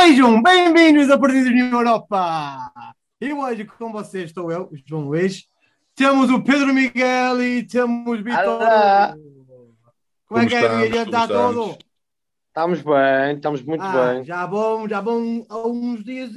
Sejam 0.00 0.40
bem-vindos 0.42 1.10
a 1.10 1.18
Perdidos 1.18 1.52
na 1.52 1.76
Europa! 1.76 2.72
E 3.20 3.32
hoje 3.32 3.64
com 3.64 3.90
vocês 3.90 4.26
estou 4.26 4.50
eu, 4.50 4.70
João 4.86 5.08
Luís. 5.08 5.48
Temos 5.94 6.30
o 6.30 6.40
Pedro 6.42 6.72
Miguel 6.72 7.42
e 7.42 7.66
temos 7.66 8.20
Vitor. 8.22 8.46
Olá. 8.46 9.16
Como, 10.26 10.40
é 10.40 10.46
que 10.46 10.54
é? 10.54 10.86
Está 11.02 11.26
tudo? 11.26 11.76
estamos? 12.46 12.80
Bem, 12.82 13.36
estamos 13.36 13.62
muito 13.62 13.82
Ah, 13.82 14.14
bem. 14.14 14.24
já 14.24 14.46
bom, 14.46 14.88
já 14.88 15.02
bom 15.02 15.44
há 15.48 15.66
uns 15.66 16.04
dias 16.04 16.30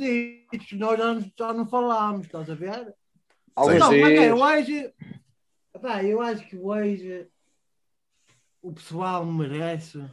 nós 0.74 0.98
já, 0.98 1.20
já 1.38 1.54
não 1.54 1.68
falámos, 1.68 2.26
estás 2.26 2.50
a 2.50 2.56
ver? 2.56 2.94
Alguns 3.56 3.80
Não, 3.80 3.92
mas 3.92 4.12
é. 4.70 4.94
Epá, 5.76 6.04
eu 6.04 6.22
acho 6.22 6.48
que 6.48 6.58
hoje 6.58 7.28
o 8.62 8.74
pessoal 8.74 9.24
merece 9.24 10.04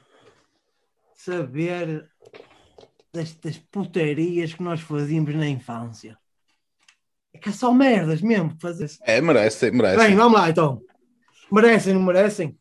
saber 1.15 2.09
das, 3.13 3.35
das 3.35 3.59
putarias 3.59 4.55
que 4.55 4.63
nós 4.63 4.81
fazíamos 4.81 5.35
na 5.35 5.49
infância. 5.49 6.19
É 7.33 7.39
que 7.39 7.49
é 7.49 7.53
só 7.53 7.73
merdas 7.73 8.21
mesmo 8.23 8.57
fazer. 8.61 8.91
É, 9.03 9.21
merece, 9.21 9.71
merece. 9.71 9.97
Bem, 9.99 10.17
vamos 10.17 10.39
lá 10.39 10.49
então. 10.51 10.83
Merecem, 11.51 11.95
não 11.95 12.03
merecem? 12.03 12.59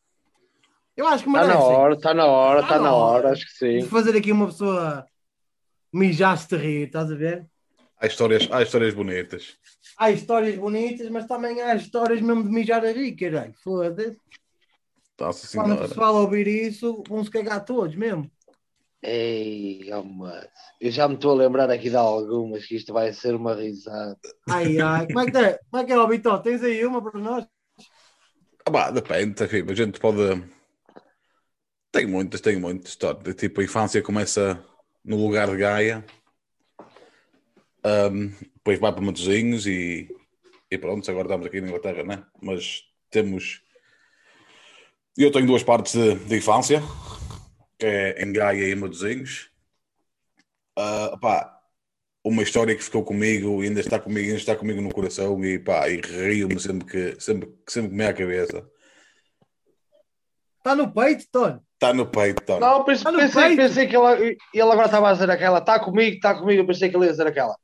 Eu 0.96 1.08
acho 1.08 1.24
que 1.24 1.30
Está 1.30 1.42
merecem. 1.42 1.60
na 1.62 1.66
hora, 1.78 1.94
está 1.94 2.14
na 2.14 2.26
hora, 2.26 2.60
Tá 2.62 2.66
está 2.68 2.78
na 2.78 2.84
na 2.84 2.94
hora. 2.96 3.18
hora, 3.28 3.32
acho 3.34 3.46
que 3.46 3.66
De 3.76 3.82
sim. 3.82 3.88
fazer 3.88 4.18
aqui 4.18 4.32
uma 4.32 4.48
pessoa 4.48 5.06
mijar-se 5.94 6.48
de 6.50 6.58
rir, 6.58 6.88
estás 6.88 7.12
a 7.12 7.16
ver? 7.16 7.46
Há 8.00 8.08
histórias, 8.08 8.48
há 8.52 8.62
histórias 8.62 8.94
bonitas. 8.94 9.58
Há 9.98 10.12
histórias 10.12 10.56
bonitas, 10.56 11.10
mas 11.10 11.26
também 11.28 11.62
há 11.62 11.76
histórias 11.76 12.22
mesmo 12.22 12.44
de 12.44 12.50
mijar 12.50 12.84
a 12.86 12.92
rir, 12.92 13.16
caralho. 13.16 13.54
Foda-se. 13.64 14.18
Quando 15.56 15.74
o 15.74 15.78
pessoal 15.88 16.16
ouvir 16.16 16.48
isso, 16.48 17.04
vão 17.08 17.24
se 17.24 17.30
cagar 17.32 17.66
todos 17.66 17.96
mesmo. 17.96 18.30
Ei, 19.10 19.90
oh, 19.94 20.04
mas 20.04 20.50
eu 20.82 20.92
já 20.92 21.08
me 21.08 21.16
estou 21.16 21.32
a 21.32 21.36
lembrar 21.36 21.70
aqui 21.70 21.90
de 21.90 21.96
algumas 21.96 22.66
que 22.66 22.76
isto 22.76 22.92
vai 22.92 23.14
ser 23.14 23.36
uma 23.36 23.56
risada. 23.56 24.18
Ai, 24.50 24.78
ai, 24.82 25.08
como 25.08 25.22
é 25.22 25.32
que 25.32 25.38
é? 25.38 25.60
Como 25.72 25.84
é 25.84 25.86
que 25.86 25.94
é, 25.94 26.08
Vitor? 26.08 26.42
Tens 26.42 26.62
aí 26.62 26.86
uma 26.86 27.02
para 27.02 27.18
nós? 27.18 27.48
Ah, 28.66 28.72
pá, 28.72 28.92
depende, 28.92 29.42
enfim, 29.42 29.64
a 29.66 29.74
gente 29.74 29.98
pode. 29.98 30.44
Tem 31.90 32.06
muitas, 32.06 32.42
tem 32.42 32.60
muitas 32.60 32.90
histórias. 32.90 33.36
Tipo, 33.36 33.62
a 33.62 33.64
infância 33.64 34.02
começa 34.02 34.62
no 35.06 35.16
lugar 35.16 35.50
de 35.50 35.56
Gaia, 35.56 36.06
Ahm, 37.88 38.34
depois 38.56 38.78
vai 38.80 38.92
para 38.92 39.02
Matosinhos 39.02 39.66
e, 39.66 40.10
e 40.70 40.78
pronto, 40.78 41.10
agora 41.10 41.28
estamos 41.28 41.48
aqui 41.48 41.62
na 41.62 41.68
Inglaterra, 41.68 42.04
né? 42.04 42.24
Mas 42.42 42.84
temos. 43.10 43.62
Eu 45.18 45.32
tenho 45.32 45.48
duas 45.48 45.64
partes 45.64 45.94
de, 45.94 46.16
de 46.16 46.38
infância, 46.38 46.82
é 47.86 48.24
em 48.24 48.32
Gaia 48.34 48.70
e 48.70 48.76
Matosinhos. 48.76 49.50
Ah, 50.78 51.18
pá, 51.22 51.60
uma 52.24 52.44
história 52.44 52.76
que 52.76 52.84
ficou 52.84 53.04
comigo, 53.04 53.64
e 53.64 53.68
ainda 53.68 53.80
está 53.80 54.00
comigo, 54.00 54.26
ainda 54.28 54.38
está 54.38 54.56
comigo 54.56 54.82
no 54.82 54.94
coração 54.94 55.44
e 55.44 55.58
pá, 55.60 55.88
e 55.90 56.02
rio-me 56.02 56.60
sempre 56.60 56.86
que, 56.88 57.22
sempre, 57.22 57.50
sempre 57.68 57.90
que 57.92 57.96
me 57.96 58.04
é 58.04 58.08
a 58.08 58.14
cabeça. 58.14 58.70
Está 60.58 60.76
no 60.76 60.92
peito, 60.92 61.26
Tony? 61.32 61.60
Está 61.76 61.94
no 61.94 62.06
peito, 62.08 62.44
tá. 62.44 62.60
Não, 62.60 62.84
pensei, 62.84 63.04
Tá 63.04 63.14
pensei, 63.14 63.44
peito. 63.44 63.58
pensei 63.58 63.88
que 63.88 63.96
ele, 63.96 64.38
ele 64.54 64.62
agora 64.72 64.86
estava 64.86 65.10
a 65.10 65.14
dizer 65.14 65.30
aquela. 65.30 65.60
Está 65.60 65.80
comigo, 65.80 66.16
está 66.16 66.34
comigo. 66.36 66.62
Eu 66.62 66.68
pensei 66.68 66.90
que 66.90 66.96
ele 66.98 67.06
ia 67.06 67.12
dizer 67.12 67.28
aquela. 67.28 67.56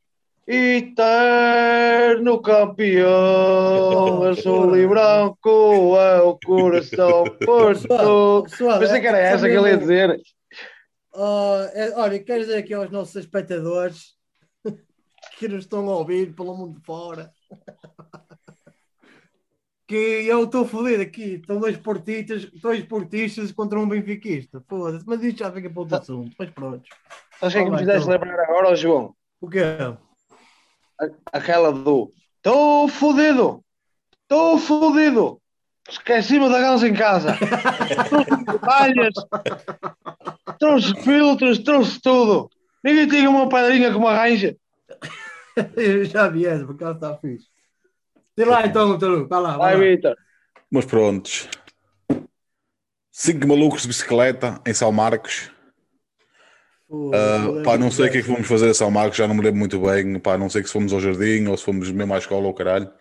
Eterno 0.45 2.41
campeão, 2.41 4.23
azul 4.23 4.75
e 4.75 4.85
branco 4.85 5.95
é 5.97 6.21
o 6.21 6.37
coração 6.37 7.23
porto. 7.45 8.43
Pensei 8.79 8.99
que 8.99 9.07
era 9.07 9.19
é- 9.19 9.31
essa 9.31 9.47
que 9.47 9.55
ele 9.55 9.69
ia 9.69 9.77
dizer. 9.77 10.21
Ah, 11.15 11.71
é, 11.73 11.95
olha, 11.95 12.21
quero 12.21 12.41
dizer 12.41 12.57
aqui 12.57 12.73
aos 12.73 12.91
nossos 12.91 13.15
espectadores 13.15 14.15
que 15.39 15.47
nos 15.47 15.63
estão 15.63 15.89
a 15.89 15.97
ouvir 15.97 16.35
pelo 16.35 16.57
mundo 16.57 16.81
fora 16.83 17.31
que 19.87 19.95
eu 19.95 20.43
estou 20.43 20.65
fodido 20.65 21.03
aqui. 21.03 21.35
Estão 21.35 21.57
dois 21.57 21.77
portistas, 21.77 22.51
dois 22.59 22.83
portistas 22.83 23.49
contra 23.53 23.79
um 23.79 23.87
benfiquista. 23.87 24.61
Foda-se, 24.67 25.07
mas 25.07 25.23
isto 25.23 25.39
já 25.39 25.49
fica 25.51 25.69
para 25.69 25.79
outro 25.79 25.95
assunto. 25.95 26.35
Mas 26.37 26.49
pronto. 26.49 26.83
O 27.41 27.49
que 27.49 27.57
é 27.57 27.63
que 27.63 27.69
me 27.69 27.77
fizeste 27.77 28.09
então. 28.09 28.11
lembrar 28.11 28.43
agora, 28.43 28.75
João? 28.75 29.15
O 29.39 29.47
quê? 29.47 29.61
Aquela 31.31 31.71
do 31.71 32.13
Estou 32.37 32.89
fodido! 32.89 33.63
Estou 34.23 34.57
fodido! 34.57 35.41
Esqueci-me 35.89 36.49
da 36.49 36.59
ganza 36.59 36.87
em 36.87 36.93
casa. 36.93 37.37
trouxe 38.09 38.59
palhas, 38.59 39.13
trouxe 40.59 41.01
filtros, 41.01 41.59
trouxe 41.59 42.01
tudo. 42.01 42.49
Ninguém 42.83 43.07
tinha 43.07 43.29
uma 43.29 43.47
padrinha 43.47 43.91
que 43.91 43.99
me 43.99 44.07
arranja. 44.07 44.57
Eu 45.75 46.03
já 46.05 46.27
vi 46.27 46.45
essa, 46.45 46.65
porque 46.65 46.83
ela 46.83 46.93
está 46.93 47.17
fixe. 47.17 47.47
Sei 48.35 48.45
lá 48.45 48.65
então, 48.65 48.97
Taru, 48.97 49.27
vai 49.27 49.41
lá. 49.41 49.57
Vai, 49.57 49.57
Vai 49.57 49.73
lá. 49.75 49.95
Vitor. 49.95 50.15
Mas 50.69 50.85
prontos. 50.85 51.47
Cinco 53.11 53.47
malucos 53.47 53.83
de 53.83 53.89
bicicleta 53.89 54.59
em 54.65 54.73
São 54.73 54.91
Marcos. 54.91 55.52
Ah, 57.13 57.63
pá, 57.63 57.77
não 57.77 57.89
sei 57.89 58.07
o 58.07 58.11
que 58.11 58.17
é 58.19 58.21
que 58.21 58.27
fomos 58.27 58.47
fazer 58.47 58.69
a 58.69 58.73
São 58.73 58.91
Marcos, 58.91 59.17
já 59.17 59.27
não 59.27 59.35
me 59.35 59.41
lembro 59.41 59.59
muito 59.59 59.79
bem. 59.79 60.19
Pá, 60.19 60.37
não 60.37 60.49
sei 60.49 60.63
se 60.63 60.71
fomos 60.71 60.93
ao 60.93 60.99
jardim 60.99 61.47
ou 61.47 61.57
se 61.57 61.63
fomos 61.63 61.89
mesmo 61.91 62.13
à 62.13 62.17
escola 62.17 62.45
ou 62.47 62.53
caralho. 62.53 62.91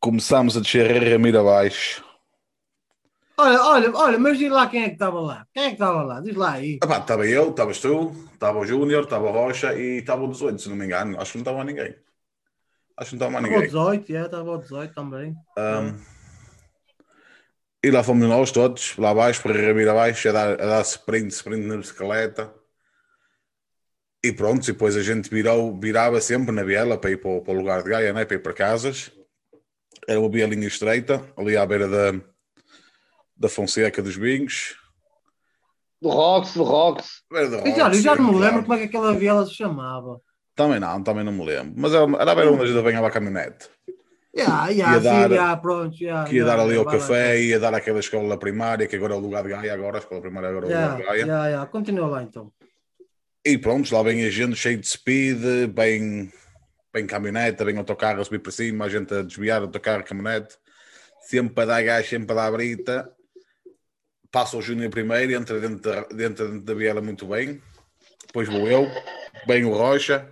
Começámos 0.00 0.56
a 0.56 0.60
descer 0.60 0.90
a 0.90 1.10
ramira 1.10 1.40
abaixo. 1.40 2.04
Olha, 3.38 3.62
olha, 3.62 3.92
olha, 3.96 4.18
mas 4.18 4.38
diz 4.38 4.50
lá 4.50 4.66
quem 4.66 4.82
é 4.82 4.88
que 4.88 4.94
estava 4.94 5.20
lá. 5.20 5.46
Quem 5.52 5.64
é 5.64 5.66
que 5.68 5.72
estava 5.74 6.02
lá? 6.02 6.20
Diz 6.20 6.34
lá 6.36 6.52
aí. 6.52 6.78
Ah, 6.82 6.98
Estava 6.98 7.26
eu, 7.26 7.50
estavas 7.50 7.80
tu, 7.80 8.12
estava 8.32 8.58
o 8.58 8.66
Júnior, 8.66 9.04
estava 9.04 9.26
o 9.26 9.32
Rocha 9.32 9.74
e 9.74 9.98
estava 9.98 10.22
o 10.22 10.28
18, 10.28 10.60
se 10.60 10.68
não 10.68 10.76
me 10.76 10.84
engano. 10.84 11.20
Acho 11.20 11.32
que 11.32 11.38
não 11.38 11.42
estava 11.42 11.64
ninguém. 11.64 11.94
Acho 12.96 13.10
que 13.10 13.16
não 13.16 13.28
estava 13.28 13.30
mais 13.30 13.44
Estava 13.44 13.62
ninguém. 13.64 14.00
18, 14.00 14.16
é, 14.16 14.24
estava 14.26 14.50
ao 14.50 14.58
18 14.58 14.94
também. 14.94 15.34
Um, 15.58 16.21
e 17.82 17.90
lá 17.90 18.02
fomos 18.02 18.28
nós 18.28 18.50
todos, 18.52 18.96
lá 18.96 19.10
abaixo, 19.10 19.42
para 19.42 19.52
Ramiro 19.54 19.90
abaixo, 19.90 20.28
a 20.28 20.32
dar, 20.32 20.52
a 20.52 20.66
dar 20.66 20.82
sprint, 20.82 21.30
sprint 21.32 21.66
na 21.66 21.76
bicicleta. 21.76 22.52
E 24.24 24.32
pronto, 24.32 24.62
e 24.62 24.72
depois 24.72 24.96
a 24.96 25.02
gente 25.02 25.28
virou, 25.28 25.78
virava 25.80 26.20
sempre 26.20 26.52
na 26.52 26.62
biela 26.62 26.96
para 26.96 27.10
ir 27.10 27.16
para, 27.20 27.30
o- 27.30 27.42
para 27.42 27.54
o 27.54 27.56
lugar 27.56 27.82
de 27.82 27.90
Gaia, 27.90 28.12
né? 28.12 28.24
para 28.24 28.36
ir 28.36 28.40
para 28.40 28.52
casas. 28.52 29.10
Era 30.08 30.20
uma 30.20 30.28
bielinha 30.28 30.66
estreita, 30.66 31.24
ali 31.36 31.56
à 31.56 31.66
beira 31.66 31.88
da, 31.88 32.20
da 33.36 33.48
Fonseca 33.48 34.00
dos 34.00 34.16
Vinhos. 34.16 34.76
Do 36.00 36.08
Rox, 36.08 36.54
do 36.54 36.62
Rox. 36.62 37.22
Olha, 37.32 37.42
eu 37.44 37.94
já 37.94 38.14
não 38.16 38.32
me 38.32 38.38
lembro 38.38 38.62
como 38.62 38.74
é 38.74 38.78
que 38.78 38.84
aquela 38.84 39.14
viela 39.14 39.44
se 39.46 39.54
chamava. 39.54 40.20
Também 40.54 40.78
não, 40.80 41.02
também 41.02 41.24
não 41.24 41.32
me 41.32 41.44
lembro. 41.44 41.74
Mas 41.76 41.92
era, 41.92 42.04
era 42.20 42.32
à 42.32 42.34
beira 42.34 42.50
onde 42.52 42.62
a 42.62 42.66
gente 42.66 42.78
apanhava 42.78 43.06
a 43.08 43.10
caminhonete. 43.10 43.68
Ya, 44.34 44.70
ya, 44.70 44.92
Ia 44.94 45.00
sim, 45.00 45.04
dar- 45.04 45.30
ya, 45.32 45.56
pronto, 45.56 45.96
ya, 46.02 46.24
Que 46.24 46.36
ia 46.36 46.44
dar 46.44 46.58
ali 46.58 46.76
ao 46.76 46.86
café, 46.86 47.38
ia 47.38 47.60
dar 47.60 47.74
àquela 47.74 48.00
escola 48.00 48.38
primária, 48.38 48.86
que 48.86 48.96
agora 48.96 49.12
é 49.12 49.16
o 49.16 49.20
lugar 49.20 49.42
de 49.42 49.50
Gaia, 49.50 49.74
agora 49.74 49.98
a 49.98 50.00
escola 50.00 50.22
primária 50.22 50.48
agora 50.48 50.66
é 50.66 50.68
o 50.68 50.72
lugar 50.72 50.96
de 50.96 51.02
Gaia. 51.02 51.26
ya, 51.26 51.48
ya, 51.48 51.66
continua 51.66 52.06
lá 52.06 52.22
então. 52.22 52.50
E 53.44 53.58
pronto, 53.58 53.92
lá 53.94 54.02
vem 54.02 54.24
a 54.24 54.30
gente 54.30 54.56
cheio 54.56 54.78
de 54.78 54.86
speed, 54.86 55.68
bem, 55.74 56.32
bem 56.94 57.06
caminhonete, 57.06 57.62
bem 57.62 57.76
autocarro 57.76 58.20
a 58.20 58.24
subir 58.24 58.38
para 58.38 58.52
cima, 58.52 58.86
a 58.86 58.88
gente 58.88 59.12
a 59.12 59.22
desviar 59.22 59.60
autocarro, 59.60 60.04
caminhonete, 60.04 60.56
sempre 61.20 61.62
a 61.62 61.66
dar 61.66 61.82
gás, 61.82 62.08
sempre 62.08 62.32
a 62.32 62.34
dar 62.36 62.52
brita. 62.52 63.12
Passa 64.30 64.56
o 64.56 64.62
Júnior 64.62 64.90
primeiro, 64.90 65.32
entra 65.34 65.60
dentro 65.60 65.80
da, 65.90 66.02
dentro, 66.04 66.48
dentro 66.48 66.60
da 66.62 66.74
biela 66.74 67.02
muito 67.02 67.26
bem. 67.26 67.60
Depois 68.26 68.48
vou 68.48 68.66
eu, 68.66 68.86
vem 69.46 69.64
o 69.64 69.74
Rocha, 69.74 70.26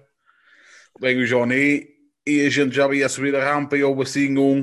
vem 0.99 1.19
o 1.19 1.27
Johnny, 1.27 2.00
e 2.27 2.47
a 2.47 2.51
gente 2.51 2.75
já 2.75 2.93
ia 2.93 3.09
subir 3.09 3.35
a 3.35 3.45
rampa 3.45 3.77
e 3.77 3.83
houve 3.83 4.03
assim 4.03 4.37
um. 4.39 4.63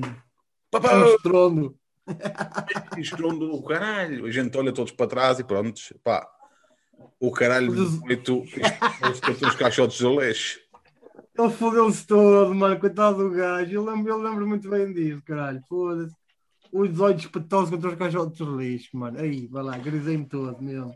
Papá! 0.71 0.95
Um 0.95 1.15
estrondo. 1.15 1.77
estrondo 2.97 3.51
do 3.51 3.63
caralho. 3.63 4.25
A 4.25 4.31
gente 4.31 4.57
olha 4.57 4.71
todos 4.71 4.91
para 4.91 5.07
trás 5.07 5.39
e 5.39 5.43
pronto, 5.43 5.81
pá. 6.03 6.27
O 7.19 7.31
caralho 7.31 7.73
de 7.73 8.01
oito 8.07 8.43
os 9.45 9.55
caixotes 9.55 9.97
de 9.97 10.07
leixo. 10.07 10.59
Ele 11.37 11.49
fodeu-se 11.51 12.05
todo, 12.05 12.53
mano, 12.55 12.79
coitado 12.79 13.29
do 13.29 13.35
gajo. 13.35 13.71
Eu 13.71 13.85
lembro, 13.85 14.11
eu 14.11 14.17
lembro 14.17 14.47
muito 14.47 14.69
bem 14.69 14.91
disso, 14.91 15.21
caralho. 15.23 15.61
Foda-se. 15.67 16.15
Os 16.71 16.89
18 16.89 17.19
espetou-se 17.19 17.71
contra 17.71 17.89
os 17.89 17.95
caixotes 17.95 18.37
de 18.37 18.43
lixo, 18.43 18.97
mano. 18.97 19.19
Aí, 19.19 19.47
vai 19.47 19.63
lá, 19.63 19.77
grisei-me 19.77 20.25
todo 20.25 20.61
mesmo. 20.61 20.93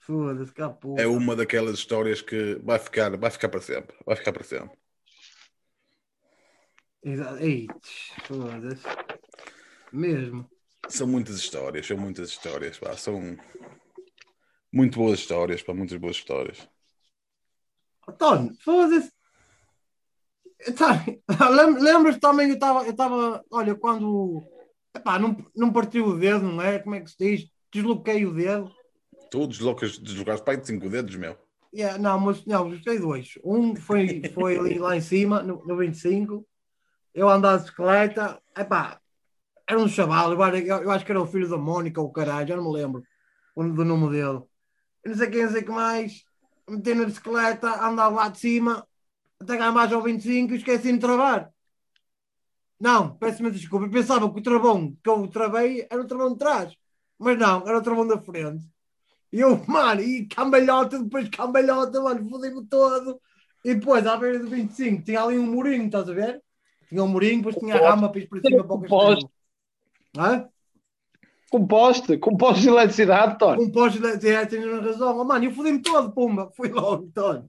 Foda-se, 0.00 0.52
cá 0.52 0.68
porra. 0.68 1.02
É 1.02 1.06
uma 1.06 1.34
daquelas 1.34 1.74
histórias 1.74 2.22
que 2.22 2.60
vai 2.62 2.78
ficar, 2.78 3.16
vai 3.16 3.30
ficar 3.30 3.48
para 3.48 3.60
sempre. 3.60 3.96
Vai 4.06 4.14
ficar 4.16 4.32
para 4.32 4.44
sempre. 4.44 4.76
Exa- 7.06 7.38
Ei, 7.40 7.68
foda-se. 8.26 8.82
Mesmo. 9.92 10.50
São 10.88 11.06
muitas 11.06 11.36
histórias, 11.36 11.86
são 11.86 11.96
muitas 11.96 12.30
histórias, 12.30 12.76
pá. 12.78 12.96
São 12.96 13.36
muito 14.72 14.98
boas 14.98 15.20
histórias, 15.20 15.62
pá, 15.62 15.72
muitas 15.72 15.98
boas 15.98 16.16
histórias. 16.16 16.68
Tony, 18.18 18.56
foda-se. 18.60 19.12
Lem- 21.54 21.78
Lembras 21.80 22.18
também, 22.18 22.48
eu 22.48 22.54
estava, 22.54 22.84
eu 22.84 22.90
estava, 22.90 23.44
olha, 23.52 23.76
quando, 23.76 24.42
epá, 24.92 25.16
não, 25.16 25.36
não 25.54 25.72
partiu 25.72 26.06
o 26.06 26.18
dedo, 26.18 26.44
não 26.50 26.60
é? 26.60 26.80
Como 26.80 26.96
é 26.96 27.00
que 27.02 27.10
se 27.10 27.16
diz? 27.18 27.50
Desloquei 27.72 28.26
o 28.26 28.34
dedo. 28.34 28.74
Tu 29.30 29.46
deslocas, 29.46 29.96
deslocaste 29.96 30.44
pai 30.44 30.56
de 30.56 30.66
cinco 30.66 30.88
dedos, 30.88 31.14
meu. 31.14 31.36
Yeah, 31.72 31.98
não, 31.98 32.18
mas 32.18 32.44
não, 32.46 32.68
gostei 32.70 32.98
dois. 32.98 33.34
Um 33.44 33.76
foi, 33.76 34.22
foi 34.34 34.58
ali 34.58 34.78
lá 34.80 34.96
em 34.96 35.00
cima, 35.00 35.40
no, 35.40 35.64
no 35.64 35.76
25. 35.76 36.44
Eu 37.16 37.28
andava 37.30 37.58
de 37.58 37.64
bicicleta. 37.64 38.40
Epá, 38.56 39.00
era 39.68 39.80
um 39.80 39.88
chaval. 39.88 40.32
Eu, 40.32 40.66
eu 40.84 40.90
acho 40.92 41.04
que 41.06 41.12
era 41.12 41.22
o 41.22 41.26
filho 41.26 41.48
da 41.48 41.58
Mónica 41.58 42.00
ou 42.00 42.08
o 42.08 42.12
caralho, 42.12 42.48
já 42.48 42.56
não 42.56 42.64
me 42.64 42.72
lembro 42.78 43.04
do 43.56 43.84
nome 43.84 44.10
dele. 44.10 44.42
Eu 45.04 45.10
não 45.10 45.16
sei 45.16 45.30
quem, 45.30 45.44
não 45.44 45.52
sei 45.52 45.62
que 45.64 45.70
mais. 45.70 46.24
Meti 46.68 46.94
na 46.94 47.06
bicicleta, 47.06 47.68
andava 47.86 48.16
lá 48.16 48.28
de 48.28 48.38
cima, 48.40 48.86
até 49.40 49.58
cá 49.58 49.72
mais 49.72 49.92
ao 49.92 50.02
25 50.02 50.54
e 50.54 50.58
esqueci 50.58 50.92
de 50.92 50.98
travar. 51.00 51.52
Não, 52.80 53.16
peço-me 53.16 53.50
desculpa. 53.50 53.86
Eu 53.86 53.90
pensava 53.90 54.30
que 54.32 54.38
o 54.40 54.42
travão 54.42 54.94
que 55.02 55.08
eu 55.08 55.28
travei 55.28 55.86
era 55.90 56.02
o 56.02 56.06
travão 56.06 56.32
de 56.32 56.38
trás. 56.38 56.74
Mas 57.18 57.38
não, 57.38 57.66
era 57.66 57.78
o 57.78 57.82
travão 57.82 58.06
da 58.06 58.20
frente. 58.20 58.64
E 59.32 59.40
eu, 59.40 59.62
mano, 59.68 60.02
e 60.02 60.26
cambalhota, 60.28 61.02
depois 61.02 61.28
cambalhota, 61.30 62.00
mano, 62.02 62.28
fodi-me 62.30 62.66
todo. 62.68 63.20
E 63.64 63.74
depois, 63.74 64.06
à 64.06 64.16
beira 64.16 64.38
do 64.40 64.48
25, 64.48 65.04
tinha 65.04 65.22
ali 65.22 65.38
um 65.38 65.46
murinho, 65.46 65.86
estás 65.86 66.08
a 66.08 66.14
ver? 66.14 66.42
Tinha 66.88 67.02
um 67.02 67.08
murinho, 67.08 67.38
depois 67.38 67.56
tinha 67.56 67.74
a 67.74 67.90
rama 67.90 68.10
para 68.10 68.20
ir 68.20 68.28
para 68.28 68.40
cima 68.40 68.64
para 68.64 68.76
o 68.76 68.80
castelo. 68.80 69.30
Hã? 70.16 70.48
Com 71.50 71.66
poste, 71.66 72.18
com 72.18 72.36
poste 72.36 72.62
de 72.62 72.68
eletricidade, 72.68 73.38
Tony. 73.38 73.64
Um 73.64 73.70
poste 73.70 74.00
de 74.00 74.16
direto 74.18 74.50
tinha 74.50 74.80
razão. 74.80 75.18
Oh, 75.18 75.24
mano, 75.24 75.44
eu 75.44 75.52
fodi-me 75.52 75.80
todo, 75.80 76.12
pumba, 76.12 76.50
fui 76.56 76.68
logo, 76.68 77.10
todo. 77.14 77.48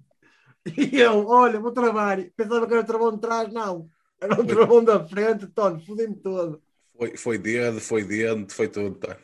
E 0.78 1.00
eu, 1.00 1.25
olha, 1.28 1.60
vou 1.60 1.72
travar. 1.72 2.22
Pensava 2.36 2.68
que 2.68 2.74
era 2.74 2.84
o 2.84 2.86
travão 2.86 3.12
de 3.13 3.22
trás, 3.22 3.51
não. 3.51 3.89
Era 4.19 4.39
o 4.39 4.45
travão 4.45 4.84
da 4.84 5.04
frente, 5.06 5.48
Tony, 5.48 5.86
fodi-me 5.86 6.16
todo. 6.16 6.62
Foi, 6.98 7.18
foi 7.18 7.38
dedo, 7.38 7.80
foi 7.80 8.04
dente, 8.04 8.54
foi 8.54 8.68
tudo. 8.68 8.95
Tá. 8.95 9.18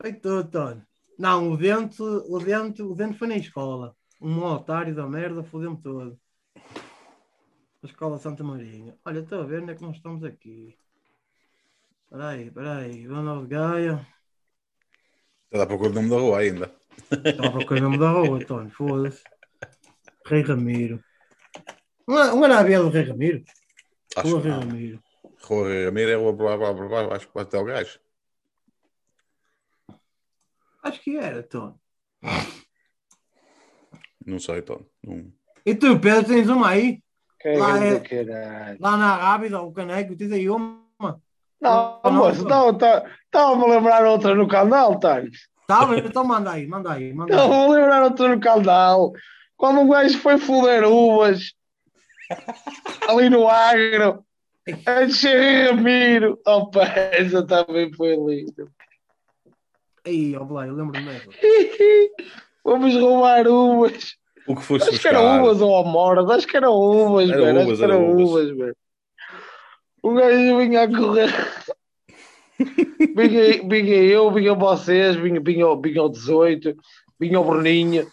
Foi 0.00 0.12
tudo, 0.12 0.48
Tony. 0.48 0.82
Não, 1.18 1.52
o 1.52 1.56
dente, 1.56 2.02
o 2.02 2.38
dente, 2.38 2.82
o 2.82 2.94
dente 2.94 3.18
foi 3.18 3.28
na 3.28 3.36
escola. 3.36 3.94
Um 4.20 4.42
otário 4.42 4.94
da 4.94 5.06
merda, 5.06 5.42
fodeu-me 5.42 5.78
todo. 5.78 6.18
A 7.82 7.86
escola 7.86 8.18
Santa 8.18 8.44
Marinha. 8.44 8.96
Olha, 9.04 9.20
estou 9.20 9.40
a 9.40 9.46
ver 9.46 9.62
onde 9.62 9.72
é 9.72 9.74
que 9.74 9.82
nós 9.82 9.96
estamos 9.96 10.22
aqui. 10.22 10.76
Espera 12.04 12.28
aí, 12.28 12.46
espera 12.48 12.76
aí. 12.78 13.06
Dona 13.06 13.40
de 13.40 13.46
Gaia. 13.48 14.06
Está 15.50 15.64
a 15.64 15.66
procura 15.66 15.90
do 15.90 15.94
nome 15.96 16.10
da 16.10 16.16
rua 16.16 16.38
ainda. 16.40 16.74
Estava 17.24 17.48
a 17.48 17.52
procurar 17.52 17.80
o 17.80 17.84
nome 17.84 17.98
da 17.98 18.10
rua, 18.10 18.44
Tony. 18.44 18.70
Foda-se. 18.70 19.22
Rei 20.26 20.42
Ramiro. 20.42 21.02
Não 22.06 22.44
era- 22.44 22.58
a 22.58 22.62
via 22.62 22.80
do 22.80 22.90
Rei 22.90 23.04
Ramiro? 23.04 23.44
Acho 24.16 24.28
Rua 24.28 24.40
Rei. 24.42 24.52
Ramiro. 24.52 25.02
Rua 25.42 25.84
Ramiro 25.86 26.10
é 26.10 26.16
o 26.16 26.32
blá 26.32 26.56
blá 26.56 26.72
blá 26.72 26.86
blá, 26.86 27.16
acho 27.16 27.28
que 27.28 27.38
até 27.38 27.58
o 27.58 27.64
gajo. 27.64 27.98
Acho 30.82 31.00
que 31.02 31.16
era, 31.16 31.42
Tony. 31.42 31.74
Não 34.26 34.38
sei, 34.38 34.60
Tom. 34.62 34.84
Não... 35.02 35.32
E 35.64 35.74
tu, 35.74 35.98
Pedro, 35.98 36.26
tens 36.26 36.48
uma 36.48 36.68
aí? 36.70 37.02
Que 37.40 37.56
Lá 37.56 37.82
é- 37.82 38.00
caralho. 38.00 38.78
Lá 38.80 38.96
na 38.96 39.16
Rábida, 39.16 39.62
o 39.62 39.72
caneco, 39.72 40.14
tens 40.14 40.30
aí 40.32 40.48
uma? 40.50 40.78
Não, 41.60 42.00
Não, 42.04 42.12
moço, 42.12 42.44
não. 42.44 42.70
estava-me 42.70 43.64
a 43.64 43.66
lembrar 43.66 44.04
outra 44.06 44.34
no 44.34 44.46
canal, 44.48 44.98
Tony. 44.98 45.30
Tá, 45.66 45.86
mas 45.86 46.04
então 46.04 46.24
manda 46.24 46.52
aí, 46.52 46.66
manda 46.66 46.92
aí, 46.92 47.12
manda 47.12 47.32
aí. 47.34 47.40
Estava-me 47.40 47.64
a 47.64 47.68
lembrar 47.76 48.02
outra 48.04 48.28
no 48.34 48.40
canal. 48.40 49.12
Quando 49.56 49.80
um 49.80 49.88
gajo 49.88 50.18
foi 50.18 50.38
foder 50.38 50.84
uvas 50.84 51.52
ali 53.08 53.28
no 53.28 53.48
agro, 53.48 54.24
a 54.86 55.04
descer 55.04 55.70
Ramiro. 55.70 56.38
Opa, 56.46 56.82
essa 56.84 57.46
também 57.46 57.92
foi 57.92 58.16
linda. 58.16 58.66
Aí, 60.06 60.34
ó, 60.36 60.64
eu 60.64 60.74
lembro-me 60.74 61.04
dessa. 61.06 61.28
Vamos 62.64 62.94
roubar 62.94 63.46
uvas. 63.46 64.16
O 64.50 64.56
que 64.56 64.62
foste 64.62 64.88
Acho 64.88 64.90
que 64.90 64.96
buscar? 64.96 65.10
eram 65.10 65.42
uvas 65.44 65.60
ou 65.60 65.76
amoras, 65.76 66.28
acho 66.28 66.46
que 66.46 66.56
eram 66.56 66.74
uvas, 66.74 67.30
Era 67.30 67.40
velho. 67.40 67.58
Acho 67.58 67.66
uvas, 67.66 67.78
que 67.78 67.84
eram 67.84 68.02
era 68.02 68.16
uvas. 68.16 68.56
velho. 68.56 68.76
O 70.02 70.14
gajo 70.14 70.56
vinha 70.58 70.82
a 70.82 70.88
correr. 70.88 71.30
vinha, 73.16 73.68
vinha 73.68 73.96
eu, 74.02 74.30
vinha 74.32 74.54
vocês, 74.54 75.14
vinha, 75.14 75.40
vinha, 75.40 75.66
vinha 75.80 76.02
o 76.02 76.08
18, 76.08 76.74
vinha 77.18 77.38
o 77.38 77.44
Bruninho. 77.44 78.10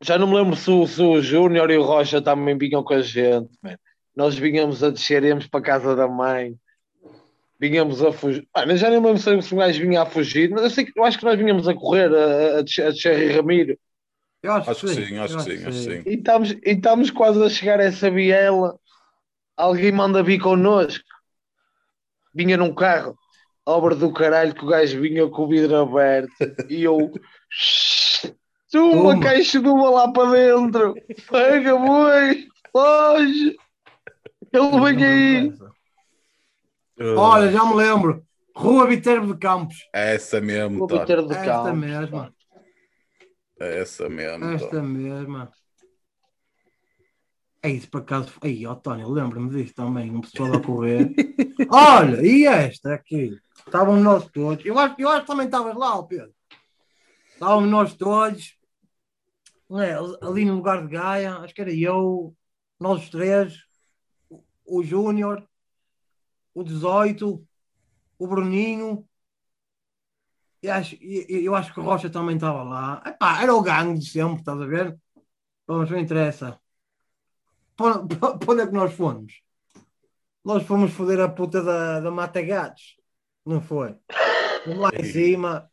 Já 0.00 0.16
não 0.16 0.28
me 0.28 0.36
lembro 0.36 0.54
se 0.54 0.70
o, 0.70 0.86
se 0.86 1.02
o 1.02 1.20
Júnior 1.20 1.68
e 1.72 1.76
o 1.76 1.82
Rocha 1.82 2.22
também 2.22 2.56
vinham 2.56 2.84
com 2.84 2.94
a 2.94 3.02
gente, 3.02 3.50
man. 3.60 3.76
Nós 4.14 4.36
vinhamos 4.38 4.84
a 4.84 4.90
descer, 4.90 5.24
íamos 5.24 5.48
para 5.48 5.58
a 5.60 5.62
casa 5.62 5.96
da 5.96 6.06
mãe. 6.06 6.54
Vinhamos 7.58 8.00
a 8.04 8.12
fugir. 8.12 8.46
Eu 8.54 8.76
já 8.76 8.90
nem 8.90 9.00
me 9.00 9.06
lembro 9.08 9.42
se 9.42 9.54
um 9.54 9.58
gajo 9.58 9.80
vinha 9.80 10.02
a 10.02 10.06
fugir. 10.06 10.50
mas 10.50 10.62
Eu, 10.62 10.70
sei 10.70 10.84
que, 10.84 10.92
eu 10.96 11.04
acho 11.04 11.18
que 11.18 11.24
nós 11.24 11.36
vinhamos 11.36 11.66
a 11.66 11.74
correr 11.74 12.12
a, 12.14 12.58
a, 12.58 12.60
a 12.60 13.36
Ramiro. 13.36 13.76
Eu 14.42 14.52
acho, 14.52 14.70
Acho 14.70 14.86
que 14.86 14.94
sim, 14.94 15.18
acho 15.18 15.36
que 15.36 15.42
sim, 15.42 15.64
acho 15.64 15.64
que 15.64 15.72
sim. 15.72 16.02
E 16.06 16.14
estamos, 16.14 16.50
e 16.52 16.60
estamos 16.64 17.10
quase 17.10 17.42
a 17.42 17.48
chegar 17.48 17.80
a 17.80 17.84
essa 17.84 18.10
biela. 18.10 18.78
Alguém 19.56 19.90
manda 19.90 20.22
vir 20.22 20.38
connosco. 20.40 21.04
Vinha 22.32 22.56
num 22.56 22.72
carro, 22.72 23.16
obra 23.66 23.94
do 23.96 24.12
caralho, 24.12 24.54
que 24.54 24.64
o 24.64 24.68
gajo 24.68 25.00
vinha 25.00 25.28
com 25.28 25.42
o 25.42 25.48
vidro 25.48 25.76
aberto. 25.76 26.30
E 26.70 26.84
eu. 26.84 27.10
Uma 28.74 29.18
caixa 29.18 29.60
de 29.60 29.66
uma 29.68 29.90
lá 29.90 30.12
para 30.12 30.30
dentro. 30.30 30.94
Pega, 31.28 31.76
boi, 31.76 32.46
longe. 32.74 33.56
Ele 34.52 34.94
vem 34.94 35.04
aí. 35.04 35.52
Olha, 37.16 37.50
já 37.50 37.64
me 37.64 37.74
lembro. 37.74 38.22
Rua 38.54 38.86
Viterbo 38.86 39.32
de 39.32 39.38
Campos. 39.38 39.76
É 39.94 40.14
Essa 40.14 40.40
mesmo, 40.40 40.86
Tom. 40.86 40.96
bater 40.98 41.24
de 41.24 41.32
Esta 41.32 41.44
calma. 41.44 41.72
mesma. 41.72 42.34
É 43.60 43.78
Essa 43.80 44.08
mesmo, 44.08 44.44
Esta 44.44 44.82
mesma. 44.82 45.52
É 47.62 47.70
isso, 47.70 47.90
por 47.90 48.02
acaso. 48.02 48.32
Aí, 48.40 48.64
ó, 48.66 48.74
Tony, 48.76 49.04
lembro-me 49.04 49.50
disso 49.50 49.74
também. 49.74 50.10
Um 50.10 50.20
pessoal 50.20 50.54
a 50.54 50.62
correr. 50.62 51.12
Olha, 51.70 52.24
e 52.24 52.46
esta 52.46 52.94
aqui? 52.94 53.36
Estávamos 53.56 54.02
nós 54.02 54.28
todos. 54.30 54.64
Eu 54.64 54.78
acho, 54.78 54.94
eu 54.98 55.08
acho 55.08 55.20
que 55.22 55.26
também 55.26 55.46
estavas 55.46 55.74
lá, 55.76 56.00
Pedro. 56.04 56.32
Estávamos 57.32 57.68
nós 57.68 57.94
todos. 57.94 58.56
é, 59.72 59.94
ali 60.24 60.44
no 60.44 60.54
lugar 60.56 60.82
de 60.86 60.92
Gaia. 60.92 61.34
Acho 61.38 61.52
que 61.54 61.60
era 61.60 61.72
eu, 61.74 62.32
nós 62.78 63.02
os 63.02 63.10
três, 63.10 63.54
o- 64.30 64.44
o 64.64 64.82
Júnior, 64.84 65.44
o 66.54 66.62
18, 66.62 67.44
o 68.18 68.26
Bruninho. 68.28 69.07
E 70.68 70.70
acho, 70.70 70.94
e- 70.96 71.26
e- 71.34 71.44
eu 71.48 71.54
acho 71.54 71.72
que 71.72 71.80
o 71.80 71.82
Rocha 71.82 72.10
também 72.10 72.36
estava 72.36 72.62
lá. 72.62 73.02
Epá, 73.06 73.42
era 73.42 73.54
o 73.54 73.62
gangue 73.62 74.00
de 74.00 74.06
sempre, 74.10 74.40
estás 74.40 74.60
a 74.60 74.66
ver? 74.66 74.86
Vamos, 75.68 75.90
não 75.90 75.98
interessa. 75.98 76.60
Para 77.78 77.94
para- 78.08 78.36
para 78.38 78.50
onde 78.52 78.62
é 78.62 78.66
que 78.66 78.78
nós 78.80 78.92
fomos? 79.00 79.32
Nós 80.44 80.62
fomos 80.64 80.92
foder 80.92 81.20
a 81.20 81.28
puta 81.28 81.62
da, 81.62 82.00
da 82.00 82.10
Mata 82.10 82.40
Gatos. 82.42 82.96
Não 83.44 83.60
foi? 83.60 83.94
Fomos 84.64 84.80
lá 84.80 84.90
em 84.98 85.04
cima. 85.04 85.70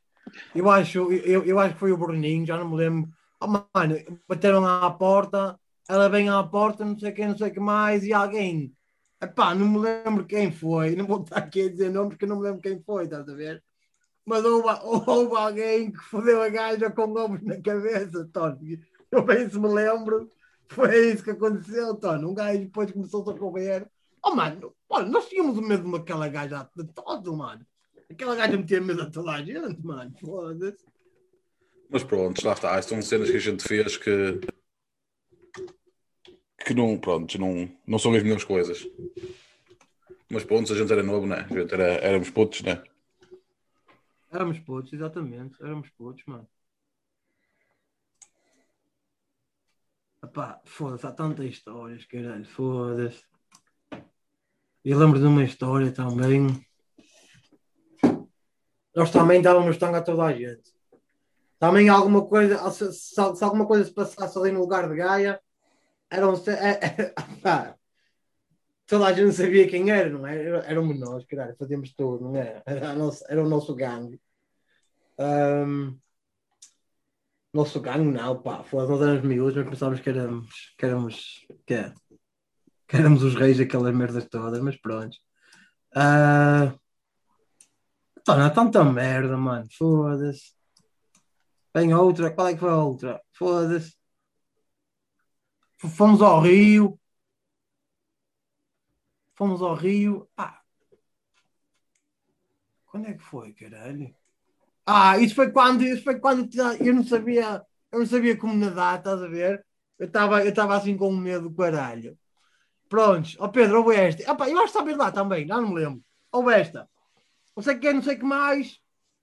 Eu 0.55 0.69
acho, 0.71 1.11
eu, 1.13 1.45
eu 1.45 1.59
acho 1.59 1.75
que 1.75 1.81
foi 1.81 1.93
o 1.93 1.97
Bruninho, 1.99 2.47
já 2.47 2.57
não 2.57 2.69
me 2.69 2.77
lembro. 2.77 3.11
Oh, 3.41 3.47
mano, 3.47 3.97
bateram 4.29 4.61
lá 4.61 4.85
à 4.87 4.91
porta. 4.91 5.59
Ela 5.89 6.09
vem 6.09 6.29
à 6.29 6.43
porta, 6.43 6.85
não 6.85 6.99
sei 6.99 7.13
quem, 7.13 7.29
não 7.29 7.37
sei 7.37 7.49
o 7.49 7.53
que 7.53 7.61
mais. 7.61 8.05
E 8.05 8.13
alguém. 8.13 8.75
Epá, 9.21 9.55
não 9.55 9.67
me 9.69 9.79
lembro 9.79 10.27
quem 10.27 10.51
foi. 10.53 10.95
Não 10.97 11.07
vou 11.07 11.23
estar 11.23 11.39
aqui 11.39 11.63
a 11.63 11.71
dizer 11.71 11.91
nomes 11.91 12.11
porque 12.11 12.25
eu 12.25 12.29
não 12.29 12.37
me 12.37 12.43
lembro 12.43 12.61
quem 12.61 12.81
foi, 12.83 13.05
estás 13.05 13.29
a 13.29 13.35
ver? 13.35 13.63
Mas 14.25 14.43
houve, 14.43 14.67
houve 14.83 15.35
alguém 15.35 15.91
que 15.91 15.99
fodeu 15.99 16.41
a 16.41 16.49
gaja 16.49 16.89
com 16.89 17.13
ovos 17.13 17.41
na 17.43 17.61
cabeça, 17.61 18.27
Tony. 18.33 18.79
Eu 19.11 19.23
bem 19.23 19.49
se 19.49 19.59
me 19.59 19.67
lembro, 19.67 20.29
foi 20.67 21.11
isso 21.11 21.23
que 21.23 21.31
aconteceu, 21.31 21.95
Tony. 21.95 22.25
Um 22.25 22.33
gajo 22.33 22.59
depois 22.59 22.91
começou 22.91 23.29
a 23.29 23.37
correr. 23.37 23.87
Oh, 24.23 24.33
mano, 24.33 24.73
olha, 24.89 25.05
nós 25.05 25.29
tínhamos 25.29 25.57
o 25.57 25.61
medo 25.61 25.91
daquela 25.91 26.27
gaja 26.27 26.67
de 26.75 26.83
todo, 26.85 27.35
mano. 27.35 27.65
Aquela 28.09 28.35
gaja 28.35 28.57
metia 28.57 28.81
medo 28.81 29.03
a 29.03 29.09
toda 29.09 29.31
a 29.31 29.43
gente, 29.43 29.85
mano. 29.85 30.11
Foda-se. 30.19 30.83
Mas 31.89 32.03
pronto, 32.03 32.45
lá 32.45 32.53
está. 32.53 32.81
São 32.81 33.01
cenas 33.01 33.29
que 33.29 33.37
a 33.37 33.39
gente 33.39 33.63
fez 33.63 33.97
que. 33.97 34.39
que 36.65 36.73
não, 36.73 36.97
pronto, 36.97 37.39
não, 37.39 37.69
não 37.85 37.99
são 37.99 38.13
as 38.13 38.23
melhores 38.23 38.43
coisas. 38.43 38.87
Mas 40.31 40.43
pronto, 40.43 40.73
a 40.73 40.75
gente 40.75 40.91
era 40.91 41.03
novo, 41.03 41.27
né? 41.27 41.45
A 41.49 41.53
gente 41.53 41.71
era, 41.71 41.83
éramos 41.83 42.31
putos, 42.31 42.63
né? 42.63 42.81
Éramos 44.35 44.59
putos, 44.59 44.91
exatamente. 44.93 45.55
Éramos 45.63 45.89
putos, 45.97 46.23
mano. 46.27 46.47
Epá, 50.23 50.61
foda-se, 50.65 51.05
há 51.07 51.11
tantas 51.11 51.45
histórias, 51.45 52.05
caralho, 52.05 52.45
foda-se. 52.45 53.23
E 54.83 54.93
lembro 54.93 55.19
de 55.19 55.25
uma 55.25 55.43
história 55.43 55.91
também. 55.91 56.47
Nós 58.95 59.11
também 59.11 59.41
dávamos 59.41 59.77
tanga 59.77 59.99
a 59.99 60.01
toda 60.01 60.23
a 60.25 60.33
gente. 60.33 60.73
Também 61.59 61.89
alguma 61.89 62.25
coisa, 62.27 62.57
se, 62.71 62.91
se- 62.93 63.35
se 63.35 63.43
alguma 63.43 63.65
coisa 63.67 63.85
se 63.85 63.93
passasse 63.93 64.37
ali 64.37 64.51
no 64.51 64.59
lugar 64.61 64.89
de 64.89 64.95
Gaia, 64.95 65.39
eram. 66.09 66.33
é- 66.47 66.79
é- 67.03 67.15
toda 68.87 69.07
a 69.07 69.13
gente 69.13 69.33
sabia 69.35 69.67
quem 69.67 69.89
era, 69.91 70.09
não 70.09 70.25
é? 70.27 70.43
Era- 70.45 70.65
Éramos 70.65 70.99
nós, 70.99 71.25
caralho, 71.25 71.55
fazíamos 71.57 71.93
tudo, 71.93 72.25
não 72.25 72.35
era? 72.35 72.61
Era, 72.65 72.93
era 73.29 73.43
o 73.43 73.49
nosso 73.49 73.73
gangue. 73.75 74.19
Ahm, 75.17 75.99
Nosso 77.53 77.79
gangue 77.79 78.11
não, 78.11 78.41
pá. 78.41 78.63
Foda-se, 78.63 78.91
nós 78.91 79.01
éramos 79.01 79.23
miúdos, 79.25 79.55
mas 79.55 79.69
pensávamos 79.69 80.01
que 80.01 80.09
éramos. 80.09 80.75
que 80.77 80.85
éramos. 80.85 81.47
que, 81.65 81.73
é, 81.73 81.93
que 82.87 82.97
éramos 82.97 83.23
os 83.23 83.35
reis 83.35 83.57
daquelas 83.57 83.95
merdas 83.95 84.27
todas, 84.29 84.61
mas 84.61 84.77
pronto. 84.77 85.17
Então, 88.19 88.37
não 88.37 88.45
é 88.45 88.49
tanta 88.49 88.83
merda, 88.83 89.37
mano. 89.37 89.67
Foda-se. 89.77 90.53
Vem 91.75 91.93
outra. 91.93 92.31
Qual 92.33 92.47
é 92.47 92.53
que 92.53 92.59
foi 92.59 92.69
a 92.71 92.77
outra? 92.77 93.21
Foda-se. 93.33 93.95
Fomos 95.77 96.21
ao 96.21 96.41
Rio. 96.41 96.99
Fomos 99.35 99.61
ao 99.61 99.75
Rio. 99.75 100.27
Ah. 100.35 100.61
Quando 102.87 103.07
é 103.09 103.13
que 103.13 103.21
foi, 103.23 103.53
caralho? 103.53 104.15
Ah, 104.85 105.17
isso 105.17 105.35
foi 105.35 105.51
quando, 105.51 105.83
isso 105.83 106.03
foi 106.03 106.19
quando 106.19 106.47
eu 106.79 106.93
não 106.93 107.03
sabia, 107.03 107.61
eu 107.91 107.99
não 107.99 108.05
sabia 108.05 108.37
como 108.37 108.53
nadar, 108.53 108.99
estás 108.99 109.21
a 109.21 109.27
ver? 109.27 109.65
Eu 109.97 110.07
estava 110.07 110.45
eu 110.45 110.71
assim 110.71 110.97
com 110.97 111.11
medo 111.11 111.49
do 111.49 111.55
caralho. 111.55 112.17
Prontos, 112.89 113.35
ó 113.39 113.47
Pedro, 113.47 113.79
houve 113.79 113.95
esta. 113.95 114.31
Opa, 114.31 114.49
eu 114.49 114.57
acho 114.59 114.73
que 114.73 114.79
estavas 114.79 114.97
lá 114.97 115.11
também, 115.11 115.47
já 115.47 115.59
não 115.59 115.69
me 115.69 115.75
lembro. 115.75 116.03
Houve 116.31 116.53
esta. 116.53 116.89
Não 117.55 117.63
sei 117.63 117.75
o 117.75 117.79
que, 117.79 117.93
não 117.93 118.03
sei 118.03 118.15
o 118.15 118.19
que 118.19 118.25
mais. 118.25 118.79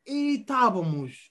E 0.07 0.41
estávamos. 0.41 1.31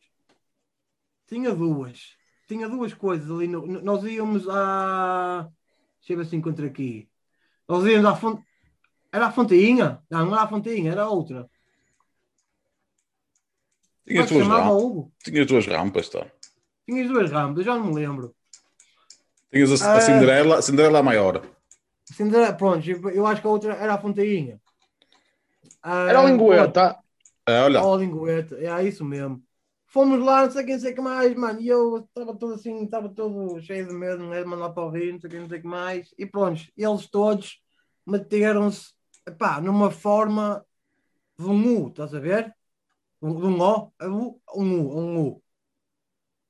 Tinha 1.28 1.54
duas. 1.54 2.16
Tinha 2.48 2.70
duas 2.70 2.94
coisas 2.94 3.30
ali. 3.30 3.48
No, 3.48 3.66
nós 3.66 4.04
íamos 4.04 4.48
a. 4.50 5.50
Deixa 6.00 6.14
eu 6.14 6.18
ver 6.18 6.26
se 6.26 6.36
encontro 6.36 6.66
aqui. 6.66 7.10
Nós 7.68 7.86
íamos 7.86 8.06
à 8.06 8.16
fonte. 8.16 8.44
Era 9.12 9.28
a 9.28 9.32
Fontainha? 9.32 10.02
Não, 10.10 10.26
não 10.26 10.34
era 10.34 10.44
a 10.44 10.48
Fontainha, 10.48 10.92
era 10.92 11.10
outra. 11.10 11.50
Tinha 14.08 14.22
é 14.22 14.24
as 14.24 14.30
tuas 14.30 14.44
chamava, 14.44 14.64
rampas. 14.66 14.84
Hugo? 14.84 15.12
Tinha 15.24 15.42
as 15.42 15.48
tuas 15.48 15.68
rampas, 15.68 16.10
tá? 16.10 16.26
Tinhas 16.86 17.08
duas 17.08 17.32
rampas, 17.32 17.66
já 17.66 17.76
não 17.76 17.86
me 17.88 17.94
lembro. 17.96 18.36
Tinhas 19.52 19.82
a, 19.82 19.94
Ah. 19.94 19.98
a 19.98 20.02
Cinderela, 20.02 20.58
a 20.58 20.62
Cinderela 20.62 21.04
maior. 21.04 21.42
Cinderela, 22.06 22.54
pronto, 22.54 22.90
eu 22.90 23.10
eu 23.12 23.26
acho 23.28 23.42
que 23.42 23.48
a 23.48 23.50
outra 23.50 23.74
era 23.76 23.94
a 23.94 23.98
Fontainha. 24.02 24.60
Ah, 25.82 26.08
Era 26.10 26.22
o 26.22 26.28
lingueta. 26.28 26.98
É, 27.48 27.60
olha, 27.62 27.82
Ó, 27.82 27.96
lingueta, 27.96 28.56
é 28.56 28.84
isso 28.84 29.04
mesmo. 29.04 29.42
Fomos 29.88 30.24
lá, 30.24 30.44
não 30.46 30.52
sei 30.52 30.64
quem, 30.64 30.80
sei 30.80 30.94
que 30.94 31.02
mais, 31.02 31.36
mano. 31.36 31.60
E 31.60 31.68
eu 31.68 31.98
estava 31.98 32.34
todo 32.36 32.54
assim, 32.54 32.84
estava 32.86 33.10
todo 33.10 33.60
cheio 33.62 33.86
de 33.88 33.94
medo, 33.94 34.24
não 34.24 34.34
é 34.34 34.42
de 34.42 34.48
mandar 34.48 34.70
para 34.70 34.84
o 34.86 34.90
Rio, 34.90 35.14
não 35.14 35.20
sei 35.20 35.28
o 35.28 35.32
que, 35.32 35.40
não 35.40 35.50
sei 35.50 35.60
o 35.60 35.62
que 35.62 35.68
mais. 35.68 36.14
E 36.18 36.26
pronto, 36.26 36.62
eles 36.78 37.10
todos 37.10 37.62
meteram-se, 38.08 38.94
pá, 39.38 39.60
numa 39.60 39.92
forma 39.92 40.64
de 41.38 41.46
um 41.46 41.84
U, 41.84 41.88
estás 41.90 42.14
a 42.16 42.20
ver? 42.20 42.54
Um- 43.22 43.60
O, 43.62 43.94
um 44.56 44.82
U, 44.82 45.00
um 45.00 45.20
U. 45.28 45.44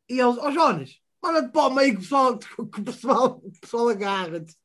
E 0.09 0.19
eles, 0.19 0.37
ó 0.37 0.51
Jonas, 0.51 0.99
manda-te 1.21 1.51
para 1.51 1.67
o 1.67 1.73
meio 1.73 1.93
que 1.93 1.97
o 1.99 2.01
pessoal, 2.01 2.37
que 2.39 2.81
o 2.81 2.83
pessoal, 2.83 3.41
o 3.43 3.51
pessoal 3.59 3.89
agarra-te. 3.89 4.55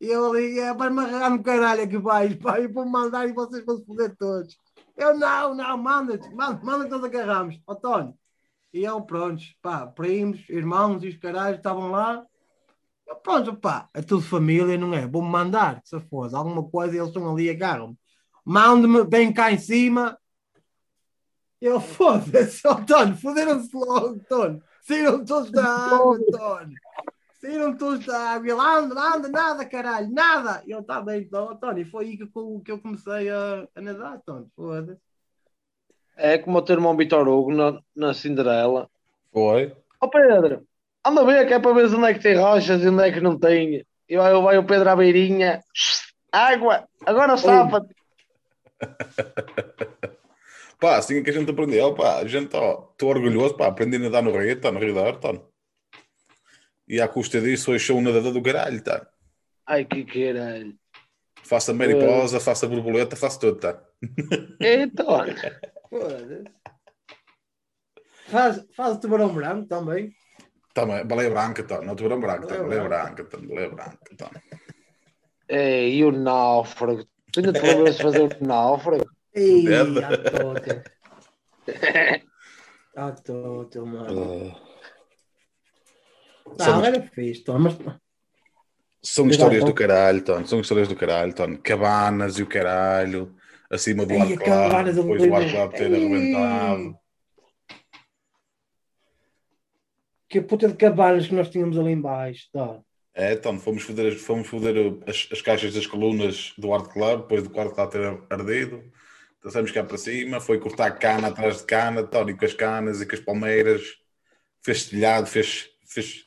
E 0.00 0.08
eu 0.08 0.32
ali, 0.32 0.58
é, 0.60 0.74
vai-me 0.74 1.00
agarrar 1.02 1.30
no 1.30 1.42
caralho 1.42 1.84
aqui 1.84 1.98
baixo, 1.98 2.38
pá, 2.38 2.60
eu 2.60 2.72
vou 2.72 2.86
mandar 2.86 3.28
e 3.28 3.32
vocês 3.32 3.64
vão 3.64 3.78
se 3.78 3.86
foder 3.86 4.16
todos. 4.16 4.58
Eu 4.96 5.18
não, 5.18 5.54
não, 5.54 5.78
manda-te, 5.78 6.28
manda, 6.34 6.62
manda 6.64 6.88
nós 6.88 7.04
agarramos, 7.04 7.58
Tony. 7.82 8.14
E 8.72 8.84
eu, 8.84 9.02
pronto, 9.02 9.42
pá, 9.62 9.86
primos, 9.86 10.48
irmãos 10.50 11.02
e 11.04 11.08
os 11.08 11.16
caralhos 11.18 11.58
estavam 11.58 11.90
lá. 11.90 12.24
Eu, 13.06 13.16
pronto, 13.16 13.56
pá, 13.56 13.88
é 13.94 14.02
tudo 14.02 14.22
família, 14.22 14.78
não 14.78 14.94
é? 14.94 15.06
Vou-me 15.06 15.28
mandar, 15.30 15.80
se 15.84 15.98
fosse 16.08 16.34
alguma 16.34 16.68
coisa, 16.68 16.96
eles 16.96 17.08
estão 17.08 17.30
ali, 17.32 17.50
agarram-me. 17.50 17.98
Mande-me, 18.44 19.04
vem 19.04 19.32
cá 19.32 19.52
em 19.52 19.58
cima. 19.58 20.18
Eu, 21.60 21.80
foda-se, 21.80 22.66
ó 22.66 22.74
Tony, 22.74 23.14
foderam-se 23.16 23.74
logo, 23.74 24.18
Tony. 24.28 24.60
Saíram 24.82 25.24
todos 25.24 25.50
da 25.50 25.64
água, 25.64 26.18
Tony. 26.30 26.74
Saíram 27.40 27.76
todos 27.76 28.04
da 28.06 28.18
água. 28.32 28.48
Ele 28.50 28.60
anda, 28.60 29.00
anda, 29.16 29.28
nada, 29.28 29.64
caralho, 29.64 30.10
nada. 30.12 30.62
E 30.66 30.70
eu 30.70 30.80
estava 30.80 31.06
bem, 31.06 31.22
então, 31.22 31.56
Tony, 31.56 31.84
foi 31.84 32.04
aí 32.04 32.16
que, 32.16 32.24
eu- 32.24 32.62
que 32.64 32.70
eu 32.72 32.78
comecei 32.78 33.30
a, 33.30 33.66
a 33.74 33.80
nadar, 33.80 34.20
Tony, 34.24 34.46
foda-se. 34.54 35.00
É 36.16 36.38
como 36.38 36.58
o 36.58 36.62
teu 36.62 36.76
irmão 36.76 36.96
Vitor 36.96 37.28
Hugo 37.28 37.52
na, 37.52 37.78
na 37.94 38.14
Cinderela. 38.14 38.88
foi. 39.32 39.74
Ó 40.00 40.08
Pedro, 40.08 40.66
anda 41.04 41.24
ver 41.24 41.46
que 41.46 41.54
é 41.54 41.58
para 41.58 41.72
ver 41.74 41.86
onde 41.94 42.04
é 42.06 42.14
que 42.14 42.20
tem 42.20 42.36
rochas 42.36 42.82
e 42.82 42.88
onde 42.88 43.02
é 43.02 43.12
que 43.12 43.20
não 43.20 43.38
tem. 43.38 43.84
E 44.08 44.16
vai, 44.16 44.32
vai 44.40 44.58
o 44.58 44.64
Pedro 44.64 44.88
à 44.90 44.96
beirinha. 44.96 45.62
Água, 46.30 46.86
agora 47.06 47.36
safa-te. 47.36 47.94
Pá, 50.86 50.98
assim 50.98 51.18
é 51.18 51.20
que 51.20 51.30
a 51.30 51.32
gente 51.32 51.50
aprendeu, 51.50 51.92
pá. 51.96 52.18
A 52.18 52.28
gente, 52.28 52.54
ó, 52.54 52.90
estou 52.92 53.08
orgulhoso, 53.08 53.56
pá, 53.56 53.66
aprendi 53.66 53.96
a 53.96 53.98
nadar 53.98 54.22
no 54.22 54.30
rio, 54.30 54.60
tá, 54.60 54.70
no 54.70 54.78
Rio 54.78 54.94
da 54.94 55.12
tá. 55.14 55.32
E 56.86 57.00
à 57.00 57.08
custa 57.08 57.40
disso, 57.40 57.72
hoje 57.72 57.84
sou 57.84 57.98
um 57.98 58.00
nadador 58.00 58.32
do 58.32 58.40
caralho, 58.40 58.80
tá. 58.80 59.04
Ai 59.66 59.84
que 59.84 60.04
caralho. 60.04 60.76
Faço 61.42 61.72
a 61.72 61.74
mariposa, 61.74 62.38
faço 62.38 62.66
a 62.66 62.68
borboleta, 62.68 63.16
faço 63.16 63.40
tudo, 63.40 63.58
tá. 63.58 63.82
Então, 64.60 65.26
Foda-se. 65.90 66.44
Faz, 68.28 68.64
faz 68.76 68.96
o 68.96 69.00
tubarão 69.00 69.34
branco 69.34 69.66
também. 69.66 70.12
Tá, 70.72 70.86
baleia 70.86 71.30
branca, 71.30 71.64
tá. 71.64 71.82
Não, 71.82 71.96
tubarão 71.96 72.20
branco, 72.20 72.46
tá. 72.46 72.58
Baleia 72.58 72.84
Baleia 72.84 72.88
branca, 72.88 73.24
tá. 73.24 73.38
Baleia 73.38 73.70
branca, 73.70 74.16
tá. 74.16 74.30
é, 75.48 75.88
e 75.88 76.04
o 76.04 76.12
náufrago. 76.12 77.04
Tu 77.32 77.40
ainda 77.40 77.52
te 77.52 77.60
lembras 77.60 77.96
de 77.96 78.02
fazer 78.04 78.22
o 78.22 78.46
náufrago? 78.46 79.15
Ei, 79.36 79.66
à 79.74 79.84
tota. 79.84 80.84
À 82.96 83.12
tota, 83.12 83.84
mano. 83.84 84.56
Ah, 84.58 84.66
Não, 86.58 86.64
Somos- 86.64 86.86
era 86.88 87.02
fixe, 87.02 87.44
Tom, 87.44 87.58
mas 87.58 87.76
São 89.02 89.28
histórias 89.28 89.62
do 89.62 89.74
caralho, 89.74 90.24
Tony. 90.24 90.48
São 90.48 90.60
histórias 90.60 90.88
do 90.88 90.96
caralho, 90.96 91.34
Tony. 91.34 91.58
Cabanas 91.58 92.38
e 92.38 92.42
o 92.42 92.46
caralho. 92.46 93.34
Acima 93.70 94.06
do 94.06 94.12
Ei, 94.14 94.20
ar 94.20 94.38
claro. 94.38 94.92
Depois 94.94 95.22
do 95.22 95.34
ar 95.34 95.50
claro 95.50 95.70
ter 95.72 95.86
arrebentado. 95.94 96.98
que 100.28 100.40
puta 100.40 100.68
de 100.68 100.74
cabanas 100.76 101.26
que 101.28 101.34
nós 101.34 101.48
tínhamos 101.50 101.78
ali 101.78 101.92
embaixo, 101.92 102.48
tá? 102.52 102.80
É, 103.14 103.32
então, 103.32 103.58
fomos 103.58 103.82
foder, 103.82 104.16
fomos 104.18 104.46
foder 104.48 104.98
as, 105.06 105.28
as 105.32 105.40
caixas 105.40 105.72
das 105.72 105.86
colunas 105.86 106.52
do 106.58 106.72
Art 106.74 106.92
Club, 106.92 107.22
depois 107.22 107.42
do 107.44 107.50
quarto 107.50 107.74
claro 107.74 107.90
ter 107.90 108.02
ardido. 108.28 108.82
Trouxemos 109.40 109.70
cá 109.70 109.84
para 109.84 109.98
cima, 109.98 110.40
foi 110.40 110.58
cortar 110.58 110.90
cana 110.98 111.28
atrás 111.28 111.58
de 111.58 111.64
cana, 111.64 112.02
Tony 112.02 112.36
com 112.36 112.44
as 112.44 112.54
canas 112.54 113.00
e 113.00 113.06
com 113.06 113.14
as 113.14 113.20
palmeiras. 113.20 113.82
Fez 114.62 114.88
telhado, 114.88 115.26
fez, 115.26 115.70
fez, 115.84 116.24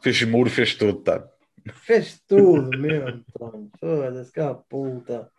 fez 0.00 0.22
muro, 0.24 0.50
fez 0.50 0.74
tudo, 0.74 1.02
tá? 1.02 1.26
Fez 1.84 2.20
tudo 2.26 2.76
mesmo, 2.78 3.24
Tom. 3.38 3.70
Foda-se, 3.78 4.32
que 4.32 4.40
a 4.40 4.54
puta. 4.54 5.30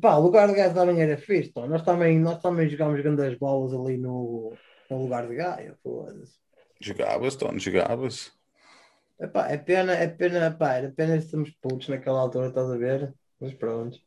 Pá, 0.00 0.16
o 0.16 0.22
lugar 0.22 0.48
de 0.48 0.54
gaia 0.54 0.72
também 0.72 1.00
era 1.00 1.16
fixe, 1.16 1.52
Tom. 1.52 1.66
Nós 1.66 1.82
também, 1.82 2.18
nós 2.18 2.40
também 2.40 2.68
jogámos 2.68 3.00
grandes 3.00 3.38
bolas 3.38 3.74
ali 3.74 3.98
no, 3.98 4.54
no 4.88 5.02
lugar 5.02 5.28
de 5.28 5.34
gaia, 5.34 5.76
foda-se. 5.82 6.38
Jogava-se, 6.80 7.38
Tony, 7.38 7.58
jogava-se. 7.58 8.32
Epá, 9.20 9.48
é 9.50 9.58
pena, 9.58 9.92
é 9.92 10.08
pena, 10.08 10.50
pá, 10.50 10.74
era 10.74 10.90
pena 10.90 11.20
sermos 11.20 11.50
putos 11.60 11.88
naquela 11.88 12.20
altura, 12.20 12.48
estás 12.48 12.70
a 12.70 12.76
ver? 12.78 13.12
Mas 13.38 13.52
pronto. 13.52 14.00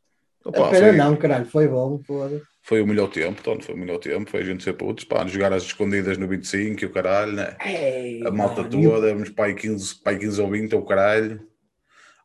Opa, 0.44 0.68
foi, 0.68 0.92
não, 0.92 1.16
caralho, 1.16 1.46
foi 1.46 1.66
bom, 1.66 1.98
foda-se. 2.06 2.44
foi 2.62 2.82
o 2.82 2.86
melhor 2.86 3.08
tempo, 3.08 3.42
Tony, 3.42 3.62
foi 3.62 3.74
o 3.74 3.78
melhor 3.78 3.98
tempo. 3.98 4.30
Foi 4.30 4.40
a 4.40 4.44
gente 4.44 4.62
ser 4.62 4.74
putos, 4.74 5.04
pá, 5.04 5.26
jogar 5.26 5.52
às 5.52 5.62
escondidas 5.62 6.18
no 6.18 6.28
25 6.28 6.82
e 6.82 6.86
o 6.86 6.92
caralho, 6.92 7.32
né? 7.32 7.56
Ei, 7.64 8.26
A 8.26 8.30
malta 8.30 8.62
mano, 8.62 8.90
toda, 8.90 9.14
uns 9.14 9.30
pai 9.30 9.54
15, 9.54 10.02
pai 10.02 10.18
15 10.18 10.40
ou 10.42 10.50
20, 10.50 10.72
é 10.74 10.76
o 10.76 10.84
caralho. 10.84 11.46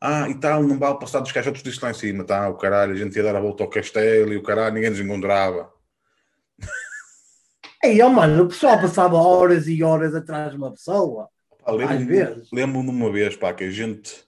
Ah, 0.02 0.30
e 0.30 0.36
tal, 0.36 0.64
não 0.64 0.78
vale 0.78 1.00
passar 1.00 1.20
dos 1.20 1.32
caixotes 1.32 1.62
disto 1.64 1.84
lá 1.84 1.92
em 1.92 1.94
cima, 1.94 2.24
tá? 2.24 2.48
O 2.50 2.58
caralho, 2.58 2.94
a 2.94 2.96
gente 2.96 3.16
ia 3.16 3.24
dar 3.24 3.36
a 3.36 3.40
volta 3.42 3.64
ao 3.64 3.70
castelo 3.70 4.34
e 4.34 4.38
o 4.38 4.44
caralho, 4.44 4.76
ninguém 4.76 4.90
nos 4.90 5.00
encontrava. 5.00 5.72
Ei, 7.84 8.02
ó, 8.02 8.10
mano, 8.10 8.44
o 8.44 8.48
pessoal 8.48 8.80
passava 8.80 9.16
horas 9.16 9.68
e 9.68 9.82
horas 9.84 10.14
atrás 10.14 10.52
de 10.52 10.58
uma 10.58 10.72
pessoa. 10.72 11.30
Lembro-me 12.52 12.86
de 12.86 12.92
uma 12.92 13.12
vez, 13.12 13.36
pá, 13.36 13.54
que 13.54 13.64
a 13.64 13.72
gente 13.72 14.26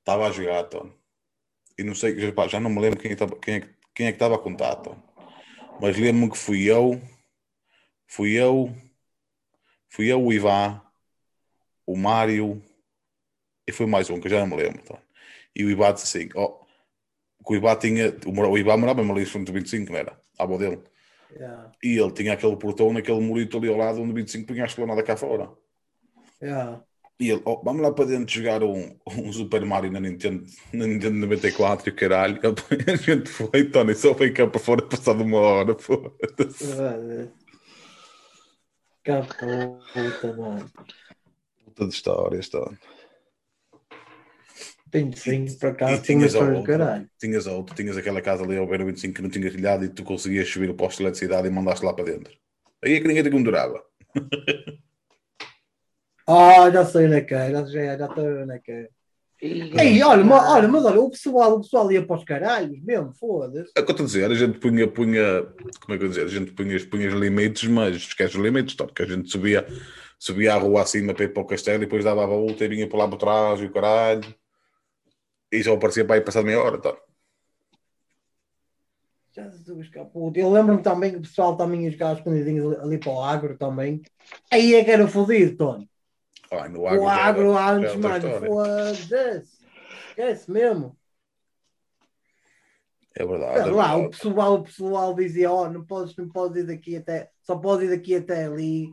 estava 0.00 0.26
a 0.26 0.30
jogar, 0.30 0.64
Tony. 0.64 0.92
E 1.78 1.82
não 1.82 1.94
sei, 1.94 2.30
pá, 2.32 2.46
já 2.48 2.60
não 2.60 2.70
me 2.70 2.80
lembro 2.80 2.98
quem 2.98 3.10
é 3.12 3.16
que 3.16 3.22
estava 3.22 3.40
quem 3.40 3.54
é, 3.54 3.60
que- 3.60 3.74
quem 3.94 4.06
é 4.06 4.10
que 4.12 4.16
estava 4.16 4.34
a 4.36 4.38
contar, 4.38 4.76
Tony. 4.76 5.02
Mas 5.80 5.96
lembro-me 5.98 6.30
que 6.30 6.38
fui 6.38 6.64
eu, 6.64 7.00
fui 8.06 8.32
eu, 8.32 8.74
fui 9.88 10.10
eu, 10.10 10.22
o 10.24 10.32
Ivan, 10.32 10.80
o 11.86 11.96
Mário 11.96 12.62
e 13.66 13.72
foi 13.72 13.86
mais 13.86 14.10
um 14.10 14.20
que 14.20 14.26
eu 14.26 14.30
já 14.30 14.40
não 14.40 14.46
me 14.56 14.62
lembro, 14.62 14.82
Tony. 14.82 15.00
E 15.54 15.64
o 15.64 15.70
Ivan 15.70 15.94
disse 15.94 16.18
assim, 16.18 16.28
ó, 16.34 16.58
que 17.44 17.52
o 17.52 17.56
Ivan 17.56 17.76
tinha, 17.76 18.08
o, 18.26 18.58
Ivan 18.58 18.76
morava 18.78 19.02
em 19.02 19.06
do 19.44 19.52
25, 19.52 19.92
não 19.92 19.98
era? 19.98 20.20
A 20.38 20.44
avó 20.44 20.56
dele. 20.58 20.82
Yeah, 21.30 21.72
E 21.82 21.98
ele 21.98 22.12
tinha 22.12 22.32
aquele 22.32 22.56
portão 22.56 22.92
naquele 22.92 23.20
murito 23.20 23.56
ali 23.58 23.68
ao 23.68 23.76
lado 23.76 24.00
onde 24.00 24.12
o 24.12 24.14
25 24.14 24.46
punha 24.46 24.64
a 24.64 24.66
esplanada 24.66 25.02
cá 25.02 25.16
fora. 25.16 25.50
yeah. 26.40 26.80
E 27.18 27.30
ele, 27.30 27.42
oh, 27.44 27.62
vamos 27.62 27.80
lá 27.80 27.92
para 27.92 28.06
dentro 28.06 28.34
jogar 28.34 28.62
um, 28.64 28.96
um 29.06 29.32
Super 29.32 29.64
Mario 29.64 29.90
na 29.90 30.00
Nintendo, 30.00 30.44
na 30.72 30.86
Nintendo 30.86 31.16
94 31.18 31.88
e 31.88 31.92
o 31.92 31.94
caralho. 31.94 32.40
A 32.88 32.96
gente 32.96 33.28
foi, 33.28 33.70
Tony, 33.70 33.94
só 33.94 34.12
veio 34.14 34.34
cá 34.34 34.46
para 34.46 34.60
fora 34.60 34.82
passado 34.82 35.22
uma 35.22 35.38
hora, 35.38 35.78
foda-se. 35.78 37.30
Que 39.04 39.12
puta, 39.92 40.36
mano. 40.36 40.70
Puta 41.64 41.86
de 41.86 41.94
histórias, 41.94 42.48
Tony. 42.48 42.78
25 44.92 45.58
para 45.58 45.74
cá, 45.74 45.98
tinhas 45.98 46.32
história 46.32 46.52
do 46.52 46.58
outro, 46.58 46.72
caralho. 46.72 47.10
tinhas 47.18 47.46
outro, 47.48 47.74
tinhas 47.74 47.96
aquela 47.96 48.22
casa 48.22 48.44
ali 48.44 48.56
ao 48.56 48.66
beira 48.66 48.84
25 48.84 49.12
que 49.12 49.22
não 49.22 49.28
tinha 49.28 49.50
telhado 49.50 49.84
e 49.84 49.88
tu 49.88 50.04
conseguias 50.04 50.48
subir 50.48 50.70
o 50.70 50.74
posto 50.74 50.98
de 50.98 51.04
eletricidade 51.04 51.48
e 51.48 51.50
mandaste 51.50 51.84
lá 51.84 51.92
para 51.92 52.04
dentro. 52.04 52.32
Aí 52.84 52.94
é 52.94 53.00
que 53.00 53.08
ninguém 53.08 53.24
te 53.24 53.30
condurava. 53.30 53.84
Ah, 56.26 56.70
já 56.70 56.84
sei 56.84 57.06
onde 57.06 57.16
é 57.16 57.20
que 57.20 57.34
é, 57.34 57.50
já, 57.50 57.64
já, 57.66 57.98
já 57.98 58.06
estou 58.06 58.24
onde 58.24 58.52
é 58.54 58.58
que 58.58 58.72
é. 58.72 58.88
Ei, 59.42 60.02
olha, 60.02 60.24
ma- 60.24 60.52
olha, 60.52 60.68
mas 60.68 60.84
olha, 60.84 61.00
o 61.00 61.10
pessoal, 61.10 61.54
o 61.56 61.60
pessoal 61.60 61.90
ia 61.92 62.06
para 62.06 62.16
os 62.16 62.24
caralhos 62.24 62.80
mesmo, 62.82 63.12
foda-se. 63.12 63.72
É 63.76 63.80
o 63.80 63.84
que 63.84 63.90
eu 63.90 63.92
estou 63.92 64.04
a 64.04 64.06
dizer, 64.06 64.30
a 64.30 64.34
gente 64.34 64.58
punha, 64.58 64.88
punha, 64.88 65.42
como 65.80 65.94
é 65.94 65.98
que 65.98 66.04
eu 66.04 66.08
dizer, 66.08 66.24
a 66.24 66.28
gente 66.28 66.52
punha, 66.52 66.78
punha 66.88 67.08
os 67.08 67.14
limites, 67.14 67.68
mas 67.68 67.96
esquece 67.96 68.36
os 68.38 68.42
limites, 68.42 68.74
Tony, 68.74 68.92
que 68.92 69.02
a 69.02 69.06
gente 69.06 69.30
subia, 69.30 69.66
subia 70.18 70.54
a 70.54 70.58
rua 70.58 70.82
acima 70.82 71.12
para 71.12 71.24
ir 71.24 71.28
para 71.34 71.42
o 71.42 71.46
castelo 71.46 71.78
e 71.82 71.86
depois 71.86 72.04
dava 72.04 72.22
a 72.24 72.26
volta 72.26 72.64
e 72.64 72.68
vinha 72.68 72.88
por 72.88 72.96
lá 72.96 73.06
para 73.06 73.18
trás 73.18 73.60
e 73.60 73.66
o 73.66 73.72
caralho. 73.72 74.34
E 75.52 75.62
só 75.62 75.72
aparecia 75.74 76.04
para 76.06 76.16
aí 76.16 76.20
passar 76.20 76.42
meia 76.42 76.62
hora, 76.62 76.78
Tony. 76.78 76.98
Jesus, 79.36 79.90
puta. 80.12 80.38
Eu 80.38 80.50
lembro-me 80.50 80.80
também 80.82 81.10
que 81.10 81.16
o 81.18 81.22
pessoal 81.22 81.56
também 81.56 81.84
ia 81.84 81.90
jogar 81.90 82.14
escondidinhos 82.16 82.72
ali, 82.74 82.82
ali 82.84 82.98
para 82.98 83.10
o 83.12 83.20
agro 83.22 83.58
também. 83.58 84.00
Aí 84.50 84.74
é 84.74 84.84
que 84.84 84.90
era 84.90 85.08
fodido, 85.08 85.56
Tony. 85.56 85.90
No 86.68 86.82
O 86.82 86.88
agro, 86.88 87.04
já 87.06 87.12
era- 87.12 87.24
agro 87.28 87.52
era 87.52 87.70
antes, 87.72 87.94
mano, 87.96 88.30
foda-se. 88.40 89.64
Esquece 90.10 90.50
mesmo. 90.50 90.96
É 93.16 93.24
verdade. 93.24 93.62
Sei 93.62 93.62
é 93.62 93.74
lá, 93.74 93.96
o 93.96 94.00
verdade. 94.02 94.16
pessoal, 94.18 94.54
o 94.54 94.62
pessoal 94.64 95.14
dizia, 95.14 95.52
ó, 95.52 95.68
não 95.68 95.84
podes, 95.84 96.16
não 96.16 96.28
podes 96.28 96.62
ir 96.62 96.66
daqui 96.66 96.96
até, 96.96 97.30
só 97.42 97.56
podes 97.56 97.86
ir 97.88 97.96
daqui 97.96 98.14
até 98.16 98.44
ali, 98.46 98.88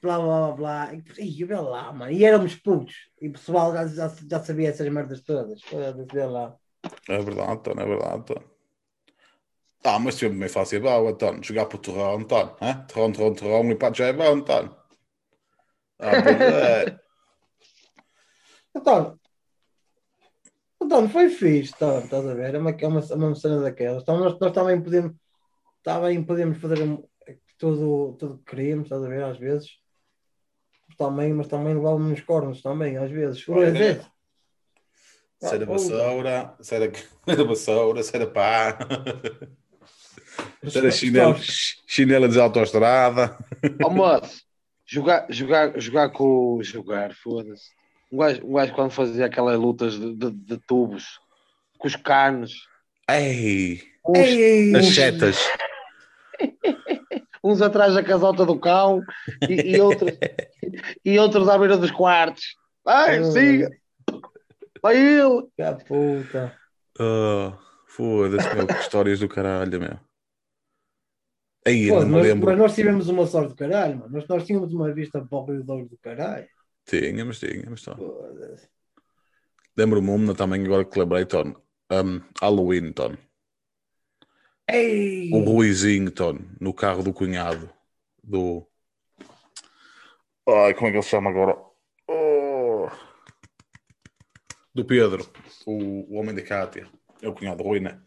blá 0.00 0.18
blá 0.18 0.52
blá 0.52 0.88
blá. 0.88 0.94
E, 1.18 1.40
e 1.40 1.44
vê 1.44 1.54
lá, 1.56 1.92
mano. 1.92 2.10
E 2.12 2.24
éramos 2.24 2.54
putos. 2.56 2.94
E 3.20 3.28
o 3.28 3.32
pessoal 3.32 3.72
já, 3.72 3.86
já, 3.86 4.12
já 4.28 4.40
sabia 4.42 4.68
essas 4.70 4.88
merdas 4.88 5.22
todas. 5.22 5.60
Vê 6.12 6.24
lá. 6.24 6.56
É 7.08 7.18
verdade, 7.20 7.62
Tony, 7.62 7.80
é 7.82 7.86
verdade, 7.86 8.24
Tony. 8.24 8.44
Ah, 9.84 9.98
mas 9.98 10.14
sempre 10.16 10.38
bem 10.38 10.48
fácil, 10.48 10.80
boa, 10.80 11.12
Tony. 11.16 11.42
Jogar 11.42 11.66
para 11.66 11.76
o 11.76 11.80
terrão, 11.80 12.24
Tony. 12.24 12.50
hã? 12.60 12.84
Terrão, 12.88 13.12
terrão, 13.12 13.34
terrão, 13.34 13.70
e 13.70 13.74
pá, 13.76 13.92
já 13.92 14.06
é 14.06 14.12
bom. 14.12 14.40
Ah, 16.02 16.16
é. 16.16 16.98
Então, 18.74 19.18
então 20.82 21.06
foi 21.08 21.28
fixe, 21.28 21.74
tá, 21.78 21.98
estás 21.98 22.26
a 22.26 22.34
ver? 22.34 22.54
É 22.54 22.58
uma, 22.58 22.70
é 22.70 22.86
uma, 22.86 23.00
é 23.00 23.14
uma 23.14 23.34
cena 23.34 23.60
daquelas. 23.60 24.02
Então, 24.02 24.18
nós, 24.18 24.38
nós 24.40 24.52
também 24.52 24.80
podemos, 24.82 25.14
também 25.82 26.24
podemos 26.24 26.58
fazer 26.58 26.78
tudo, 27.58 28.16
tudo 28.18 28.38
que 28.38 28.44
queríamos, 28.44 28.86
estás 28.86 29.04
a 29.04 29.08
ver? 29.08 29.22
Às 29.24 29.38
vezes. 29.38 29.78
Também, 30.96 31.32
mas 31.32 31.48
também 31.48 31.74
levávamos 31.74 32.10
nos 32.10 32.20
cornos 32.22 32.62
também, 32.62 32.96
às 32.96 33.10
vezes. 33.10 33.44
Por 33.44 33.58
Olha, 33.58 33.68
exemplo. 33.68 34.06
Sai 35.38 35.58
da 35.58 35.64
Ah, 35.64 35.68
vassoura, 35.68 36.56
sai 36.60 36.88
da, 36.88 36.98
da 37.36 37.44
vassoura, 37.44 38.02
sai 38.02 38.20
da 38.20 38.26
pá. 38.26 38.78
Sai 40.68 40.82
da 40.82 40.90
chinela, 40.90 41.36
chinela 41.86 42.28
de 42.28 42.40
autoestrada. 42.40 43.36
Ó 43.84 43.90
moço, 43.90 44.44
jogar, 44.92 45.26
jogar, 45.30 45.80
jogar 45.80 46.08
com. 46.10 46.58
Jogar, 46.62 47.14
foda-se. 47.14 47.70
Um 48.10 48.18
gajo, 48.18 48.40
um 48.46 48.52
gajo 48.54 48.74
quando 48.74 48.90
fazia 48.90 49.26
aquelas 49.26 49.58
lutas 49.58 49.94
de, 49.98 50.14
de- 50.14 50.30
de 50.30 50.58
tubos 50.66 51.18
com 51.78 51.88
os 51.88 51.96
canos, 51.96 52.52
Ei, 53.10 53.80
uns, 54.06 54.18
Ei, 54.18 54.76
as 54.76 54.86
setas. 54.86 55.38
uns 57.42 57.60
atrás 57.62 57.94
da 57.94 58.02
casota 58.02 58.44
do 58.46 58.58
cão 58.58 59.02
e, 59.48 59.74
e 59.76 59.80
outros, 59.80 60.12
e 61.04 61.18
outros 61.18 61.48
à 61.48 61.58
beira 61.58 61.76
dos 61.76 61.90
quartos. 61.90 62.56
Vai, 62.84 63.18
Ah. 63.18 63.24
siga! 63.24 63.70
Vai 64.82 64.96
ele! 64.96 65.42
Que 65.56 65.84
puta. 65.86 66.56
Ah, 67.00 67.58
Foda-se, 67.86 68.54
meu, 68.54 68.66
que 68.66 68.74
histórias 68.74 69.20
do 69.20 69.28
caralho, 69.28 69.80
meu. 69.80 69.98
Aí, 71.66 71.88
Pô, 71.88 72.04
mas, 72.04 72.26
lembro. 72.26 72.46
mas 72.46 72.58
nós 72.58 72.74
tivemos 72.74 73.08
uma 73.08 73.26
sorte 73.26 73.50
do 73.50 73.56
caralho, 73.56 73.98
mano. 73.98 74.12
Nós, 74.12 74.26
nós 74.26 74.44
tínhamos 74.44 74.72
uma 74.72 74.92
vista 74.92 75.24
para 75.24 75.38
o 75.38 75.44
Rio 75.44 75.62
Douro 75.62 75.88
do 75.88 75.96
caralho. 75.98 76.48
Tínhamos, 76.84 77.38
tínhamos. 77.38 77.84
Foda-se. 77.84 78.68
Lembro-me 79.76 80.10
uma 80.10 80.34
também, 80.34 80.64
agora 80.64 80.84
que 80.84 80.98
lembrei, 80.98 81.24
Tom. 81.24 81.54
Um, 81.90 82.20
Halloween, 82.40 82.92
Tom. 82.92 83.16
Ei! 84.68 85.30
O 85.32 85.40
Ruizinho, 85.40 86.10
Tom, 86.10 86.38
no 86.60 86.74
carro 86.74 87.02
do 87.02 87.12
cunhado. 87.12 87.70
Do. 88.22 88.66
Ai, 90.48 90.74
como 90.74 90.88
é 90.88 90.90
que 90.90 90.96
ele 90.96 91.02
se 91.02 91.10
chama 91.10 91.30
agora? 91.30 91.56
Oh. 92.08 92.88
Do 94.74 94.84
Pedro, 94.84 95.30
o, 95.66 96.14
o 96.14 96.18
homem 96.18 96.34
da 96.34 96.42
Cátia. 96.42 96.88
É 97.20 97.28
o 97.28 97.34
cunhado 97.34 97.62
do 97.62 97.68
Rui, 97.68 97.78
né? 97.78 98.00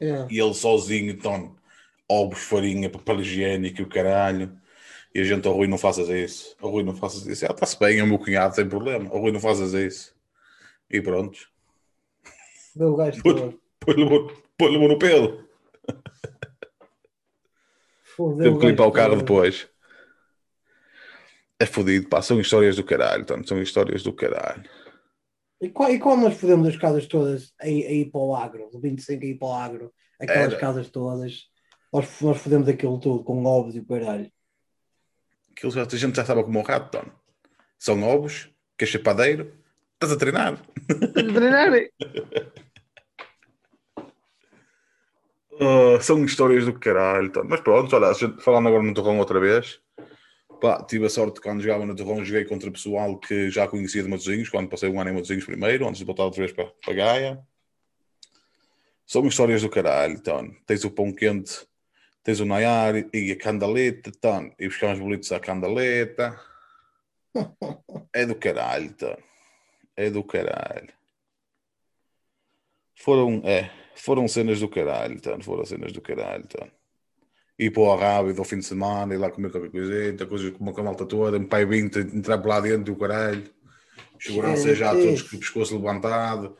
É. 0.00 0.26
E 0.30 0.40
ele 0.40 0.54
sozinho, 0.54 1.18
Tom, 1.18 1.56
ovos, 2.08 2.38
farinha, 2.40 2.88
papel 2.90 3.20
higiênico 3.20 3.80
e 3.80 3.84
o 3.84 3.88
caralho. 3.88 4.56
E 5.14 5.20
a 5.20 5.24
gente, 5.24 5.46
ao 5.48 5.54
Rui, 5.54 5.66
não 5.66 5.78
faças 5.78 6.08
isso. 6.08 6.54
Ao 6.60 6.70
Rui, 6.70 6.82
não 6.82 6.94
faças 6.94 7.26
isso. 7.26 7.46
Ah, 7.46 7.50
está-se 7.52 7.78
bem, 7.78 7.98
é 7.98 8.02
o 8.02 8.06
meu 8.06 8.18
cunhado, 8.18 8.54
sem 8.54 8.68
problema. 8.68 9.08
Ao 9.10 9.18
Rui, 9.18 9.32
não 9.32 9.40
faças 9.40 9.72
isso. 9.72 10.14
E 10.90 11.00
pronto. 11.00 11.38
O 12.76 12.96
gajo 12.96 13.22
todo. 13.22 13.60
Põe-lhe 13.80 14.06
põe 14.58 14.88
no 14.88 14.98
pelo. 14.98 15.46
Teve 18.38 18.58
que 18.58 18.66
limpar 18.66 18.86
o 18.86 18.92
carro 18.92 19.10
todo. 19.10 19.20
depois. 19.20 19.68
É 21.58 21.64
fodido, 21.66 22.08
pá. 22.08 22.20
São 22.20 22.38
histórias 22.40 22.76
do 22.76 22.84
caralho, 22.84 23.24
Tom. 23.24 23.42
São 23.44 23.60
histórias 23.62 24.02
do 24.02 24.12
caralho. 24.12 24.64
E 25.60 25.70
qual, 25.70 25.90
e 25.90 25.98
qual 25.98 26.16
nós 26.18 26.34
fodemos 26.38 26.68
as 26.68 26.76
casas 26.76 27.06
todas 27.06 27.54
a, 27.58 27.66
ir- 27.66 27.86
a 27.86 27.90
ir 27.92 28.10
para 28.10 28.20
o 28.20 28.34
agro? 28.36 28.68
Do 28.70 28.78
25 28.78 29.22
a 29.24 29.26
ir 29.26 29.34
para 29.38 29.48
o 29.48 29.52
agro. 29.54 29.92
Aquelas 30.20 30.52
Era. 30.52 30.58
casas 30.60 30.90
todas. 30.90 31.48
Nós, 31.96 32.20
nós 32.20 32.36
fodemos 32.36 32.68
aquilo 32.68 33.00
tudo 33.00 33.24
com 33.24 33.42
ovos 33.46 33.74
e 33.74 33.78
o 33.78 33.86
caralho. 33.86 34.30
Aquilo 35.50 35.72
já, 35.72 35.82
a 35.82 35.96
gente 35.96 36.14
já 36.14 36.20
estava 36.20 36.44
como 36.44 36.58
um 36.58 36.62
rato, 36.62 36.90
Tom. 36.90 37.10
São 37.78 38.02
ovos, 38.02 38.50
que 38.76 38.84
é 38.84 38.86
chapadeiro. 38.86 39.50
Estás 39.94 40.12
a 40.12 40.18
treinar. 40.18 40.60
Treinar. 41.14 41.70
Ah, 45.58 45.98
são 46.04 46.22
histórias 46.22 46.66
do 46.66 46.78
caralho, 46.78 47.32
Tom. 47.32 47.44
Mas 47.44 47.62
pronto, 47.62 47.96
olha, 47.96 48.08
a 48.08 48.12
gente- 48.12 48.42
falando 48.42 48.68
agora 48.68 48.82
no 48.82 48.92
Torrão 48.92 49.18
outra 49.18 49.40
vez. 49.40 49.80
Pá, 50.60 50.82
tive 50.84 51.06
a 51.06 51.10
sorte 51.10 51.40
quando 51.40 51.62
jogava 51.62 51.86
no 51.86 51.96
Torrão, 51.96 52.22
joguei 52.22 52.44
contra 52.44 52.70
pessoal 52.70 53.18
que 53.18 53.48
já 53.48 53.66
conhecia 53.66 54.02
de 54.02 54.08
Matosinhos, 54.10 54.50
quando 54.50 54.68
passei 54.68 54.90
um 54.90 55.00
ano 55.00 55.08
em 55.08 55.14
Matosinhos 55.14 55.46
primeiro, 55.46 55.88
antes 55.88 55.98
de 55.98 56.04
voltar 56.04 56.24
outra 56.24 56.40
vez 56.40 56.52
para, 56.52 56.66
para 56.66 56.92
Gaia. 56.92 57.46
São 59.06 59.26
histórias 59.26 59.62
do 59.62 59.70
caralho, 59.70 60.22
Tom. 60.22 60.50
Tens 60.66 60.84
o 60.84 60.90
pão 60.90 61.10
quente, 61.10 61.66
tens 62.26 62.40
o 62.40 62.44
Nayar 62.44 62.96
e 63.14 63.30
a 63.30 63.36
candaleta, 63.36 64.10
Tom. 64.20 64.50
E 64.58 64.66
buscar 64.66 64.88
uns 64.88 64.98
bolitos 64.98 65.30
à 65.30 65.38
candaleta. 65.38 66.36
É 68.12 68.26
do 68.26 68.34
caralho, 68.34 68.92
Tom. 68.94 69.16
É 69.94 70.10
do 70.10 70.24
caralho. 70.24 70.92
Foram, 72.96 73.42
é, 73.44 73.70
foram 73.94 74.26
cenas 74.26 74.58
do 74.58 74.68
caralho, 74.68 75.20
Tom. 75.20 75.40
Foram 75.40 75.64
cenas 75.64 75.92
do 75.92 76.00
caralho, 76.00 76.44
Tom. 76.48 76.68
Ir 77.56 77.70
para 77.70 77.82
o 77.82 77.92
Arábia 77.92 78.34
ao 78.36 78.44
fim 78.44 78.58
de 78.58 78.64
semana, 78.64 79.14
ir 79.14 79.18
lá 79.18 79.30
comer 79.30 79.52
qualquer 79.52 79.70
coisita, 79.70 80.26
coisas 80.26 80.50
como 80.50 80.76
a 80.76 80.82
malta 80.82 81.06
toda, 81.06 81.38
um 81.38 81.46
pai 81.46 81.64
20, 81.64 81.96
entrar 82.16 82.38
por 82.38 82.48
lá 82.48 82.58
dentro 82.58 82.92
do 82.92 82.96
caralho. 82.96 83.48
Segurança 84.18 84.74
já 84.74 84.90
todos 84.90 85.22
com 85.22 85.36
o 85.36 85.38
pescoço 85.38 85.76
levantado. 85.76 86.56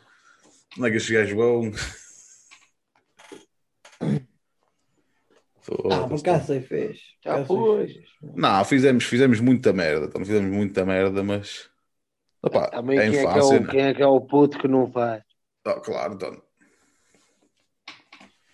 Não 0.76 0.86
é 0.86 0.90
que 0.90 0.98
estes 0.98 1.12
gajos 1.12 1.34
vão. 1.34 1.72
Ah, 5.90 6.06
por 6.08 6.18
acaso 6.18 6.46
sei 6.46 6.60
fez. 6.60 7.00
Já 7.24 7.44
foi. 7.44 7.88
fez. 7.88 8.06
Não, 8.22 8.64
fizemos, 8.64 9.04
fizemos 9.04 9.40
muita 9.40 9.72
merda, 9.72 10.06
então, 10.06 10.24
fizemos 10.24 10.50
muita 10.54 10.84
merda, 10.84 11.22
mas 11.22 11.68
opá, 12.42 12.68
Também 12.68 12.98
é 12.98 13.02
quem, 13.02 13.08
é 13.08 13.12
que 13.12 13.18
é 13.18 13.22
infância, 13.30 13.56
o, 13.56 13.60
né? 13.60 13.68
quem 13.70 13.80
é 13.80 13.94
que 13.94 14.02
é 14.02 14.06
o 14.06 14.20
puto 14.20 14.58
que 14.58 14.68
não 14.68 14.90
faz? 14.90 15.22
Ah, 15.64 15.80
claro, 15.80 16.14
então. 16.14 16.42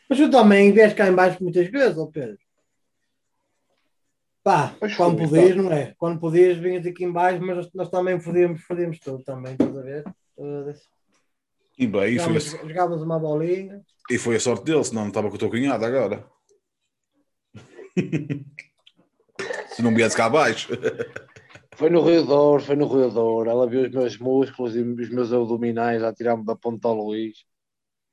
Mas 0.09 0.19
tu 0.19 0.31
também 0.31 0.73
vieste 0.73 0.97
cá 0.97 1.09
em 1.09 1.15
baixo 1.15 1.43
muitas 1.43 1.67
vezes, 1.69 1.99
ó 1.99 2.07
Pedro. 2.07 2.39
Pá, 4.43 4.75
Pois 4.81 4.97
quando 4.97 5.19
foi, 5.19 5.29
podias, 5.29 5.57
não 5.57 5.73
é? 5.73 5.95
Quando 5.97 6.19
podias, 6.19 6.57
vinhas 6.59 6.85
aqui 6.85 7.05
em 7.05 7.13
baixo, 7.13 7.41
mas 7.41 7.57
nós, 7.57 7.71
nós 7.73 7.91
também 7.91 8.19
fodíamos, 8.21 8.61
fodíamos 8.63 8.99
tudo 8.99 9.23
também, 9.23 9.53
estás 9.53 9.77
a 9.77 9.83
ver? 9.83 10.05
E 11.79 11.87
bem, 11.87 12.15
e 12.15 12.19
foi, 12.19 12.39
Jogávamos, 12.41 12.55
a, 12.55 12.69
jogávamos 12.69 13.03
uma 13.03 13.19
bolinha. 13.19 13.83
e 14.11 14.19
foi 14.19 14.37
a 14.37 14.41
sorte 14.41 14.65
dele, 14.65 14.85
senão 14.85 15.03
não 15.03 15.09
estava 15.09 15.29
com 15.29 15.37
o 15.37 15.39
teu 15.39 15.49
cunhado 15.49 15.85
agora. 15.85 16.27
Se 19.69 19.83
não 19.83 19.95
viesse 19.95 20.17
cá 20.17 20.27
abaixo. 20.27 20.69
Foi 21.75 21.89
no 21.91 22.03
Rio 22.03 22.25
Douro, 22.25 22.63
foi 22.63 22.77
no 22.77 22.87
Rio 22.87 23.11
Douro. 23.11 23.49
Ela 23.49 23.67
viu 23.67 23.83
os 23.83 23.91
meus 23.91 24.19
músculos 24.19 24.77
e 24.77 24.81
os 24.81 25.09
meus 25.11 25.33
abdominais 25.33 26.03
a 26.03 26.13
tirar-me 26.13 26.45
da 26.45 26.55
ponta 26.55 26.89
ao 26.89 26.95
Luís. 26.95 27.45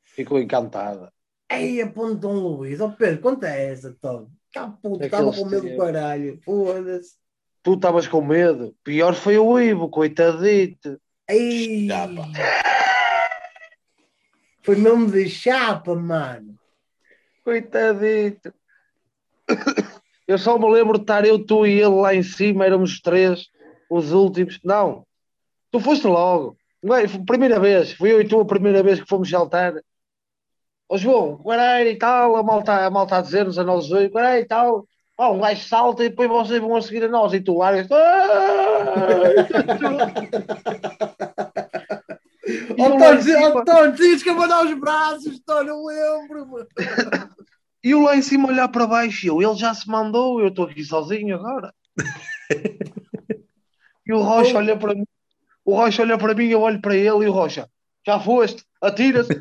Ficou 0.04 0.40
encantada. 0.40 1.12
Ei, 1.52 1.82
a 1.82 1.88
ponto 1.88 2.16
de 2.16 2.22
Dom 2.22 2.34
Luís, 2.36 2.80
ó 2.80 2.90
Pedro, 2.90 3.22
quanto 3.22 3.44
é 3.44 3.72
essa, 3.72 3.96
Tom? 4.00 4.30
Cá 4.54 4.70
puto, 4.82 5.04
É 5.04 5.10
que 5.10 5.16
estava 5.16 5.32
com 5.32 5.46
medo 5.46 5.70
do 5.70 5.78
caralho, 5.78 6.40
foda-se. 6.44 7.16
Tu 7.62 7.74
estavas 7.74 8.08
com 8.08 8.22
medo. 8.22 8.76
Pior 8.84 9.14
foi 9.14 9.38
o 9.38 9.60
Ivo, 9.60 9.90
coitadito. 9.90 11.00
Ei, 11.28 11.88
Chapa. 11.88 12.28
foi 14.64 14.76
mesmo 14.76 15.12
de 15.12 15.30
chapa, 15.30 15.96
mano. 15.96 16.58
Coitadito. 17.44 18.54
Eu 20.28 20.38
só 20.38 20.58
me 20.60 20.70
lembro 20.72 20.98
de 20.98 21.04
estar 21.04 21.26
eu, 21.26 21.44
tu 21.44 21.66
e 21.66 21.72
ele 21.80 21.88
lá 21.96 22.14
em 22.14 22.22
cima, 22.24 22.66
éramos 22.66 22.92
os 22.94 23.02
três, 23.02 23.48
os 23.90 24.12
últimos. 24.12 24.60
Não, 24.64 25.04
tu 25.72 25.80
foste 25.80 26.06
logo. 26.08 26.56
Não 26.84 26.96
é? 26.96 27.08
Foi 27.08 27.20
a 27.20 27.26
primeira 27.26 27.60
vez, 27.60 27.94
fui 27.94 28.12
eu 28.12 28.22
e 28.22 28.28
tu 28.28 28.40
a 28.40 28.46
primeira 28.46 28.84
vez 28.84 29.00
que 29.02 29.10
fomos 29.10 29.30
saltar. 29.30 29.74
Ó 30.88 30.98
João, 30.98 31.36
guarda 31.38 31.84
e 31.84 31.96
tal, 31.98 32.36
a 32.36 32.44
malta, 32.44 32.86
a 32.86 32.90
malta 32.90 33.18
a 33.18 33.22
dizer-nos 33.22 33.58
a 33.60 33.64
nós 33.64 33.90
dois, 33.90 34.10
guarda 34.12 34.40
e 34.40 34.46
tal. 34.46 34.86
Ó, 35.18 35.34
um 35.34 35.40
gajo 35.42 35.68
salta 35.68 36.04
e 36.06 36.10
depois 36.10 36.30
vocês 36.30 36.62
vão 36.62 36.76
a 36.76 36.82
seguir 36.82 37.04
a 37.04 37.08
nós 37.10 37.34
e 37.34 37.42
tu 37.42 37.58
largas. 37.58 37.88
E 42.48 42.82
Ó, 42.82 42.86
eu 42.86 42.90
lá 42.90 42.96
em 42.96 43.00
Tony, 43.18 43.22
cima- 43.24 43.50
ó, 43.50 43.64
Tony, 43.64 43.94
tinhas 43.96 44.24
que 44.24 44.30
abanar 44.30 44.66
os 44.66 44.74
braços, 44.80 45.40
Tony, 45.46 45.70
eu 45.70 45.84
lembro, 45.86 46.48
mano. 46.48 46.68
E 47.84 47.92
eu 47.92 48.02
lá 48.02 48.16
em 48.16 48.22
cima 48.22 48.50
olhar 48.50 48.68
para 48.68 48.86
baixo, 48.86 49.26
e 49.26 49.30
eu, 49.30 49.42
ele 49.42 49.56
já 49.56 49.74
se 49.74 49.88
mandou, 49.88 50.42
eu 50.42 50.50
estou 50.50 50.66
aqui 50.66 50.84
sozinho 50.84 51.36
agora. 51.36 51.74
e 54.06 54.14
o 54.14 54.22
Rocha 54.22 54.58
olha 54.58 54.78
para 54.78 54.96
mim, 54.96 55.06
o 55.64 55.76
Rocha 55.76 56.02
olha 56.02 56.18
para 56.18 56.34
mim, 56.34 56.48
eu 56.48 56.62
olho 56.62 56.82
para 56.82 56.96
ele 56.96 57.26
e 57.26 57.28
o 57.28 57.32
Rocha, 57.32 57.70
já 58.06 58.20
foste, 58.20 58.64
atira-se. 58.82 59.34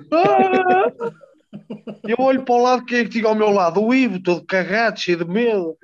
Eu 2.02 2.16
olho 2.18 2.44
para 2.44 2.54
o 2.54 2.62
lado, 2.62 2.84
quem 2.84 2.98
é 2.98 3.04
que 3.04 3.10
tinha 3.10 3.26
ao 3.26 3.34
meu 3.34 3.50
lado? 3.50 3.82
O 3.82 3.94
Ivo, 3.94 4.22
todo 4.22 4.44
cagado, 4.44 5.00
cheio 5.00 5.18
de 5.18 5.24
medo. 5.24 5.76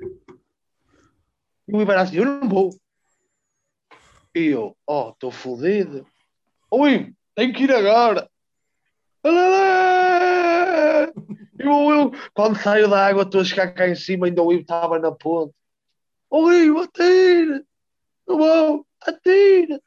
E 1.67 1.75
o 1.75 1.81
Ivo 1.81 1.91
era 1.91 2.01
assim, 2.01 2.17
eu 2.17 2.25
não 2.25 2.47
vou. 2.47 2.69
E 4.35 4.47
eu, 4.47 4.75
oh, 4.87 5.09
estou 5.09 5.31
fodido. 5.31 6.05
Ô 6.69 6.87
Ivo, 6.87 7.11
tenho 7.35 7.53
que 7.53 7.63
ir 7.63 7.71
agora. 7.71 8.29
Eu, 11.65 11.91
eu, 11.91 12.11
quando 12.33 12.57
saio 12.57 12.89
da 12.89 13.07
água, 13.07 13.23
estou 13.23 13.41
a 13.41 13.45
chegar 13.45 13.73
cá 13.73 13.87
em 13.87 13.95
cima, 13.95 14.27
ainda 14.27 14.41
o 14.41 14.51
Ivo 14.51 14.61
estava 14.61 14.99
na 14.99 15.11
ponte. 15.11 15.53
Ô 16.29 16.51
Ivo, 16.51 16.81
atira! 16.81 17.63
Não 18.27 18.37
vou, 18.37 18.87
atira! 19.01 19.81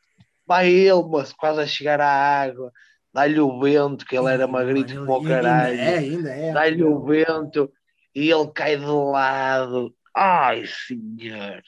Vai 0.46 0.70
ele, 0.70 1.02
moço, 1.02 1.34
quase 1.36 1.60
a 1.60 1.66
chegar 1.66 2.00
à 2.00 2.10
água. 2.42 2.72
Dá-lhe 3.12 3.40
o 3.40 3.60
vento, 3.60 4.06
que 4.06 4.16
ele 4.16 4.32
era 4.32 4.46
magrito 4.46 4.94
como 4.94 5.12
o 5.12 5.16
ainda 5.16 5.28
caralho. 5.28 5.78
é, 5.78 5.98
ainda 5.98 6.30
é. 6.30 6.52
Dá-lhe 6.52 6.84
o 6.84 7.04
vento 7.04 7.70
e 8.14 8.30
ele 8.30 8.50
cai 8.52 8.76
de 8.76 8.84
lado. 8.84 9.94
Ai, 10.14 10.64
senhor. 10.66 11.62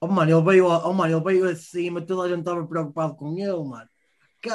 Oh, 0.00 0.06
mano, 0.06 0.30
ele 0.30 0.44
veio, 0.44 0.66
oh, 0.66 0.92
mano, 0.92 1.16
ele 1.16 1.24
veio 1.24 1.48
acima, 1.48 2.02
toda 2.02 2.24
a 2.24 2.28
gente 2.28 2.40
estava 2.40 2.66
preocupado 2.66 3.16
com 3.16 3.36
ele, 3.38 3.64
mano. 3.64 3.88
Que 4.40 4.50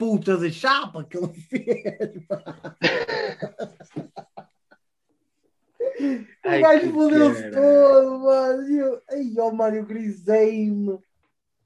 puta 0.00 0.38
de 0.38 0.50
chapa 0.50 1.04
que 1.04 1.18
ele 1.18 1.28
fez, 1.34 2.26
mano. 2.26 2.76
O 6.42 6.60
gajo 6.60 6.92
fodeu-se 6.94 7.50
todo, 7.50 8.18
mano. 8.20 8.68
E 8.68 8.78
Eu, 8.78 9.02
ai, 9.10 9.34
oh, 9.36 9.52
mano, 9.52 9.76
eu 9.76 9.84
grisei-me. 9.84 10.98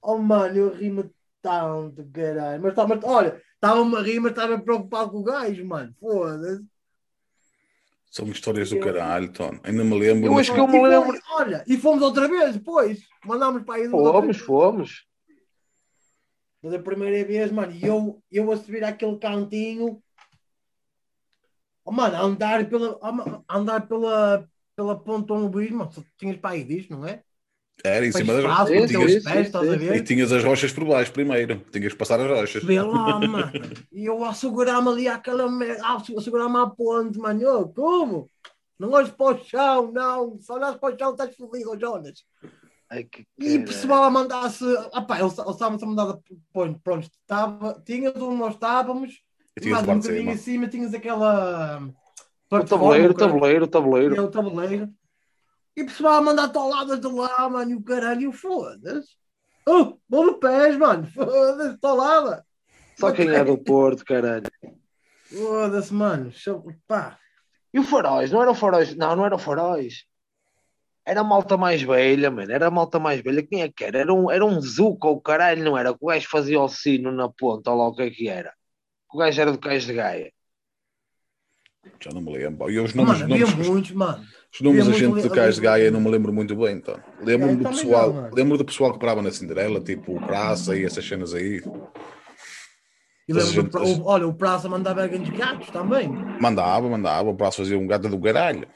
Oh, 0.02 0.18
mano, 0.18 0.56
eu 0.56 0.74
ri-me 0.74 1.08
tanto, 1.40 2.04
caralho. 2.12 2.60
Mas, 2.60 2.74
tá, 2.74 2.86
mas 2.88 3.04
olha, 3.04 3.40
estava-me 3.54 3.96
a 3.96 4.00
rir, 4.00 4.18
mas 4.18 4.32
estava 4.32 4.58
preocupado 4.58 5.12
com 5.12 5.18
o 5.18 5.22
gajo, 5.22 5.64
mano. 5.64 5.94
Foda-se. 6.00 6.64
São 8.10 8.26
histórias 8.26 8.70
do 8.70 8.80
caralho, 8.80 9.32
Tom. 9.32 9.58
Ainda 9.62 9.84
me 9.84 9.98
lembro. 9.98 10.26
Eu 10.26 10.38
acho 10.38 10.52
que 10.52 10.58
eu 10.58 10.66
me 10.66 10.82
lembro. 10.82 11.16
Olha, 11.32 11.64
e 11.66 11.76
fomos 11.76 12.02
outra 12.02 12.26
vez 12.28 12.54
depois. 12.54 13.00
Mandámos 13.24 13.62
para 13.62 13.76
aí. 13.76 13.88
Fomos, 13.88 14.38
fomos. 14.38 15.06
Mas 16.64 16.72
a 16.72 16.78
primeira 16.78 17.28
vez, 17.28 17.52
mano, 17.52 17.72
e 17.72 17.84
eu, 17.84 18.22
eu 18.32 18.50
a 18.50 18.56
subir 18.56 18.82
aquele 18.82 19.18
cantinho, 19.18 20.02
oh, 21.84 21.92
mano, 21.92 22.16
a 22.16 22.20
andar 22.22 22.66
pela, 22.70 22.98
a 23.46 23.58
andar 23.58 23.86
pela, 23.86 24.48
pela 24.74 24.98
ponte 24.98 25.26
do 25.26 25.34
automobilismo, 25.34 25.80
mano, 25.80 25.92
só 25.92 26.02
tinhas 26.16 26.38
para 26.38 26.52
aí 26.52 26.64
disto, 26.64 26.96
não 26.96 27.06
é? 27.06 27.22
Era 27.84 28.06
em 28.06 28.12
cima 28.12 28.32
das 28.32 28.66
ter 28.66 28.96
os 28.96 29.12
sim, 29.12 29.22
pés, 29.22 29.54
a 29.54 29.60
sim, 29.60 29.92
E 29.92 30.02
tinhas 30.02 30.32
as 30.32 30.42
rochas 30.42 30.72
por 30.72 30.86
baixo 30.86 31.12
primeiro. 31.12 31.60
Tinhas 31.70 31.92
que 31.92 31.98
passar 31.98 32.18
as 32.18 32.30
rochas. 32.30 32.64
Vê 32.64 32.80
lá, 32.80 33.20
mano. 33.20 33.52
E 33.92 34.06
eu 34.06 34.24
a 34.24 34.32
segurar-me 34.32 34.88
ali 34.88 35.06
àquela 35.06 35.50
merda, 35.50 35.86
a 35.86 36.00
segurar-me 36.00 36.56
à 36.56 36.66
ponte, 36.66 37.18
mano. 37.18 37.42
Eu, 37.42 37.68
como? 37.68 38.30
Não 38.78 38.92
olhes 38.92 39.10
para 39.10 39.36
o 39.36 39.44
chão, 39.44 39.92
não. 39.92 40.38
Se 40.40 40.50
olhas 40.50 40.76
para 40.76 40.94
o 40.94 40.98
chão, 40.98 41.10
estás 41.10 41.36
fodido, 41.36 41.78
Jonas. 41.78 42.24
Ai, 42.94 43.02
que 43.04 43.26
E 43.36 43.58
o 43.58 43.64
pessoal 43.64 44.04
a 44.04 44.10
mandar-se. 44.10 44.64
Opá, 44.64 45.18
eles 45.18 45.36
eles 45.36 45.50
estavam-se 45.50 45.84
a 45.84 45.88
mandar. 45.88 46.16
Pronto, 46.52 46.80
pronto, 46.80 47.10
estava, 47.20 47.82
tinhas 47.84 48.14
onde 48.14 48.36
nós 48.36 48.54
estávamos, 48.54 49.20
tinhas 49.60 49.82
mais 49.82 49.88
o 49.88 49.90
um 49.90 49.98
bocadinho 49.98 50.20
cima. 50.20 50.32
em 50.32 50.36
cima, 50.36 50.68
tinhas 50.68 50.94
aquela. 50.94 51.80
O 51.80 52.48
plataforma, 52.48 52.68
tabuleiro, 52.68 53.12
o 53.12 53.16
tabuleiro, 53.16 53.64
o 53.64 53.68
tabuleiro. 53.68 54.14
E 54.14 54.18
é 54.18 54.22
o 54.22 54.30
tabuleiro. 54.30 54.94
E 55.76 55.82
o 55.82 55.86
pessoal 55.86 56.14
a 56.14 56.22
mandar 56.22 56.48
toladas 56.50 57.00
de 57.00 57.08
lá, 57.08 57.48
mano, 57.48 57.72
e 57.72 57.74
o 57.74 57.82
caralho, 57.82 58.30
e 58.30 58.32
foda-se. 58.32 59.16
Oh, 59.66 59.98
bom 60.08 60.32
de 60.32 60.38
pés, 60.38 60.76
mano, 60.76 61.04
foda-se, 61.06 61.76
tolada. 61.78 62.46
Só 62.96 63.10
quem 63.10 63.28
é 63.28 63.42
do 63.42 63.58
Porto, 63.58 64.04
caralho. 64.04 64.44
Foda-se, 65.24 65.92
mano, 65.92 66.32
pá. 66.86 67.18
E 67.72 67.80
o 67.80 67.82
Faróis? 67.82 68.30
Não 68.30 68.40
era 68.40 68.52
o 68.52 68.54
Faróis? 68.54 68.94
Não, 68.94 69.16
não 69.16 69.26
era 69.26 69.34
o 69.34 69.38
Faróis. 69.38 70.04
Era 71.06 71.20
a 71.20 71.24
malta 71.24 71.56
mais 71.56 71.82
velha, 71.82 72.30
mano. 72.30 72.50
Era 72.50 72.68
a 72.68 72.70
malta 72.70 72.98
mais 72.98 73.20
velha. 73.20 73.42
Quem 73.46 73.62
é 73.62 73.68
que 73.68 73.84
era? 73.84 73.98
Era 73.98 74.12
um, 74.12 74.30
era 74.30 74.44
um 74.44 74.60
Zuca 74.60 75.06
ou 75.06 75.20
caralho, 75.20 75.62
não 75.62 75.76
era? 75.76 75.92
Que 75.92 75.98
o 76.00 76.06
gajo 76.08 76.28
fazia 76.30 76.60
o 76.60 76.68
sino 76.68 77.12
na 77.12 77.28
ponta, 77.28 77.70
ou 77.70 77.78
lá 77.78 77.88
o 77.88 77.94
que 77.94 78.02
é 78.02 78.10
que 78.10 78.28
era. 78.28 78.52
O 79.12 79.18
gajo 79.18 79.40
era 79.40 79.52
do 79.52 79.58
Cais 79.58 79.84
de 79.84 79.92
Gaia. 79.92 80.32
Já 82.00 82.10
não 82.10 82.22
me 82.22 82.32
lembro. 82.32 82.70
E 82.70 82.80
os 82.80 82.94
nomes, 82.94 83.20
Mano, 83.20 83.34
havia 83.34 83.46
nomes, 83.46 83.68
muitos, 83.68 83.90
mano. 83.92 84.24
os 84.52 84.60
nomes 84.62 84.78
da 84.78 84.84
havia 84.90 84.98
gente 84.98 85.10
muito 85.10 85.28
do 85.28 85.34
Cais 85.34 85.54
de 85.56 85.60
Gaia 85.60 85.90
não 85.90 86.00
me 86.00 86.10
lembro 86.10 86.32
muito 86.32 86.56
bem, 86.56 86.76
então. 86.76 86.98
Lembro-me 87.20 87.52
Eu 87.52 87.58
do 87.58 87.68
pessoal, 87.68 88.12
não, 88.12 88.30
lembro 88.30 88.56
do 88.58 88.64
pessoal 88.64 88.92
que 88.92 88.98
parava 88.98 89.20
na 89.20 89.30
Cinderela, 89.30 89.80
tipo 89.80 90.16
o 90.16 90.20
Praça 90.26 90.74
e 90.76 90.84
essas 90.84 91.06
cenas 91.06 91.34
aí. 91.34 91.62
E 93.28 93.32
lembro 93.32 93.50
gente- 93.52 93.76
o- 93.76 94.04
olha, 94.06 94.26
o 94.26 94.34
Praça 94.34 94.68
mandava 94.68 95.06
grandes 95.06 95.30
gatos 95.36 95.68
também. 95.70 96.08
Mandava, 96.40 96.88
mandava, 96.88 97.28
o 97.28 97.36
Praça 97.36 97.58
fazia 97.58 97.78
um 97.78 97.86
gato 97.86 98.08
do 98.08 98.20
caralho. 98.20 98.66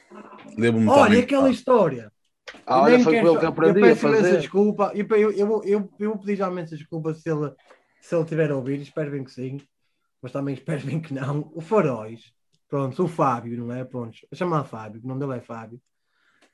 Lembro-me 0.57 0.89
Olha, 0.89 1.05
também. 1.05 1.21
aquela 1.23 1.51
história. 1.51 2.13
Ah, 2.67 2.83
olha, 2.83 2.99
foi 3.01 3.19
com 3.21 3.29
ele 3.29 3.39
que 3.39 3.47
aprendi 3.47 3.81
eu 3.81 3.87
peço 3.87 4.01
fazer. 4.01 4.39
desculpa. 4.39 4.93
Eu, 4.95 5.07
eu, 5.17 5.31
eu, 5.33 5.63
eu, 5.65 5.91
eu 5.99 6.11
vou 6.11 6.19
pedir 6.19 6.37
já 6.37 6.49
imensa 6.51 6.77
desculpa 6.77 7.15
se 7.15 7.31
ele, 7.31 7.53
se 8.01 8.15
ele 8.15 8.25
tiver 8.25 8.51
a 8.51 8.57
ouvir. 8.57 8.81
Espero 8.81 9.11
bem 9.11 9.25
que 9.25 9.31
sim. 9.33 9.61
Mas 10.21 10.33
também 10.33 10.55
espero 10.55 10.85
bem 10.85 11.01
que 11.01 11.15
não. 11.15 11.51
O 11.55 11.61
Faróis. 11.61 12.33
Pronto, 12.69 13.03
o 13.05 13.09
Fábio, 13.09 13.57
não 13.59 13.73
é? 13.75 13.83
Pronto, 13.85 14.17
chamar 14.35 14.65
Fábio, 14.65 15.01
o 15.03 15.07
nome 15.09 15.21
dele 15.21 15.39
é 15.39 15.41
Fábio. 15.41 15.81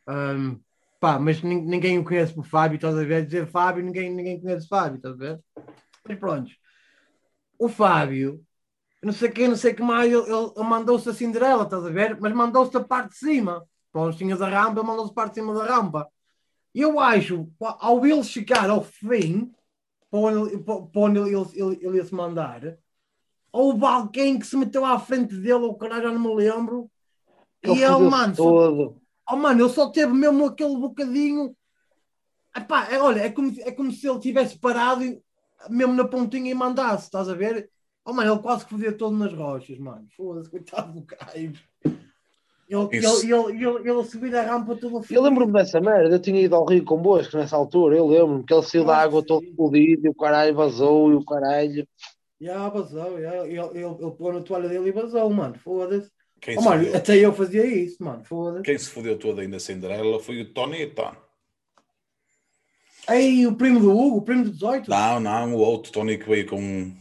Ahm, 0.06 0.60
pá, 1.00 1.18
mas 1.18 1.42
nin- 1.42 1.62
ninguém 1.62 1.98
o 1.98 2.04
conhece 2.04 2.32
por 2.32 2.46
Fábio, 2.46 2.76
estás 2.76 2.96
a 2.96 3.02
ver? 3.02 3.24
Dizer 3.26 3.46
Fábio, 3.48 3.82
ninguém, 3.84 4.14
ninguém 4.14 4.40
conhece 4.40 4.68
Fábio, 4.68 4.96
estás 4.98 5.14
a 5.14 5.18
ver? 5.18 5.40
Mas 6.08 6.18
pronto. 6.18 6.50
O 7.58 7.68
Fábio, 7.68 8.40
não 9.02 9.12
sei 9.12 9.28
quem, 9.30 9.48
não 9.48 9.56
sei 9.56 9.74
que 9.74 9.82
mais, 9.82 10.12
ele, 10.12 10.22
ele- 10.22 10.52
ele 10.56 10.68
mandou-se 10.68 11.08
a 11.08 11.14
Cinderela, 11.14 11.64
estás 11.64 11.84
a 11.84 11.90
ver? 11.90 12.18
Mas 12.20 12.32
mandou-se 12.32 12.72
da 12.72 12.82
parte 12.84 13.10
de 13.10 13.18
cima. 13.18 13.64
Pronto, 13.94 14.18
tinhas 14.18 14.42
a 14.42 14.48
rampa, 14.48 14.82
parte 15.14 15.34
de 15.34 15.40
cima 15.40 15.54
da 15.54 15.66
rampa. 15.66 16.08
E 16.74 16.80
eu 16.80 16.98
acho, 16.98 17.48
ao 17.60 18.04
ele 18.04 18.24
chegar 18.24 18.68
ao 18.68 18.82
fim, 18.82 19.54
para 20.10 20.18
onde, 20.18 20.58
para 20.64 21.00
onde 21.00 21.20
ele, 21.20 21.30
ele, 21.30 21.46
ele, 21.54 21.86
ele 21.86 21.96
ia 21.98 22.04
se 22.04 22.12
mandar, 22.12 22.76
houve 23.52 23.84
alguém 23.84 24.36
que 24.36 24.44
se 24.48 24.56
meteu 24.56 24.84
à 24.84 24.98
frente 24.98 25.36
dele, 25.36 25.62
ou 25.62 25.76
caralho, 25.76 26.02
já 26.02 26.10
não 26.10 26.18
me 26.18 26.34
lembro. 26.34 26.90
E 27.62 27.80
ele, 27.80 28.00
mano, 28.00 28.34
só, 28.34 28.42
todo. 28.42 29.00
oh, 29.30 29.36
mano, 29.36 29.62
ele 29.62 29.72
só 29.72 29.88
teve 29.88 30.12
mesmo 30.12 30.44
aquele 30.46 30.76
bocadinho. 30.76 31.56
Epá, 32.56 32.88
é, 32.90 33.00
olha, 33.00 33.20
é 33.20 33.30
como, 33.30 33.54
é 33.60 33.70
como 33.70 33.92
se 33.92 34.08
ele 34.08 34.18
tivesse 34.18 34.58
parado 34.58 35.04
e- 35.04 35.22
mesmo 35.70 35.94
na 35.94 36.04
pontinha 36.04 36.50
e 36.50 36.54
mandasse, 36.54 37.04
estás 37.04 37.28
a 37.28 37.34
ver? 37.34 37.70
Oh, 38.04 38.12
mano, 38.12 38.32
ele 38.32 38.42
quase 38.42 38.64
que 38.64 38.72
fazia 38.72 38.92
todo 38.92 39.16
nas 39.16 39.32
rochas, 39.32 39.78
mano. 39.78 40.08
Foda-se, 40.16 40.50
coitado 40.50 40.92
do 40.92 41.06
Caio. 41.06 41.52
Ele, 42.90 43.06
ele, 43.06 43.64
ele, 43.64 43.90
ele, 43.90 44.04
subir 44.04 44.34
a 44.34 44.42
rampa 44.42 44.76
todo 44.76 45.04
Eu 45.10 45.22
lembro-me 45.22 45.52
dessa 45.52 45.80
merda. 45.80 46.14
Eu 46.14 46.20
tinha 46.20 46.40
ido 46.40 46.54
ao 46.54 46.64
Rio 46.64 46.84
convosco 46.84 47.36
nessa 47.36 47.56
altura. 47.56 47.96
Eu 47.96 48.06
lembro-me 48.06 48.44
que 48.44 48.52
ele 48.52 48.62
saiu 48.62 48.84
da 48.84 48.96
Ah, 48.96 49.02
água 49.02 49.20
sim. 49.20 49.26
todo 49.26 49.46
fodido 49.56 50.06
e 50.06 50.10
o 50.10 50.14
caralho 50.14 50.54
vazou 50.54 51.12
e 51.12 51.14
o 51.14 51.24
caralho. 51.24 51.86
Já 52.40 52.68
vazou, 52.68 53.20
já. 53.20 53.46
Ele, 53.46 53.58
ele, 53.58 53.84
ele 53.84 54.10
pôs 54.12 54.34
na 54.34 54.40
toalha 54.42 54.68
dele 54.68 54.88
e 54.88 54.92
vazou, 54.92 55.30
mano. 55.30 55.58
Foda-se. 55.58 56.10
Oh, 56.56 56.62
mano, 56.62 56.84
fodeu, 56.84 56.96
até 56.96 57.16
eu 57.16 57.32
fazia 57.32 57.64
isso, 57.64 58.02
mano. 58.02 58.22
Foda-se. 58.24 58.64
quem 58.64 58.76
se 58.76 58.90
fodeu 58.90 59.18
todo 59.18 59.40
aí 59.40 59.48
na 59.48 59.58
Cinderela 59.58 60.20
foi 60.20 60.42
o 60.42 60.52
Tony 60.52 60.86
Tom. 60.88 61.14
Ei, 63.08 63.46
o 63.46 63.54
primo 63.54 63.80
do 63.80 63.96
Hugo, 63.96 64.18
o 64.18 64.22
primo 64.22 64.44
do 64.44 64.50
18. 64.50 64.88
Não, 64.88 65.20
não, 65.20 65.54
o 65.54 65.58
outro 65.58 65.92
Tony 65.92 66.18
que 66.18 66.28
veio 66.28 66.46
com. 66.46 66.94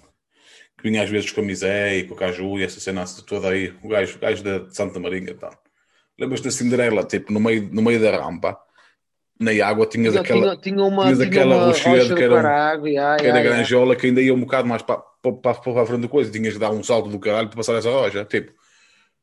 que 0.78 0.84
vinha 0.84 1.04
às 1.04 1.10
vezes 1.10 1.32
com 1.32 1.42
a 1.42 1.44
Misé 1.44 1.98
e 1.98 2.08
com 2.08 2.14
o 2.14 2.18
Caju 2.18 2.60
e 2.60 2.64
essa 2.64 2.80
cena 2.80 3.06
toda 3.26 3.50
aí. 3.50 3.74
O 3.84 3.88
gajo, 3.88 4.18
o 4.18 4.20
gajo 4.20 4.44
da 4.44 4.60
de 4.60 4.76
Santa 4.76 5.00
Marinha, 5.00 5.32
então. 5.32 5.50
Lembras 6.20 6.42
da 6.42 6.52
Cinderela, 6.52 7.04
tipo, 7.04 7.34
no 7.34 7.40
meio, 7.40 7.70
no 7.72 7.82
meio 7.82 8.00
da 8.00 8.12
rampa? 8.18 8.58
Na 9.40 9.52
água 9.66 9.86
tinhas 9.88 10.14
Tinha, 10.14 10.22
aquela, 10.22 10.42
tinha, 10.58 10.76
tinha 10.76 10.84
uma, 10.86 11.04
tinhas 11.04 11.18
tinha 11.18 11.30
aquela 11.30 11.66
rocha 11.66 12.16
que 12.16 12.24
era 12.24 12.36
um- 12.80 12.88
ya, 12.88 13.18
que 13.18 13.26
era 13.26 13.42
granjola 13.42 13.96
que 13.96 14.06
ainda 14.08 14.22
ia 14.22 14.34
um 14.34 14.40
bocado 14.40 14.68
mais 14.68 14.84
para, 14.84 14.98
para, 15.22 15.56
para, 15.56 15.82
a 15.82 15.86
frente 15.86 16.02
da 16.02 16.08
coisa. 16.08 16.32
Tinhas 16.32 16.54
de 16.54 16.60
dar 16.60 16.72
um 16.72 16.84
salto 16.84 17.10
do 17.10 17.20
caralho 17.20 17.48
para 17.50 17.58
passar 17.58 17.74
essa 17.76 17.90
rocha. 17.90 18.24
Tipo, 18.26 18.54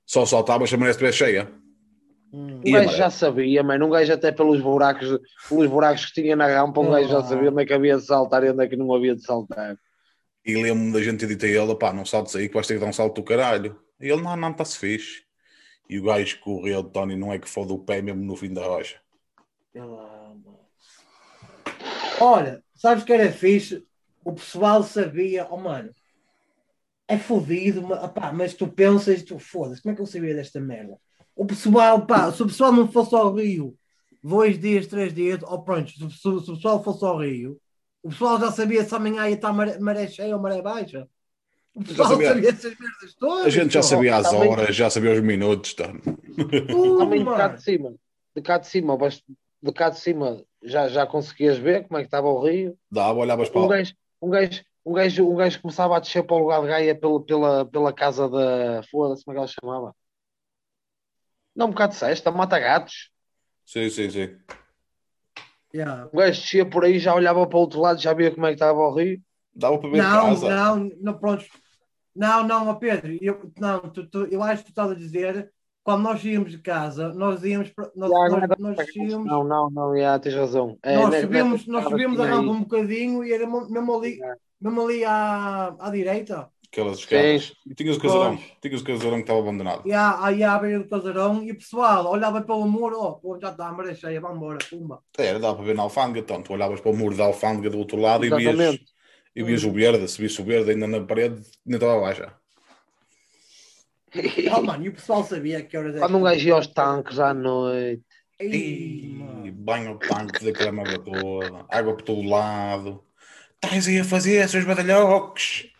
só 0.04 0.26
saltavas 0.26 0.68
se 0.68 0.74
a 0.74 0.78
maré 0.78 0.90
estivesse 0.90 1.18
cheia. 1.18 1.48
Hum. 2.32 2.56
Um 2.56 2.60
E 2.64 2.72
gajo 2.72 2.96
já 2.96 3.08
sabia, 3.08 3.62
mano. 3.62 3.86
Um 3.86 3.90
gajo 3.90 4.12
até 4.12 4.32
pelos 4.32 4.60
buracos, 4.60 5.18
pelos 5.48 5.68
buracos 5.68 6.06
que 6.06 6.20
tinha 6.22 6.34
na 6.36 6.46
rampa, 6.48 6.80
um 6.80 6.90
gajo 6.90 7.08
já 7.08 7.18
Ah. 7.18 7.24
sabia 7.24 7.50
onde 7.50 7.62
é 7.62 7.66
que 7.66 7.72
havia 7.72 7.96
de 7.96 8.04
saltar 8.04 8.42
e 8.44 8.50
onde 8.50 8.64
é 8.64 8.68
que 8.68 8.76
não 8.76 8.92
havia 8.92 9.14
de 9.14 9.22
saltar. 9.22 9.76
E 10.44 10.54
lembro-me 10.54 10.92
da 10.92 11.02
gente 11.02 11.20
ter 11.20 11.28
dito 11.28 11.46
a 11.46 11.48
ele: 11.48 11.74
pá, 11.76 11.92
não 11.92 12.04
saltes 12.04 12.34
aí 12.34 12.48
que 12.48 12.54
vais 12.54 12.66
ter 12.66 12.74
que 12.74 12.80
dar 12.80 12.86
um 12.86 12.92
salto 12.92 13.14
do 13.14 13.22
caralho. 13.22 13.76
E 14.00 14.08
ele: 14.10 14.20
não, 14.22 14.36
não, 14.36 14.50
está-se 14.50 14.76
fixe. 14.76 15.22
E 15.92 15.98
o 15.98 16.04
gajo 16.04 16.40
correu, 16.40 16.82
Tony, 16.84 17.16
não 17.16 17.32
é 17.32 17.38
que 17.38 17.48
fode 17.48 17.72
o 17.72 17.78
pé 17.78 18.00
mesmo 18.00 18.22
no 18.24 18.36
fim 18.36 18.52
da 18.54 18.64
rocha. 18.64 18.98
Olha, 22.20 22.62
sabes 22.74 23.04
que 23.04 23.12
era 23.12 23.32
fixe? 23.32 23.84
O 24.24 24.32
pessoal 24.32 24.82
sabia, 24.82 25.46
oh 25.50 25.56
mano, 25.56 25.90
é 27.08 27.18
fodido, 27.18 27.82
mas 28.34 28.54
tu 28.54 28.68
pensas, 28.68 29.22
tu 29.22 29.38
foda-se, 29.38 29.82
como 29.82 29.92
é 29.92 29.96
que 29.96 30.02
eu 30.02 30.06
sabia 30.06 30.34
desta 30.34 30.60
merda? 30.60 30.96
O 31.34 31.44
pessoal, 31.44 32.06
pá, 32.06 32.30
se 32.32 32.42
o 32.42 32.46
pessoal 32.46 32.72
não 32.72 32.90
fosse 32.90 33.14
ao 33.14 33.34
Rio 33.34 33.76
dois 34.22 34.58
dias, 34.58 34.86
três 34.86 35.12
dias, 35.12 35.42
ou 35.42 35.62
pronto, 35.64 35.90
se, 35.90 35.98
se- 35.98 36.18
se 36.20 36.28
o 36.28 36.54
pessoal 36.54 36.82
fosse 36.84 37.04
ao 37.04 37.18
Rio, 37.18 37.58
o 38.02 38.10
pessoal 38.10 38.38
já 38.38 38.52
sabia 38.52 38.84
se 38.84 38.94
amanhã 38.94 39.28
ia 39.28 39.34
estar 39.34 39.52
maré, 39.52 39.78
maré 39.78 40.06
cheia 40.06 40.36
ou 40.36 40.42
maré 40.42 40.62
baixa. 40.62 41.08
Pessoal 41.78 42.08
sabia. 42.10 42.28
sabia. 42.28 42.48
essas 42.50 42.78
merdas 42.78 43.14
todas. 43.14 43.46
A 43.46 43.50
gente 43.50 43.72
já 43.72 43.82
sabia 43.82 44.16
as 44.16 44.32
horas, 44.32 44.74
já 44.74 44.90
sabia 44.90 45.12
os 45.12 45.20
minutos. 45.20 45.74
Tudo, 45.74 46.98
Também 46.98 47.24
de 47.24 47.30
cá 47.30 47.48
de 47.48 47.62
cima, 47.62 47.94
de 48.34 48.42
cá 48.42 48.58
de 48.58 48.66
cima, 48.66 48.98
de 49.62 49.72
cá 49.72 49.90
de 49.90 50.00
cima 50.00 50.44
já, 50.62 50.88
já 50.88 51.06
conseguias 51.06 51.58
ver 51.58 51.86
como 51.86 51.98
é 51.98 52.02
que 52.02 52.08
estava 52.08 52.28
o 52.28 52.44
rio. 52.44 52.76
Dava, 52.90 53.18
olhavas 53.18 53.48
para 53.48 53.60
Um 53.60 53.68
gajo, 53.68 53.94
um 54.20 54.30
gajo, 54.30 54.64
um 54.84 54.92
gajo, 54.92 55.30
um 55.30 55.36
gajo 55.36 55.62
começava 55.62 55.96
a 55.96 56.00
descer 56.00 56.24
para 56.24 56.36
o 56.36 56.40
lugar 56.40 56.60
de 56.60 56.68
Gaia 56.68 56.94
pela, 56.94 57.24
pela, 57.24 57.66
pela 57.66 57.92
casa 57.92 58.28
da. 58.28 58.82
Foda-se, 58.90 59.24
como 59.24 59.32
é 59.32 59.34
que 59.34 59.38
ela 59.38 59.46
chamava? 59.46 59.94
Não, 61.54 61.66
um 61.66 61.70
bocado 61.70 61.92
de 61.92 61.98
cesta, 61.98 62.30
mata 62.30 62.58
gatos. 62.58 63.10
Sim, 63.64 63.88
sim, 63.90 64.10
sim. 64.10 64.36
Yeah. 65.72 66.08
Um 66.12 66.18
gajo 66.18 66.40
descia 66.40 66.66
por 66.66 66.84
aí, 66.84 66.98
já 66.98 67.14
olhava 67.14 67.46
para 67.46 67.56
o 67.56 67.60
outro 67.60 67.80
lado, 67.80 68.00
já 68.00 68.12
via 68.12 68.32
como 68.32 68.46
é 68.46 68.50
que 68.50 68.54
estava 68.54 68.78
o 68.78 68.94
rio. 68.94 69.22
Dava 69.54 69.78
para 69.78 69.90
ver 69.90 69.98
Não, 69.98 70.26
casa. 70.28 70.48
não, 70.48 70.90
não, 71.00 71.18
pronto. 71.18 71.44
Não, 72.14 72.46
não, 72.46 72.74
Pedro, 72.76 73.16
eu, 73.20 73.50
não, 73.58 73.80
tu, 73.80 74.06
tu- 74.08 74.26
eu 74.30 74.42
acho 74.42 74.58
que 74.64 74.68
tu 74.68 74.72
estás 74.72 74.90
a 74.90 74.94
dizer, 74.94 75.52
quando 75.82 76.02
nós 76.02 76.24
íamos 76.24 76.50
de 76.50 76.58
casa, 76.58 77.12
nós 77.14 77.42
íamos, 77.44 77.70
para- 77.70 77.90
nós, 77.94 78.10
Já, 78.10 78.16
nós, 78.28 78.30
não, 78.58 78.70
é 78.70 78.74
nós 78.76 78.96
íamos, 78.96 79.26
não, 79.26 79.44
não, 79.44 79.70
não, 79.70 79.96
já, 79.96 80.18
tens 80.18 80.34
razão. 80.34 80.78
É, 80.82 80.96
nós 80.96 81.10
ne- 81.10 81.20
subimos, 81.22 81.66
nessa 81.66 81.72
nós 81.72 81.84
subimos 81.84 82.20
a 82.20 82.24
tinha 82.24 82.36
rampa 82.36 82.50
um 82.50 82.60
bocadinho 82.60 83.24
e 83.24 83.32
era 83.32 83.46
mo- 83.46 83.68
mesmo 83.68 83.96
ali, 83.96 84.18
mesmo 84.60 84.82
ali 84.82 85.04
à, 85.04 85.74
à 85.78 85.90
direita, 85.90 86.50
Aquelas 86.72 86.98
escadas. 86.98 87.52
E 87.66 87.74
tinhas 87.74 87.96
o 87.96 88.00
casarão. 88.00 88.36
Pois. 88.36 88.52
Tinhas 88.62 88.80
o 88.80 88.84
casarão 88.84 89.14
que 89.16 89.20
estava 89.22 89.40
abandonado. 89.40 89.82
e 89.84 89.92
à, 89.92 90.24
aí 90.24 90.44
à 90.44 90.56
beira 90.56 90.78
do 90.78 90.88
casarão, 90.88 91.42
e 91.42 91.50
o 91.50 91.56
pessoal 91.56 92.06
olhava 92.08 92.40
pelo 92.42 92.64
muro, 92.68 92.96
ó, 93.00 93.12
pô, 93.14 93.36
já 93.40 93.50
está 93.50 93.66
a 93.66 93.72
maré 93.72 93.92
cheia, 93.92 94.20
vamos 94.20 94.36
embora, 94.36 94.58
pumba. 94.70 95.02
Era, 95.18 95.40
dava 95.40 95.56
para 95.56 95.64
ver 95.64 95.74
na 95.74 95.82
alfândega. 95.82 96.20
Então, 96.20 96.40
tu 96.42 96.52
olhavas 96.52 96.80
para 96.80 96.92
o 96.92 96.96
muro 96.96 97.16
da 97.16 97.24
alfândega 97.24 97.70
do 97.70 97.78
outro 97.78 97.98
lado 98.00 98.24
Exatamente. 98.24 98.54
e 98.54 98.56
vias 98.56 98.80
o 99.36 99.72
verde. 99.72 100.08
Se 100.08 100.20
visse 100.20 100.40
o 100.40 100.44
verde 100.44 100.70
ainda 100.72 100.86
na 100.86 101.00
parede, 101.00 101.42
ainda 101.66 101.76
estava 101.76 102.00
baixa. 102.00 102.32
Oh, 104.56 104.62
mano, 104.62 104.84
e 104.84 104.88
o 104.88 104.92
pessoal 104.92 105.22
sabia 105.22 105.62
que 105.62 105.76
horas 105.76 105.94
é 105.94 106.00
Quando 106.00 106.18
um 106.18 106.22
gajo 106.22 106.48
ia 106.48 106.54
aos 106.54 106.66
tanques 106.66 107.18
à 107.20 107.32
noite. 107.32 108.02
Ei, 108.40 109.04
E 109.04 109.08
mano. 109.18 109.52
banho 109.52 109.92
o 109.92 109.98
tanque 109.98 110.44
daquela 110.44 110.72
merda 110.72 110.98
toda. 110.98 111.64
Água 111.68 111.94
por 111.94 112.02
todo 112.02 112.28
lado. 112.28 113.04
Estás 113.62 113.86
aí 113.86 114.00
a 114.00 114.04
fazer, 114.04 114.48
seus 114.48 114.64
badalhocos. 114.64 115.70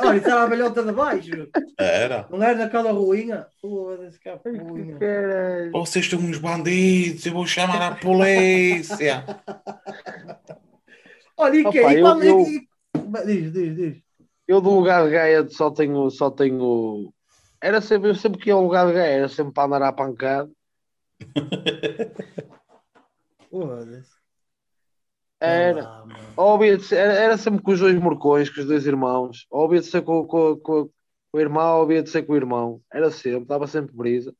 Olha, 0.00 0.16
estava 0.16 0.44
a 0.44 0.46
velhota 0.46 0.84
de 0.84 0.92
baixo, 0.92 1.48
Era. 1.76 2.24
não 2.30 2.40
era 2.40 2.54
daquela 2.56 2.92
ruinha? 2.92 3.48
Foda-se, 3.60 4.18
que 4.20 4.30
ruinha. 4.30 4.96
Vocês 5.72 6.08
são 6.08 6.20
uns 6.20 6.38
bandidos, 6.38 7.26
eu 7.26 7.32
vou 7.32 7.44
chamar 7.44 7.82
a 7.82 7.94
polícia. 7.96 9.24
Olha, 11.36 11.56
e 11.56 11.64
que? 11.70 11.80
Opa, 11.80 11.92
e 11.92 11.96
eu- 11.96 12.02
quando- 12.02 12.22
eu- 12.22 12.40
e- 12.42 12.68
Diz, 13.24 13.52
diz, 13.52 13.76
diz. 13.76 14.02
Eu 14.46 14.60
do 14.60 14.70
lugar 14.70 15.04
de 15.04 15.10
Gaia 15.10 15.48
só 15.48 15.70
tenho, 15.70 16.10
só 16.10 16.30
tenho. 16.30 17.12
Era 17.60 17.80
sempre, 17.80 18.10
eu 18.10 18.14
sempre 18.14 18.40
que 18.40 18.50
ia 18.50 18.54
ao 18.54 18.62
lugar 18.62 18.86
de 18.86 18.92
Gaia, 18.92 19.12
era 19.12 19.28
sempre 19.28 19.52
para 19.52 19.64
andar 19.66 19.82
à 19.82 19.92
pancada. 19.92 20.50
Era. 25.40 26.04
Havia 26.36 26.76
de 26.76 26.84
ser- 26.84 26.96
era, 26.96 27.12
era 27.14 27.38
sempre 27.38 27.62
com 27.62 27.72
os 27.72 27.80
dois 27.80 27.94
morcões, 27.98 28.50
com 28.50 28.60
os 28.60 28.66
dois 28.66 28.86
irmãos. 28.86 29.46
Havia 29.52 29.80
de 29.80 29.86
ser 29.86 30.02
com, 30.02 30.26
com, 30.26 30.56
com, 30.56 30.84
com 30.86 30.90
o 31.32 31.40
irmão, 31.40 31.82
havia 31.82 32.02
de 32.02 32.10
ser 32.10 32.22
com 32.22 32.32
o 32.32 32.36
irmão. 32.36 32.80
Era 32.92 33.10
sempre, 33.10 33.44
dava 33.46 33.66
sempre 33.66 33.94
brisa. 33.94 34.34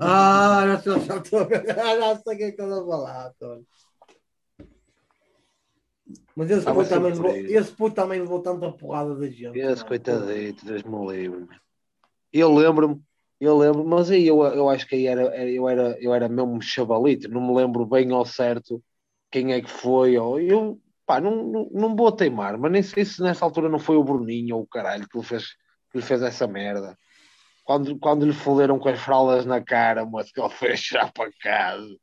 Ah, 0.00 0.64
já 0.66 0.74
estou, 0.74 1.00
já 1.00 1.16
estou 1.16 1.46
sei 2.24 2.34
o 2.34 2.38
que 2.38 2.44
é 2.44 2.52
que 2.52 2.62
estás 2.62 2.72
a 2.72 2.84
falar, 2.84 3.32
Tony. 3.38 3.66
Mas 6.34 6.50
esse 6.50 6.64
puto, 6.64 6.88
também 6.88 7.12
levou, 7.12 7.36
esse 7.36 7.72
puto 7.72 7.94
também 7.94 8.20
levou 8.20 8.40
tanta 8.40 8.70
porrada 8.70 9.14
da 9.14 9.28
gente. 9.28 9.58
Esse 9.58 9.84
coitadito, 9.84 10.64
Deus 10.64 10.82
me 10.82 11.06
livre. 11.06 11.48
Eu 12.32 12.54
lembro-me, 12.54 13.00
eu 13.40 13.56
lembro, 13.56 13.84
mas 13.84 14.10
aí 14.10 14.26
eu, 14.26 14.42
eu 14.44 14.68
acho 14.68 14.86
que 14.86 14.94
aí 14.94 15.06
era, 15.06 15.22
eu, 15.48 15.68
era, 15.68 15.96
eu 16.00 16.14
era 16.14 16.28
mesmo 16.28 16.60
chavalito, 16.60 17.28
não 17.28 17.40
me 17.40 17.54
lembro 17.54 17.86
bem 17.86 18.10
ao 18.12 18.24
certo 18.24 18.82
quem 19.30 19.52
é 19.52 19.60
que 19.60 19.70
foi. 19.70 20.16
Ou, 20.16 20.40
eu, 20.40 20.80
pá, 21.06 21.20
não, 21.20 21.44
não, 21.44 21.70
não 21.72 21.96
vou 21.96 22.12
teimar, 22.12 22.58
mas 22.58 22.72
nem 22.72 22.82
sei 22.82 23.04
se 23.04 23.22
nessa 23.22 23.44
altura 23.44 23.68
não 23.68 23.78
foi 23.78 23.96
o 23.96 24.04
Bruninho 24.04 24.56
ou 24.56 24.62
o 24.62 24.66
caralho 24.66 25.08
que 25.08 25.18
lhe 25.18 25.24
fez, 25.24 25.46
que 25.90 25.98
lhe 25.98 26.02
fez 26.02 26.22
essa 26.22 26.46
merda. 26.46 26.96
Quando, 27.64 27.98
quando 27.98 28.26
lhe 28.26 28.32
foderam 28.32 28.78
com 28.78 28.88
as 28.88 28.98
fraldas 28.98 29.44
na 29.44 29.60
cara, 29.60 30.06
mas 30.06 30.32
que 30.32 30.40
ele 30.40 30.50
fez 30.50 30.80
já 30.80 31.06
para 31.08 31.30
casa. 31.40 31.96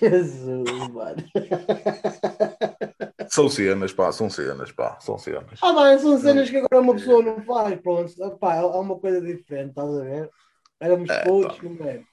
Jesus, 0.00 0.88
mano. 0.92 1.16
São 3.28 3.48
cenas, 3.48 3.92
pá, 3.92 4.12
são 4.12 4.30
cenas, 4.30 4.70
pá, 4.70 4.98
são 5.00 5.18
cenas. 5.18 5.58
Ah, 5.60 5.72
mano, 5.72 5.98
são 5.98 6.18
cenas 6.20 6.48
que 6.48 6.56
agora 6.58 6.80
uma 6.80 6.94
pessoa 6.94 7.22
não 7.22 7.42
faz. 7.42 7.80
Pronto, 7.80 8.38
pá, 8.38 8.56
é 8.56 8.62
uma 8.62 8.98
coisa 8.98 9.20
diferente, 9.20 9.70
estás 9.70 9.88
a 9.88 10.02
ver? 10.02 10.30
Éramos 10.80 11.10
É, 11.10 11.24
pá. 11.24 11.56
não 11.62 11.86
é? 11.86 12.04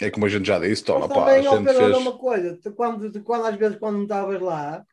É 0.00 0.10
como 0.10 0.26
a 0.26 0.28
gente 0.28 0.46
já 0.46 0.58
disse, 0.58 0.82
toma, 0.84 1.08
pá, 1.08 1.14
a 1.14 1.18
também, 1.26 1.46
ó 1.46 1.56
gente 1.56 1.68
olha 1.68 1.78
fez. 1.78 1.96
uma 1.96 2.18
coisa, 2.18 2.58
tu, 2.60 2.72
quando, 2.72 3.12
tu, 3.12 3.22
quando 3.22 3.46
às 3.46 3.54
vezes 3.54 3.78
quando 3.78 3.96
não 3.96 4.02
estavas 4.02 4.40
lá, 4.40 4.84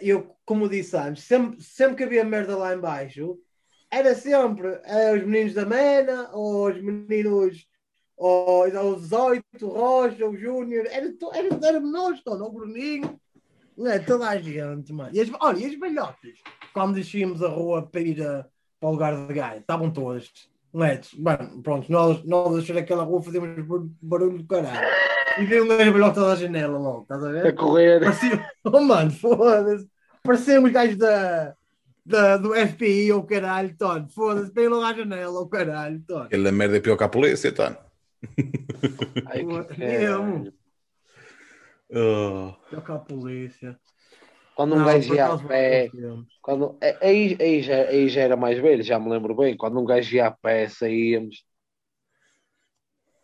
eu, 0.00 0.34
como 0.44 0.68
disse 0.68 0.96
antes, 0.96 1.24
sempre, 1.24 1.62
sempre 1.62 1.96
que 1.96 2.04
havia 2.04 2.24
merda 2.24 2.56
lá 2.56 2.74
em 2.74 2.78
baixo, 2.78 3.38
era 3.90 4.14
sempre 4.14 4.80
eh, 4.84 5.14
os 5.14 5.22
meninos 5.24 5.52
da 5.52 5.66
Mena, 5.66 6.30
ou 6.32 6.70
os 6.70 6.80
meninos, 6.80 7.66
ou, 8.16 8.68
ou 8.76 8.94
os 8.94 9.02
18, 9.02 9.44
o 9.62 9.68
Rocha, 9.68 10.26
o 10.28 10.36
Júnior, 10.36 10.86
era, 10.90 11.06
era, 11.34 11.66
era 11.66 11.80
nós, 11.80 12.20
todo, 12.22 12.44
o 12.44 12.50
Bruninho, 12.52 13.18
não 13.76 13.90
é? 13.90 13.98
toda 13.98 14.28
a 14.28 14.38
gente, 14.38 14.92
mano. 14.92 15.10
E 15.12 15.20
as, 15.20 15.30
olha, 15.40 15.58
e 15.58 15.66
as 15.66 15.78
velhotas, 15.78 16.38
quando 16.72 16.94
descíamos 16.94 17.42
a 17.42 17.48
rua 17.48 17.82
para 17.82 18.00
ir 18.00 18.22
a- 18.22 18.46
para 18.80 18.88
o 18.88 18.92
lugar 18.92 19.26
de 19.26 19.34
gaia, 19.34 19.58
estavam 19.58 19.90
todas. 19.90 20.30
Não 20.72 20.84
é? 20.84 21.00
Mano, 21.18 21.62
pronto, 21.62 21.90
nós, 21.92 22.24
nós 22.24 22.54
a 22.54 22.58
descer 22.60 22.78
aquela 22.78 23.04
rua 23.04 23.22
fazíamos 23.22 23.64
bar- 23.66 23.86
barulho 24.00 24.38
do 24.38 24.46
caralho. 24.46 24.88
E 25.38 25.44
veio 25.44 25.64
um 25.64 25.68
gajo 25.68 25.92
velhota 25.92 26.20
da 26.20 26.34
janela 26.36 26.78
logo, 26.78 27.02
estás 27.02 27.22
a 27.24 27.28
A 27.28 27.32
ver? 27.32 27.54
correr. 27.54 28.00
Parecia, 28.00 28.50
oh 28.64 28.80
mano, 28.80 29.10
foda-se. 29.10 29.88
Parecia 30.22 30.60
os 30.60 30.70
gajos 30.70 30.96
da, 30.96 31.54
da, 32.04 32.36
do 32.36 32.54
FBI 32.54 33.12
ou 33.12 33.20
oh, 33.20 33.22
caralho, 33.24 33.74
todo. 33.76 34.08
Foda-se, 34.10 34.52
veio 34.52 34.70
logo 34.70 34.84
à 34.84 34.92
janela, 34.94 35.38
o 35.38 35.42
oh, 35.42 35.48
caralho. 35.48 36.02
Aquela 36.24 36.52
merda 36.52 36.76
é 36.76 36.80
pior 36.80 36.96
que 36.96 37.04
a 37.04 37.08
polícia, 37.08 37.52
tá? 37.52 37.78
Ai, 39.26 39.44
que 39.44 39.78
Mesmo. 39.78 40.52
a 42.92 42.98
polícia. 42.98 43.78
Quando 44.54 44.74
um 44.74 44.78
Não, 44.78 44.84
gajo 44.84 45.14
ia 45.14 45.26
a 45.26 45.38
pé. 45.38 45.90
Quando, 46.40 46.76
é, 46.80 46.98
aí, 47.06 47.36
aí, 47.40 47.62
já, 47.62 47.82
aí 47.88 48.08
já 48.08 48.22
era 48.22 48.36
mais 48.36 48.58
velho, 48.58 48.82
já 48.82 48.98
me 48.98 49.08
lembro 49.08 49.34
bem. 49.34 49.56
Quando 49.56 49.78
um 49.78 49.84
gajo 49.84 50.14
ia 50.14 50.26
a 50.26 50.30
pé, 50.30 50.68
saíamos. 50.68 51.44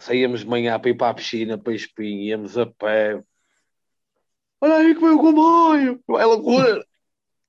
Saíamos 0.00 0.40
de 0.40 0.46
manhã 0.46 0.78
para 0.78 0.90
ir 0.90 0.96
para 0.96 1.10
a 1.10 1.14
piscina, 1.14 1.58
para 1.58 1.74
espinho, 1.74 2.22
íamos 2.22 2.56
a 2.56 2.66
pé. 2.66 3.20
Olha 4.60 4.76
aí 4.76 4.94
que 4.94 5.00
veio 5.00 5.16
o 5.16 5.20
comboio! 5.20 6.02
Vai 6.06 6.24
loucura! 6.24 6.84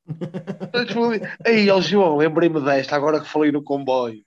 Aí, 1.45 1.69
ó 1.69 1.81
João, 1.81 2.17
lembrei-me 2.17 2.62
desta, 2.62 2.95
agora 2.95 3.19
que 3.19 3.27
falei 3.27 3.51
no 3.51 3.63
comboio. 3.63 4.23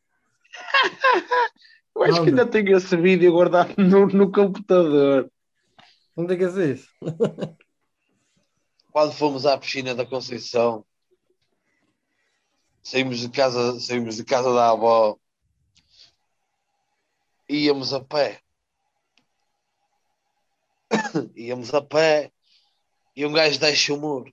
Eu 1.94 2.02
acho 2.04 2.12
que 2.14 2.30
Anda. 2.30 2.42
ainda 2.42 2.46
tenho 2.46 2.76
esse 2.76 2.96
vídeo 2.96 3.32
guardado 3.32 3.74
no, 3.76 4.06
no 4.06 4.32
computador. 4.32 5.30
Não 6.16 6.26
tem 6.26 6.38
que 6.38 6.50
ser 6.50 6.76
isso. 6.76 6.88
quando 8.92 9.12
fomos 9.12 9.46
à 9.46 9.56
piscina 9.56 9.94
da 9.94 10.04
Conceição, 10.04 10.84
saímos 12.82 13.18
de 13.18 13.30
casa, 13.30 13.80
saímos 13.80 14.16
de 14.16 14.24
casa 14.24 14.52
da 14.52 14.70
avó 14.70 15.18
íamos 17.48 17.92
a 17.92 18.00
pé. 18.02 18.40
íamos 21.36 21.72
a 21.74 21.82
pé 21.82 22.32
e 23.16 23.24
um 23.26 23.32
gajo 23.32 23.58
deixa 23.58 23.94
o 23.94 24.00
muro. 24.00 24.32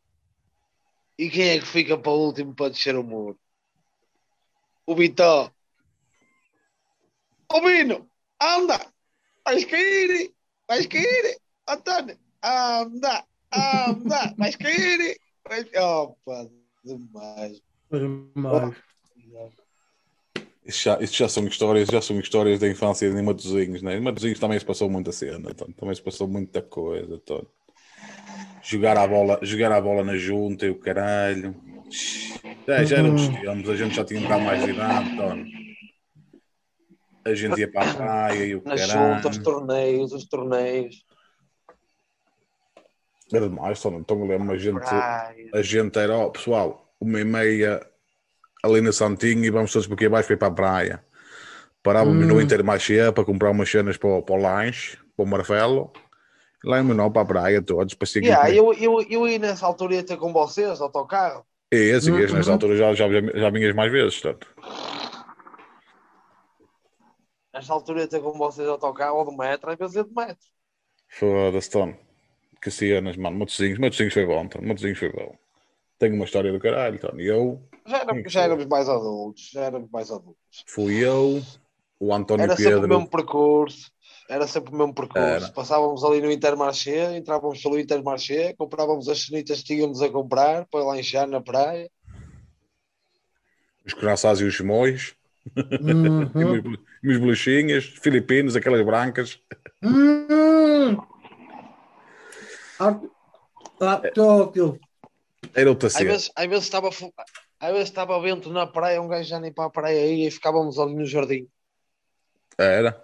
E 1.18 1.30
quem 1.30 1.50
é 1.50 1.60
que 1.60 1.66
fica 1.66 1.98
para 1.98 2.12
o 2.12 2.26
último 2.26 2.56
para 2.56 2.70
descer 2.70 2.96
o 2.96 3.04
muro? 3.04 3.38
O 4.86 4.96
Vitó. 4.96 5.52
Ô 7.52 7.62
Bino, 7.62 8.08
anda! 8.40 8.80
Vais 9.44 9.66
cair! 9.66 10.32
Vais 10.68 10.86
cair! 10.86 11.38
António, 11.68 12.16
anda! 12.44 13.24
Anda! 13.52 14.36
Vais 14.38 14.56
cair! 14.56 15.18
Vais... 15.48 15.66
Opa, 15.76 16.48
demais. 16.86 17.60
Mas, 18.36 18.76
Isso 20.64 20.84
já, 20.84 21.00
isso 21.02 21.16
já 21.16 21.28
são 21.28 21.48
histórias, 21.48 21.88
já 21.88 22.00
são 22.00 22.20
histórias 22.20 22.60
da 22.60 22.68
infância 22.68 23.10
de 23.10 23.20
Matosinhos, 23.20 23.82
né? 23.82 23.98
Em 23.98 24.02
Matosinhos 24.02 24.40
também 24.40 24.60
se 24.60 24.66
passou 24.66 24.88
muita 24.88 25.12
cena, 25.12 25.50
então, 25.50 25.72
também 25.72 25.96
se 25.96 26.04
passou 26.04 26.28
muita 26.28 26.62
coisa, 26.62 27.16
então. 27.16 27.44
Jogar 28.62 28.96
a 28.96 29.08
bola, 29.08 29.40
jogar 29.42 29.72
a 29.72 29.82
bola 29.82 30.04
na 30.04 30.16
junta 30.16 30.68
e 30.68 30.70
o 30.70 30.76
caralho. 30.76 31.56
Já, 32.68 32.84
já 32.84 32.98
éramos 32.98 33.28
tempos, 33.28 33.70
a 33.72 33.76
gente 33.76 33.96
já 33.96 34.06
tinha 34.06 34.20
um 34.20 34.24
bocado 34.24 34.44
mais 34.44 34.64
de 34.64 34.70
idade, 34.70 35.10
então. 35.10 35.69
A 37.26 37.34
gente 37.34 37.60
ia 37.60 37.72
para 37.72 37.90
a 37.90 37.94
praia 37.94 38.46
e 38.46 38.56
o 38.56 38.64
Na 38.64 38.76
caralho. 38.76 39.16
junta, 39.16 39.30
os 39.30 39.38
torneios, 39.40 40.14
os 40.14 40.26
torneios. 40.28 41.06
Era 43.32 43.48
demais, 43.48 43.80
então, 43.80 44.00
então 44.00 44.20
eu 44.20 44.26
lembro, 44.26 44.52
a 44.54 44.58
gente, 44.58 44.80
Praia. 44.80 45.50
a 45.54 45.62
gente 45.62 46.00
era, 46.00 46.18
ó, 46.18 46.30
pessoal, 46.30 46.92
uma 47.00 47.20
e 47.20 47.24
meia 47.24 47.80
ali 48.64 48.82
na 48.82 48.92
Santinha 48.92 49.46
e 49.46 49.50
vamos 49.52 49.72
todos 49.72 49.88
por 49.88 49.94
aqui 49.94 50.08
abaixo 50.08 50.28
para 50.28 50.34
ir 50.36 50.40
para 50.40 50.48
a 50.48 50.52
praia. 50.52 51.06
Parávamos 51.84 52.26
no 52.28 52.42
Intermarché 52.42 53.12
para 53.12 53.24
comprar 53.24 53.52
umas 53.52 53.70
cenas 53.70 53.98
para, 53.98 54.10
o- 54.10 54.22
para 54.24 54.36
o 54.36 54.42
lanche, 54.42 54.98
para 55.16 55.24
o 55.24 55.28
Marfelo. 55.28 55.92
Lá 56.66 56.80
em 56.80 56.84
Menor 56.84 57.10
para 57.12 57.22
a 57.22 57.26
praia 57.26 57.62
todos, 57.62 57.94
para 57.94 58.06
seguir. 58.08 58.28
Yeah, 58.28 58.52
eu, 58.52 58.74
eu, 58.74 59.02
eu 59.10 59.28
ia 59.28 59.40
nessa 59.40 59.66
altura 59.66 59.96
ia 59.96 60.04
ter 60.04 60.18
com 60.18 60.34
vocês, 60.34 60.82
autocarro. 60.82 61.46
E 61.72 61.78
esse, 61.78 62.12
Uhum. 62.12 62.34
nessa 62.34 62.52
altura 62.52 62.76
já, 62.76 62.94
já, 62.94 63.06
já 63.08 63.50
vinhas 63.50 63.74
mais 63.74 63.90
vezes, 63.92 64.20
portanto. 64.20 64.48
Nessa 67.60 67.74
altura 67.74 68.08
ter 68.08 68.22
com 68.22 68.32
vocês 68.38 68.66
autocarro 68.70 69.18
ou 69.18 69.30
de 69.30 69.36
metro, 69.36 69.70
às 69.70 69.78
vezes 69.78 69.96
ia 69.98 70.04
de 70.06 70.14
metro. 70.16 70.48
Foda-se, 71.10 71.70
Tom. 71.70 71.94
Que 72.62 72.72
cenas, 72.72 73.18
mano. 73.18 73.38
Matosinhos, 73.38 73.78
Matosinhos 73.78 74.14
foi 74.14 74.26
bom, 74.26 74.48
Tom. 74.48 74.62
Matosinhos 74.62 74.98
foi 74.98 75.12
bom. 75.12 75.36
Tenho 75.98 76.16
uma 76.16 76.24
história 76.24 76.54
do 76.54 76.60
caralho, 76.60 76.98
Tom. 76.98 77.20
E 77.20 77.28
eu, 77.28 77.62
Já 77.86 77.98
éramos, 78.00 78.32
já 78.32 78.42
éramos 78.44 78.66
mais 78.66 78.88
adultos, 78.88 79.50
já 79.52 79.62
éramos 79.66 79.90
mais 79.92 80.10
adultos. 80.10 80.64
fui 80.68 81.04
eu, 81.04 81.42
o 82.00 82.14
António 82.14 82.44
Era 82.46 82.56
sempre 82.56 82.76
o 82.76 82.82
Pedro. 82.82 82.88
mesmo 82.88 83.10
percurso. 83.10 83.92
Era 84.30 84.48
sempre 84.48 84.74
o 84.74 84.78
mesmo 84.78 84.94
percurso. 84.94 85.28
Era. 85.28 85.50
Passávamos 85.50 86.02
ali 86.06 86.22
no 86.22 86.32
Intermarché, 86.32 87.18
entrávamos 87.18 87.62
pelo 87.62 87.78
Intermarché, 87.78 88.54
comprávamos 88.54 89.10
as 89.10 89.22
cenitas 89.26 89.58
que 89.60 89.66
tínhamos 89.76 90.02
a 90.02 90.08
comprar 90.08 90.66
para 90.68 90.86
lanchar 90.86 91.28
na 91.28 91.42
praia. 91.42 91.92
Os 93.86 93.94
coraçás 93.94 94.40
e 94.40 94.46
os 94.46 94.54
chimões. 94.54 95.19
E 95.80 95.82
Uhum. 95.82 96.78
meus 97.02 97.18
bolachinhas, 97.18 97.86
filipinos, 97.86 98.56
aquelas 98.56 98.86
brancas. 98.86 99.40
Hum. 99.84 100.98
Ah, 102.80 103.00
ah, 103.82 104.02
aquilo. 104.46 104.80
Era 105.54 105.70
outra 105.70 105.88
Às 105.88 105.94
cena. 105.94 106.12
vezes, 106.12 106.32
às 106.36 106.48
vezes 106.48 106.64
estava 106.66 106.90
às 106.90 107.72
vezes 107.74 107.90
estava 107.90 108.22
vento 108.22 108.50
na 108.52 108.66
praia, 108.68 109.02
um 109.02 109.08
gajo 109.08 109.28
já 109.28 109.40
nem 109.40 109.52
para 109.52 109.66
a 109.66 109.70
praia 109.70 110.06
ia 110.06 110.28
e 110.28 110.32
ficávamos 110.32 110.80
ali 110.80 110.96
no 110.96 111.06
jardim. 111.06 111.48
Era. 112.58 113.04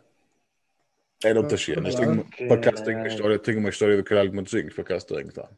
Era 1.24 1.40
outra 1.40 1.58
cena. 1.58 1.82
claro. 1.82 1.96
Tenho, 1.98 2.12
uma- 2.14 2.26
por 2.48 2.58
acaso 2.58 2.84
tenho 2.84 2.98
uma 3.00 3.08
história, 3.08 3.40
tenho 3.40 3.60
uma 3.60 3.70
história 3.70 3.98
do 3.98 4.04
caralho 4.04 4.30
de 4.30 4.36
Matosinhos, 4.36 4.74
por 4.74 4.82
acaso 4.82 5.08
tenho, 5.08 5.32
tá. 5.32 5.50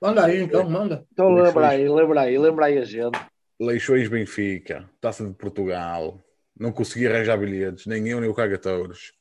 Manda 0.00 0.24
aí 0.24 0.42
então, 0.42 0.68
manda. 0.68 1.06
Então 1.12 1.34
lembra 1.34 1.68
aí, 1.68 1.88
lembra 1.88 2.20
aí, 2.22 2.38
lembra 2.38 2.66
aí 2.66 2.78
a 2.78 2.84
gente. 2.84 3.18
Leixões 3.60 4.08
Benfica, 4.08 4.88
Taça 5.00 5.26
de 5.26 5.34
Portugal. 5.34 6.24
Não 6.58 6.72
consegui 6.72 7.06
arranjar 7.06 7.36
bilhetes, 7.38 7.86
nem 7.86 8.08
eu 8.08 8.20
nem 8.20 8.28
o 8.30 8.34
Cagatouros. 8.34 9.12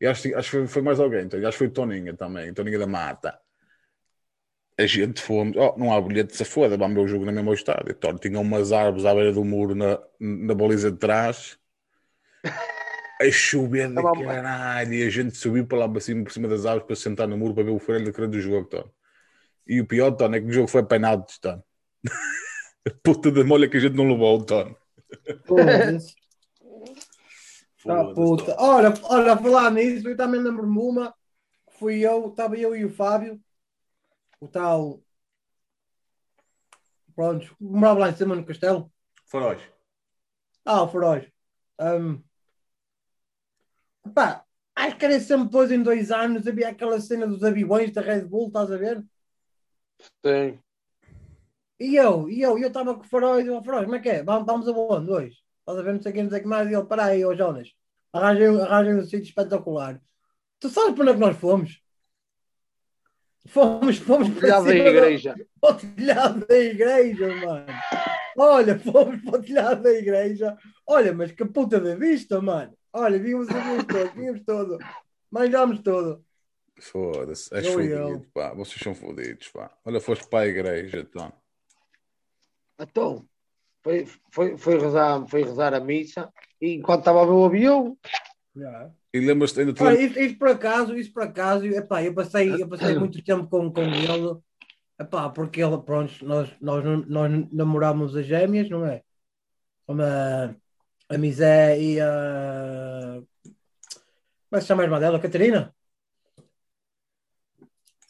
E 0.00 0.06
acho, 0.06 0.22
que- 0.22 0.34
acho 0.34 0.50
que 0.50 0.56
foi, 0.58 0.66
foi 0.66 0.82
mais 0.82 1.00
alguém, 1.00 1.24
então, 1.24 1.40
acho 1.40 1.52
que 1.52 1.58
foi 1.58 1.66
o 1.68 1.72
Toninha 1.72 2.14
também, 2.16 2.52
Toninha 2.54 2.78
da 2.78 2.86
Mata. 2.86 3.38
A 4.78 4.86
gente 4.86 5.20
fomos, 5.20 5.56
oh, 5.58 5.74
não 5.78 5.92
há 5.92 6.00
bilhete, 6.00 6.34
se 6.34 6.44
foda, 6.44 6.76
vamos 6.76 6.94
ver 6.96 7.02
o 7.02 7.08
jogo 7.08 7.26
no 7.26 7.32
mesmo 7.32 7.52
estádio. 7.52 7.92
Então, 7.92 8.16
tinha 8.16 8.40
umas 8.40 8.72
árvores 8.72 9.04
à 9.04 9.14
beira 9.14 9.32
do 9.32 9.44
muro 9.44 9.74
na, 9.74 9.98
na 10.18 10.54
baliza 10.54 10.90
de 10.90 10.96
trás. 10.98 11.58
A 13.20 13.30
chover 13.30 13.88
de 13.88 13.94
caralho, 13.94 14.94
e 14.94 15.02
a 15.02 15.10
gente 15.10 15.36
subiu 15.36 15.66
para 15.66 15.80
lá 15.80 15.88
para 15.88 16.00
cima, 16.00 16.24
por 16.24 16.32
cima 16.32 16.48
das 16.48 16.64
árvores 16.64 16.86
para 16.86 16.96
se 16.96 17.02
sentar 17.02 17.28
no 17.28 17.36
muro 17.36 17.54
para 17.54 17.64
ver 17.64 17.70
o 17.72 17.78
farelo 17.78 18.06
da 18.06 18.12
cara 18.12 18.26
do 18.28 18.40
jogo. 18.40 18.66
Então. 18.66 18.90
E 19.66 19.80
o 19.80 19.86
pior, 19.86 20.12
Tony, 20.12 20.38
é 20.38 20.40
que 20.40 20.46
o 20.46 20.52
jogo 20.52 20.68
foi 20.68 20.80
apanhado 20.80 21.26
de 21.26 21.38
Tony. 22.84 23.00
Puta 23.02 23.30
de 23.30 23.44
molha 23.44 23.68
que 23.68 23.76
a 23.76 23.80
gente 23.80 23.96
não 23.96 24.08
levou, 24.08 24.44
Tony. 24.44 24.76
Foda-se. 25.46 26.14
Tá, 27.82 28.04
puta. 28.12 28.44
Tony. 28.44 28.56
Olha, 28.58 28.94
olha, 29.04 29.32
a 29.32 29.36
falar 29.38 29.70
nisso, 29.70 30.06
eu 30.06 30.16
também 30.16 30.40
lembro-me 30.40 30.78
uma. 30.78 31.14
Fui 31.78 32.00
eu, 32.06 32.28
estava 32.28 32.54
eu 32.56 32.76
e 32.76 32.84
o 32.84 32.90
Fábio, 32.90 33.40
o 34.38 34.46
tal. 34.46 35.00
Pronto, 37.14 37.56
morava 37.58 38.00
lá 38.00 38.10
em 38.10 38.16
cima 38.16 38.36
no 38.36 38.44
castelo. 38.44 38.92
Faróis. 39.26 39.62
Ah, 40.64 40.82
o 40.82 40.88
Feroz. 40.88 41.26
Um, 41.80 42.22
pá, 44.14 44.44
acho 44.74 44.96
que 44.96 45.04
era 45.04 45.20
sempre 45.20 45.46
depois 45.46 45.70
em 45.70 45.82
dois 45.82 46.10
anos 46.10 46.46
havia 46.46 46.68
aquela 46.68 47.00
cena 47.00 47.26
dos 47.26 47.42
aviões 47.42 47.92
da 47.92 48.00
Red 48.00 48.26
Bull, 48.26 48.48
estás 48.48 48.70
a 48.70 48.76
ver? 48.76 49.04
Sim. 50.24 50.58
E 51.80 51.96
eu, 51.96 52.28
e 52.28 52.42
eu, 52.42 52.58
e 52.58 52.62
eu 52.62 52.68
estava 52.68 52.94
com 52.94 53.00
o 53.00 53.04
Feroz, 53.04 53.42
e 53.44 53.48
eu, 53.48 53.62
Feroz, 53.62 53.84
como 53.84 53.96
é 53.96 54.00
que 54.00 54.08
é? 54.10 54.22
Vamos, 54.22 54.44
vamos 54.44 54.68
aonde 54.68 55.10
hoje? 55.10 55.38
Estás 55.60 55.78
a 55.78 55.82
ver, 55.82 55.94
não 55.94 56.02
sei 56.02 56.12
o 56.12 56.14
que, 56.14 56.22
não 56.22 56.30
sei 56.30 56.38
o 56.38 56.42
que 56.42 56.48
mais, 56.48 56.70
e 56.70 56.74
ele, 56.74 56.84
para 56.84 57.04
aí, 57.06 57.24
ô 57.24 57.34
Jonas, 57.34 57.72
arranjei, 58.12 58.48
arranjei 58.48 58.94
um 58.94 59.02
sítio 59.02 59.22
espetacular. 59.22 59.98
Tu 60.58 60.68
sabes 60.68 60.94
para 60.94 61.02
onde 61.02 61.10
é 61.10 61.14
que 61.14 61.20
nós 61.20 61.36
fomos? 61.38 61.82
Fomos, 63.46 63.96
fomos 63.96 64.28
para 64.28 64.40
Telhado 64.40 64.64
da 64.66 64.74
igreja. 64.74 65.34
para 65.58 65.70
o 65.70 65.78
telhado 65.78 66.46
da 66.46 66.58
igreja, 66.58 67.34
mano. 67.46 67.66
Olha, 68.36 68.78
fomos 68.78 69.22
para 69.22 69.38
o 69.38 69.42
telhado 69.42 69.82
da 69.82 69.90
igreja. 69.90 70.58
Olha, 70.86 71.14
mas 71.14 71.32
que 71.32 71.46
puta 71.46 71.80
de 71.80 71.96
vista, 71.96 72.42
mano. 72.42 72.76
Olha, 72.92 73.18
vimos 73.18 73.48
os 73.48 73.54
aviões 73.54 73.84
todos, 73.84 74.12
vimos 74.14 74.42
tudo. 74.44 74.78
Manjámos 75.30 75.80
tudo. 75.80 76.22
Foda-se, 76.78 77.54
és 77.54 77.64
Eu 77.64 77.70
e 77.72 77.74
fodido, 77.74 77.94
eu. 77.94 78.26
pá. 78.34 78.52
Vocês 78.52 78.78
são 78.82 78.94
fodidos, 78.94 79.48
pá. 79.48 79.70
Olha, 79.84 80.00
foste 80.00 80.28
para 80.28 80.40
a 80.40 80.48
igreja, 80.48 81.04
Tony. 81.04 81.32
Então, 82.80 83.26
foi, 83.82 84.06
foi, 84.30 84.56
foi, 84.56 84.78
rezar, 84.78 85.26
foi 85.28 85.42
rezar 85.42 85.74
a 85.74 85.80
missa 85.80 86.32
e 86.60 86.74
enquanto 86.74 87.00
estava 87.00 87.22
a 87.22 87.26
ver 87.26 87.32
o 87.32 87.44
avião, 87.44 87.96
E 89.12 89.20
lembras-te, 89.20 89.60
ainda 89.60 89.72
Olha, 89.82 89.96
lembras? 89.96 90.10
isso, 90.10 90.20
isso 90.20 90.38
por 90.38 90.48
acaso, 90.48 90.96
isso 90.96 91.12
por 91.12 91.22
acaso, 91.22 91.66
epá, 91.66 92.02
eu 92.02 92.14
passei, 92.14 92.62
eu 92.62 92.68
passei 92.68 92.98
muito 92.98 93.22
tempo 93.22 93.48
com, 93.48 93.70
com 93.72 93.82
ele, 93.82 94.38
epá, 94.98 95.28
porque 95.30 95.62
ele, 95.62 95.78
pronto, 95.78 96.24
nós, 96.24 96.50
nós, 96.60 96.84
nós 97.06 97.30
namorámos 97.52 98.16
as 98.16 98.26
gêmeas, 98.26 98.68
não 98.70 98.84
é? 98.86 99.02
Como 99.86 100.02
a, 100.02 100.54
a 101.08 101.18
Misé 101.18 101.80
e 101.80 102.00
a. 102.00 103.20
Como 104.48 104.56
é 104.56 104.58
que 104.58 104.60
se 104.62 104.66
chama 104.68 104.82
a 104.82 104.86
irmã 104.86 104.98
dela? 105.00 105.20
Catarina? 105.20 105.74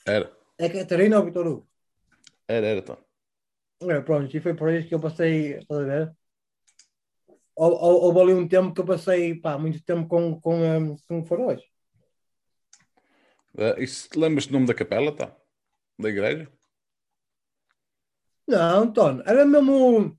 Era, 0.06 0.30
É 0.58 0.68
Catarina 0.68 1.18
ou 1.18 1.24
Vitor 1.24 1.46
Hugo? 1.46 1.68
era, 2.48 2.66
era, 2.66 2.82
Tony. 2.82 3.09
É, 3.82 4.00
pronto, 4.00 4.36
e 4.36 4.40
foi 4.40 4.54
por 4.54 4.70
isso 4.72 4.88
que 4.88 4.94
eu 4.94 5.00
passei, 5.00 5.56
estás 5.58 5.80
a 5.80 5.84
ver? 5.84 6.12
Hou- 7.56 7.72
hou- 7.72 8.02
Houve 8.04 8.20
ali 8.20 8.34
um 8.34 8.46
tempo 8.48 8.74
que 8.74 8.80
eu 8.80 8.84
passei, 8.84 9.34
pá, 9.34 9.56
muito 9.58 9.82
tempo 9.82 10.06
com, 10.08 10.38
com, 10.40 10.54
um, 10.60 10.96
com 11.08 11.24
faróis. 11.24 11.60
Eh, 13.56 13.82
E 13.82 13.86
se 13.86 14.08
te 14.08 14.18
lembras 14.18 14.46
do 14.46 14.52
nome 14.52 14.66
da 14.66 14.74
capela, 14.74 15.12
tá? 15.14 15.34
Da 15.98 16.08
igreja? 16.08 16.50
Não, 18.46 18.82
António, 18.82 19.22
era 19.26 19.44
mesmo. 19.46 20.18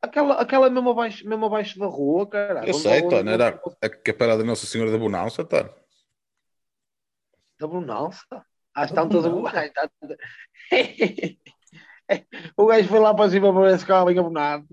aquela, 0.00 0.34
aquela 0.40 0.70
mesmo, 0.70 0.90
abaixo, 0.90 1.28
mesmo 1.28 1.44
abaixo 1.46 1.78
da 1.78 1.86
rua, 1.86 2.26
cara. 2.28 2.66
Eu 2.66 2.74
sei, 2.74 3.02
Tony, 3.02 3.30
era 3.30 3.60
a 3.82 3.88
capela 3.88 4.36
da 4.38 4.44
Nossa 4.44 4.66
Senhora 4.66 4.90
da 4.90 4.98
Bonança, 4.98 5.44
Tony. 5.44 5.68
Da 7.58 7.66
Bonança. 7.66 8.24
Às 8.74 8.92
tantas. 8.92 9.24
Às 9.26 9.72
tantas- 9.72 10.16
o 12.56 12.66
gajo 12.66 12.88
foi 12.88 12.98
lá 12.98 13.14
para 13.14 13.30
cima 13.30 13.52
para 13.52 13.62
ver 13.62 13.72
se 13.72 13.80
ficava 13.80 14.06
bem 14.06 14.18
abonado. 14.18 14.66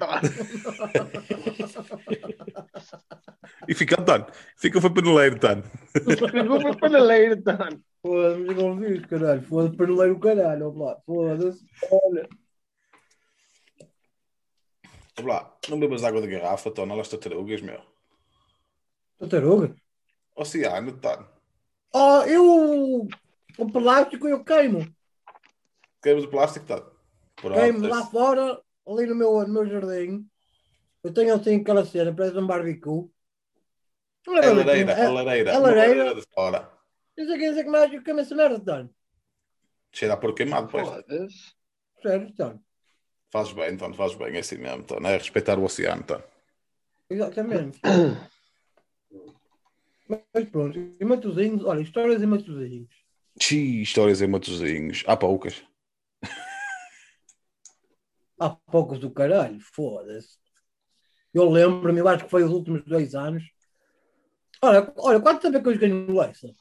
E 3.68 3.74
fica, 3.74 3.98
Tony. 3.98 4.26
Fica 4.56 4.80
foi 4.80 4.90
paneleiro, 4.90 5.40
Tony. 5.40 5.64
Ficou 5.94 6.60
para 6.60 6.78
paneleiro, 6.78 7.42
Tano. 7.42 7.84
Foda-se, 8.02 8.76
vi 8.76 8.98
isso, 8.98 9.08
caralho. 9.08 9.42
Foda-se, 9.42 9.76
paneleiro 9.76 10.20
caralho. 10.20 10.74
Foda-se. 11.06 11.66
Olha. 11.92 12.30
Vamos 15.18 15.34
lá, 15.34 15.58
não 15.70 15.80
bebas 15.80 16.04
água 16.04 16.22
da 16.22 16.28
garrafa, 16.28 16.72
Tony. 16.72 16.92
Olha 16.92 17.02
as 17.02 17.08
tartarugas, 17.08 17.62
meu. 17.62 17.82
Tartaruga? 19.18 19.76
Oceano, 20.36 20.92
Tony. 20.94 21.26
Oh, 21.94 22.22
eu. 22.28 23.08
O 23.58 23.72
plástico 23.72 24.28
eu 24.28 24.44
queimo. 24.44 24.86
Queimos 26.04 26.26
o 26.26 26.28
plástico, 26.28 26.66
Tony. 26.66 26.95
Queimo 27.36 27.88
lá 27.88 28.06
fora, 28.06 28.62
ali 28.88 29.06
no 29.08 29.16
meu, 29.16 29.48
no 29.48 29.54
meu 29.54 29.68
jardim. 29.68 30.28
Eu 31.04 31.14
tenho 31.14 31.36
assim 31.36 31.62
aquela 31.62 31.86
cena, 31.86 32.14
parece 32.16 32.38
um 32.38 32.48
barbecue. 32.48 33.10
Não 34.28 34.38
É 34.38 34.46
é 34.46 34.50
a 34.50 34.54
lareira, 34.54 34.92
é- 34.94 35.06
a 35.06 35.10
lareira. 35.12 35.52
é 35.52 35.58
uma 35.58 35.68
lareira. 35.70 36.16
de 36.16 36.24
fora. 36.34 36.72
Não 37.18 37.26
sei 37.26 37.36
o 37.36 37.40
que 37.40 37.50
dizer 37.50 37.64
que 37.64 37.70
mais 37.70 37.94
eu 37.94 38.02
queimo 38.04 38.20
essa 38.20 38.36
merda, 38.36 38.60
Tony. 38.60 38.90
Cheira 39.92 40.16
a 40.16 40.18
por 40.18 40.34
queimado. 40.34 40.68
Foda-se. 40.70 41.54
Sério, 42.02 42.34
Tony. 42.36 42.60
Fazes 43.32 43.54
bem, 43.54 43.78
Tony, 43.78 43.96
fazes 43.96 44.18
bem, 44.18 44.36
é 44.36 44.40
assim 44.40 44.58
mesmo, 44.58 44.84
Tony. 44.84 45.06
É 45.08 45.18
respeitar 45.18 45.60
o 45.60 45.64
oceano, 45.64 46.04
Tony. 46.04 46.24
Exatamente. 47.10 47.80
Mas 50.08 50.50
pronto, 50.52 50.78
e 50.78 51.06
Matosinhos, 51.06 51.64
olha, 51.66 51.82
histórias 51.82 52.22
em 52.22 52.26
Matosinhos. 52.28 52.90
Xiii, 53.40 53.82
histórias 53.82 54.22
em 54.22 54.28
Matosinhos. 54.28 55.04
Há 55.08 55.16
poucas. 55.18 55.64
Há 58.40 58.50
poucos 58.50 59.00
do 59.00 59.12
caralho, 59.12 59.60
foda-se. 59.60 60.38
Eu 61.34 61.50
lembro-me, 61.50 62.00
eu 62.00 62.08
acho 62.08 62.26
que 62.26 62.32
foi 62.32 62.44
os 62.44 62.52
últimos 62.52 62.84
dois 62.86 63.16
anos. 63.16 63.44
Olha, 64.62 64.94
olha 64.98 65.20
quanto 65.20 65.42
tempo 65.42 65.58
é 65.58 65.62
que 65.62 65.68
eu 65.68 65.74
joguei 65.74 65.90
no 65.90 66.20
Leicester? 66.20 66.52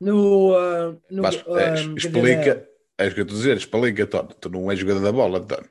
No. 0.00 0.54
ah, 0.56 0.96
no 1.10 1.22
Vasco, 1.22 1.54
ah, 1.54 1.62
é, 1.62 1.74
explica. 1.74 2.68
É 2.98 3.08
o 3.08 3.14
que 3.14 3.20
eu 3.20 3.24
estou 3.24 3.36
a 3.36 3.38
dizer, 3.38 3.56
explica, 3.56 4.06
Tony. 4.06 4.34
Tu 4.40 4.48
não 4.48 4.70
és 4.70 4.78
jogador 4.78 5.00
da 5.00 5.12
bola, 5.12 5.44
Tony. 5.44 5.68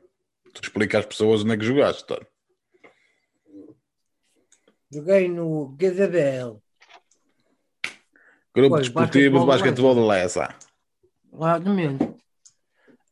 Tu 0.53 0.61
explica 0.63 0.99
às 0.99 1.05
pessoas 1.05 1.41
onde 1.41 1.53
é 1.53 1.57
que 1.57 1.65
jogaste, 1.65 2.05
Tony. 2.05 2.25
joguei 4.91 5.27
no 5.27 5.75
GZBL, 5.77 6.61
Grupo 8.55 8.77
Desportivo 8.77 9.39
de 9.41 9.45
basquetebol 9.45 9.95
de 9.95 10.01
Lessa. 10.01 10.55
lá 11.33 11.59
no 11.59 11.73
menos. 11.73 12.15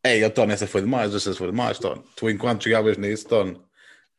Ei, 0.05 0.29
Tony, 0.29 0.53
essa 0.53 0.67
foi 0.67 0.81
demais, 0.81 1.13
essa 1.15 1.33
foi 1.33 1.47
demais, 1.47 1.79
Tony. 1.79 2.03
Tu 2.15 2.29
enquanto 2.29 2.63
jogavas 2.65 2.97
nisso, 2.97 3.27
Tony, 3.27 3.59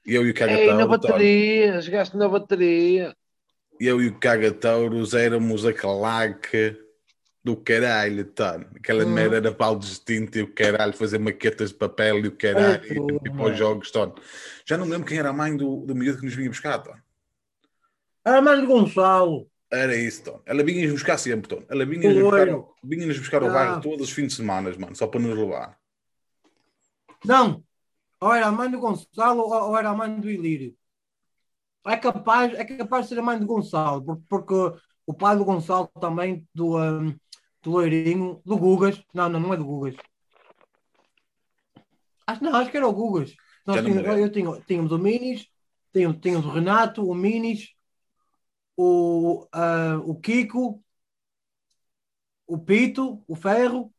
eu 0.07 0.27
e 0.27 0.31
o 0.31 0.35
Ei, 0.47 0.73
na 0.75 0.87
Cagatauro, 0.87 0.89
bateria, 0.89 1.81
jogaste 1.81 2.17
na 2.17 2.29
bateria. 2.29 3.15
eu 3.81 4.01
e 4.01 4.09
o 4.09 4.19
Cagatouros 4.19 5.15
éramos 5.15 5.67
a 5.67 5.73
claque 5.73 6.77
do 7.45 7.57
caralho, 7.57 8.25
Tony. 8.25 8.67
Aquela 8.77 9.05
Hum. 9.05 9.13
merda 9.13 9.37
era 9.37 9.53
pau 9.53 9.79
distinto 9.79 10.39
e 10.39 10.43
o 10.43 10.55
caralho, 10.55 10.95
fazer 10.95 11.19
maquetas 11.19 11.71
de 11.71 11.77
papel 11.77 12.21
e 12.21 12.29
o 12.29 12.37
caralho, 12.37 12.83
É 12.85 12.93
e 12.93 12.95
tudo, 12.95 13.17
ir 13.17 13.21
para 13.21 13.31
mano. 13.31 13.53
os 13.53 13.59
jogos, 13.59 13.91
Tony. 13.91 14.15
Já 14.67 14.79
não 14.79 14.87
lembro 14.89 15.07
quem 15.07 15.19
era 15.19 15.29
a 15.29 15.33
mãe 15.35 15.55
do, 15.57 15.85
do 15.85 15.95
miúdo 15.95 16.19
que 16.21 16.25
nos 16.25 16.35
vinha 16.35 16.49
buscar, 16.49 16.79
Tony. 16.79 17.01
Armando 18.25 18.67
Gonçalo, 18.67 19.51
Era 19.75 19.97
isso, 19.97 20.23
Tony. 20.25 20.41
Ela 20.47 20.63
vinha-nos 20.63 20.93
buscar 20.93 21.19
sempre, 21.19 21.49
Tony. 21.49 21.67
Ela 21.69 21.85
vinha-nos 21.85 22.17
O 22.23 22.31
buscar, 22.31 22.47
vinha-nos 22.83 23.19
buscar 23.19 23.43
Ah. 23.45 23.49
bairro 23.53 23.81
todos 23.81 24.09
os 24.09 24.13
fins 24.13 24.29
de 24.29 24.35
semana, 24.35 24.71
mano, 24.79 24.95
só 24.95 25.07
para 25.07 25.21
nos 25.21 25.37
levar. 25.37 25.79
não, 27.25 27.65
ou 28.21 28.33
era 28.33 28.47
a 28.47 28.53
mãe 28.53 28.71
do 28.71 28.79
Gonçalo 28.79 29.41
ou, 29.43 29.77
era 29.79 29.91
a 29.91 29.95
mãe 29.95 30.21
do 30.21 30.31
Ilírio. 30.31 30.77
É 31.87 31.97
capaz, 31.97 32.53
é 32.55 32.65
capaz 32.65 33.05
de 33.05 33.09
ser 33.11 33.19
a 33.19 33.23
mãe 33.23 33.39
do 33.39 33.47
Gonçalo, 33.47 34.03
por- 34.05 34.23
porque, 34.29 34.79
o 35.07 35.13
pai 35.15 35.37
do 35.37 35.45
Gonçalo 35.45 35.89
também, 36.01 36.47
do, 36.55 36.77
ah, 36.79 37.01
do 37.63 37.71
Loirinho, 37.71 38.41
do 38.45 38.57
Gugas, 38.57 39.03
não, 39.13 39.29
não, 39.29 39.41
não 39.41 39.55
é 39.55 39.57
do 39.57 39.65
Gugas. 39.65 39.97
Acho, 42.27 42.43
não, 42.45 42.55
acho 42.57 42.71
que 42.71 42.77
era 42.77 42.87
o 42.89 42.93
Gugas. 42.93 43.35
Nós 43.67 43.83
tínhamos, 43.85 44.19
eu 44.19 44.31
tinha, 44.33 44.61
tínhamos 44.67 44.93
o 44.93 44.99
Minis, 44.99 45.47
tínhamos, 45.93 46.19
tínhamos 46.21 46.47
o 46.47 46.51
Renato, 46.51 47.07
o 47.09 47.15
Minis, 47.15 47.74
o, 48.77 49.47
ah, 49.53 50.01
o 50.05 50.15
Kiko, 50.21 50.83
o 52.47 52.59
Pito, 52.59 53.23
o 53.27 53.35
Ferro. 53.35 53.93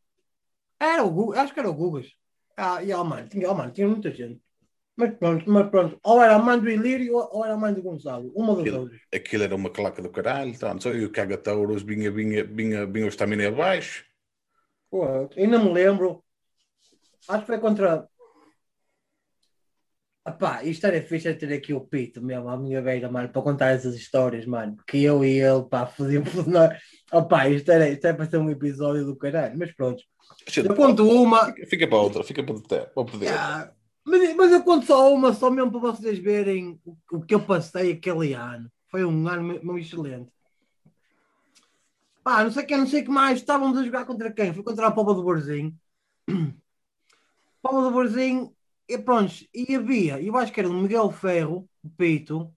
Era 0.80 1.04
o 1.04 1.10
Gugas, 1.10 1.40
acho 1.40 1.54
que 1.54 1.60
era 1.60 1.70
o 1.70 1.74
Gugas. 1.74 2.08
Ah, 2.58 2.84
e, 2.84 2.94
oh, 2.94 3.04
mano, 3.04 3.28
tinha, 3.28 3.50
oh, 3.50 3.54
mano, 3.54 3.72
tinha 3.72 3.88
muita 3.88 4.12
gente. 4.12 4.42
Mas 4.96 5.14
pronto, 5.18 5.50
mas 5.52 5.70
pronto, 5.70 6.00
ou 6.02 6.22
era 6.22 6.36
a 6.36 6.40
mãe 6.40 6.58
do 6.58 6.70
Ilírio 6.70 7.16
ou, 7.16 7.44
era 7.44 7.54
a 7.54 7.58
mãe 7.58 7.74
do 7.74 7.82
Gonçalo, 7.82 8.32
uma 8.34 8.54
das 8.54 8.62
Aquilo. 8.62 8.86
duas. 8.88 9.02
Aquilo 9.14 9.44
era 9.44 9.56
uma 9.56 9.70
claca 9.70 10.02
do 10.02 10.10
caralho. 10.10 10.56
Só 10.56 10.90
eu 10.90 11.02
e 11.02 11.06
o 11.06 11.12
Cagatouros 11.12 11.84
vinha, 11.84 12.10
vinha, 12.10 12.46
vinha, 12.46 12.86
vinha 12.86 13.06
o 13.06 13.10
estamina 13.10 13.46
abaixo. 13.48 14.06
Pô, 14.90 15.06
ainda 15.36 15.60
me 15.60 15.74
lembro, 15.74 16.24
acho 17.28 17.42
que 17.42 17.48
foi 17.48 17.60
contra. 17.60 18.08
Epá, 20.28 20.64
isto 20.64 20.88
era 20.88 21.00
fixe 21.04 21.28
é 21.28 21.34
ter 21.34 21.54
aqui 21.54 21.72
o 21.72 21.82
Pito 21.82 22.20
mesmo 22.20 22.50
à 22.50 22.58
minha 22.58 22.82
beira, 22.82 23.12
mano, 23.12 23.30
para 23.30 23.42
contar 23.44 23.68
essas 23.68 23.94
histórias, 23.96 24.46
mano. 24.46 24.76
Que 24.88 25.04
eu 25.04 25.24
e 25.24 25.40
ele, 25.40 25.64
pá, 25.70 25.86
fazíamos. 25.86 26.32
Opá, 27.14 27.48
isto, 27.48 27.72
era, 27.72 27.88
isto 27.88 28.06
é 28.08 28.14
para 28.14 28.26
ser 28.28 28.38
um 28.38 28.50
episódio 28.50 29.06
do 29.06 29.16
caralho, 29.16 29.56
mas 29.58 29.72
pronto. 29.74 30.02
Gente, 30.48 30.68
Eu 30.68 30.76
conto 30.76 31.08
uma, 31.08 31.46
Fica, 31.46 31.68
fica 31.68 31.88
para 31.88 31.98
outra, 32.00 32.24
fica 32.24 32.44
para 32.44 32.56
o 32.56 32.62
para 32.62 33.06
poder. 33.06 33.30
Ah, 33.30 33.72
mas, 34.04 34.36
mas 34.36 34.52
eu 34.52 34.64
conto 34.64 34.88
só 34.88 35.14
uma, 35.14 35.32
só 35.32 35.52
mesmo 35.52 35.72
para 35.72 35.92
vocês 35.92 36.18
verem 36.18 36.80
o, 36.84 36.98
o 37.12 37.22
que 37.22 37.36
eu 37.36 37.46
passei 37.46 37.92
aquele 37.92 38.34
ano. 38.34 38.68
Foi 38.90 39.06
um 39.06 39.28
ano 39.28 39.44
mesmo 39.44 39.78
excelente. 39.78 40.32
Pá, 42.24 42.44
não 42.44 42.50
sei 42.50 42.64
quem, 42.64 42.78
não 42.80 42.88
sei 42.88 43.02
o 43.02 43.06
que 43.06 43.12
mais. 43.12 43.38
Estávamos 43.38 43.78
a 43.78 43.84
jogar 43.84 44.06
contra 44.06 44.32
quem? 44.32 44.52
Foi 44.52 44.64
contra 44.64 44.88
a 44.88 44.92
Popa 44.92 45.14
do 45.14 45.22
Borzinho. 45.22 45.76
Popa 47.62 47.82
do 47.84 47.92
Borzinho, 47.92 48.55
e 48.88 48.98
pronto, 48.98 49.34
e 49.54 49.76
havia, 49.76 50.22
eu 50.22 50.36
acho 50.38 50.52
que 50.52 50.60
era 50.60 50.70
o 50.70 50.74
Miguel 50.74 51.12
Ferro, 51.12 51.68
o 51.84 51.90
Pito, 51.90 52.54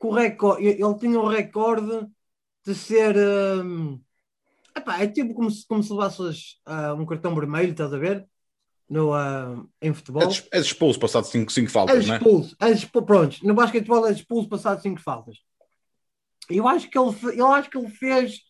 que 0.00 0.06
o 0.06 0.10
recorde, 0.10 0.66
ele 0.66 0.98
tinha 0.98 1.18
o 1.18 1.28
recorde 1.28 2.08
de 2.64 2.74
ser. 2.74 3.16
hum, 3.16 4.00
epá, 4.76 5.02
é 5.02 5.06
tipo 5.06 5.34
como 5.34 5.50
se, 5.50 5.66
como 5.66 5.82
se 5.82 5.92
levasses 5.92 6.60
ah, 6.66 6.94
um 6.94 7.06
cartão 7.06 7.34
vermelho, 7.34 7.70
estás 7.70 7.92
a 7.92 7.98
ver? 7.98 8.26
No, 8.88 9.14
ah, 9.14 9.64
em 9.80 9.94
futebol. 9.94 10.22
És, 10.24 10.46
és 10.52 10.66
expulso 10.66 10.98
passado 10.98 11.24
5 11.26 11.50
cinco, 11.52 11.70
cinco 11.70 11.70
És 11.88 12.04
faltas, 12.04 12.10
é? 12.10 12.16
expulso, 12.16 12.56
és 12.60 12.78
expulso, 12.78 13.06
pronto, 13.06 13.46
no 13.46 13.54
basquetebol 13.54 14.06
és 14.06 14.18
expulso 14.18 14.48
passado 14.48 14.82
cinco 14.82 15.00
faltas. 15.00 15.38
Eu 16.50 16.68
acho 16.68 16.90
que 16.90 16.98
ele, 16.98 17.14
eu 17.38 17.46
acho 17.52 17.70
que 17.70 17.78
ele 17.78 17.88
fez, 17.88 18.40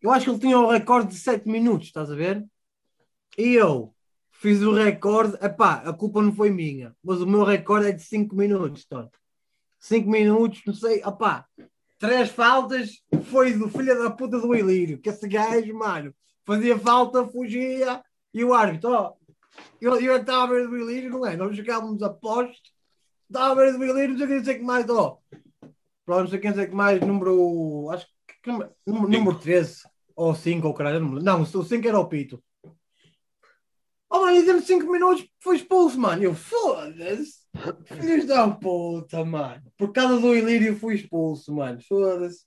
eu 0.00 0.10
acho 0.10 0.24
que 0.24 0.30
ele 0.30 0.40
tinha 0.40 0.58
o 0.58 0.70
recorde 0.70 1.10
de 1.10 1.18
7 1.18 1.48
minutos, 1.48 1.88
estás 1.88 2.10
a 2.10 2.14
ver? 2.14 2.44
E 3.36 3.54
eu 3.54 3.94
fiz 4.38 4.62
o 4.62 4.72
recorde, 4.72 5.36
epá, 5.44 5.82
a 5.84 5.92
culpa 5.92 6.22
não 6.22 6.32
foi 6.32 6.50
minha, 6.50 6.94
mas 7.02 7.20
o 7.20 7.26
meu 7.26 7.42
recorde 7.44 7.88
é 7.88 7.92
de 7.92 8.02
5 8.02 8.34
minutos, 8.36 8.84
Tony. 8.84 9.10
5 9.80 10.08
minutos, 10.08 10.62
não 10.64 10.74
sei, 10.74 11.02
epá, 11.02 11.44
três 11.98 12.30
faltas 12.30 13.02
foi 13.30 13.52
do 13.52 13.68
filho 13.68 14.00
da 14.00 14.10
puta 14.10 14.38
do 14.38 14.54
Ilírio, 14.54 15.00
que 15.00 15.08
esse 15.08 15.28
gajo, 15.28 15.74
mano, 15.74 16.14
fazia 16.44 16.78
falta, 16.78 17.26
fugia, 17.26 18.00
e 18.32 18.44
o 18.44 18.54
árbitro, 18.54 18.90
ó, 18.90 19.14
eu, 19.80 19.96
estava 20.16 20.44
a 20.44 20.46
ver 20.46 20.68
do 20.68 20.78
Ilírio, 20.78 21.10
não 21.10 21.26
é? 21.26 21.36
Nós 21.36 21.56
jogávamos 21.56 22.00
a 22.02 22.10
poste, 22.10 22.72
estava 23.28 23.52
a 23.52 23.64
ver 23.64 23.76
do 23.76 23.84
Ilírio, 23.84 24.10
não 24.10 24.18
sei 24.18 24.26
o 24.26 24.28
que, 24.28 24.36
não 24.36 24.44
sei 24.44 24.54
que 24.54 24.64
mais, 24.64 24.88
ó. 24.88 25.18
Pronto, 26.06 26.20
não 26.22 26.28
sei 26.28 26.38
o 26.38 26.42
que, 26.42 26.48
não 26.48 26.54
sei 26.54 26.66
que 26.66 26.74
mais, 26.74 27.00
número, 27.00 27.90
acho 27.90 28.06
que, 28.40 28.50
número, 28.50 28.72
número 28.86 29.38
13, 29.38 29.82
ou 30.14 30.32
5, 30.32 30.66
ou 30.66 30.74
caralho, 30.74 31.00
não, 31.00 31.20
não, 31.20 31.42
o 31.42 31.64
5 31.64 31.88
era 31.88 31.98
o 31.98 32.06
Pito. 32.06 32.42
Oh, 34.18 34.22
mano, 34.22 34.36
e 34.36 34.42
dentro 34.42 34.60
de 34.60 34.66
5 34.66 34.90
minutos 34.90 35.28
foi 35.40 35.56
expulso, 35.56 35.98
mano. 35.98 36.22
Eu, 36.24 36.34
foda-se. 36.34 37.38
Filhos 37.84 38.26
da 38.26 38.48
puta, 38.48 39.24
mano. 39.24 39.62
Por 39.76 39.92
causa 39.92 40.20
do 40.20 40.34
Ilírio 40.34 40.76
fui 40.76 40.96
expulso, 40.96 41.54
mano. 41.54 41.80
Foda-se. 41.80 42.44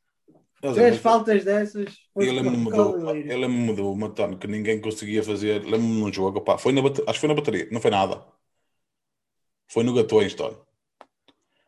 Três 0.60 0.98
faltas 0.98 1.46
dessas. 1.46 1.96
Eu 2.16 2.34
lembro-me 2.34 2.70
do 2.70 2.76
eu 2.76 3.16
Ilírio. 3.16 3.38
lembro-me 3.40 3.74
do 3.74 3.90
uma 3.90 4.10
Tony, 4.10 4.38
que 4.38 4.48
ninguém 4.48 4.82
conseguia 4.82 5.24
fazer. 5.24 5.64
Lembro-me 5.64 6.02
num 6.02 6.12
jogo, 6.14 6.42
pá, 6.42 6.58
foi 6.58 6.74
na 6.74 6.82
acho 6.82 7.04
que 7.14 7.20
foi 7.20 7.30
na 7.30 7.36
bateria, 7.36 7.68
não 7.72 7.80
foi 7.80 7.92
nada. 7.92 8.24
Foi 9.68 9.84
no 9.84 9.94
Gatões, 9.94 10.34
Tony. 10.34 10.58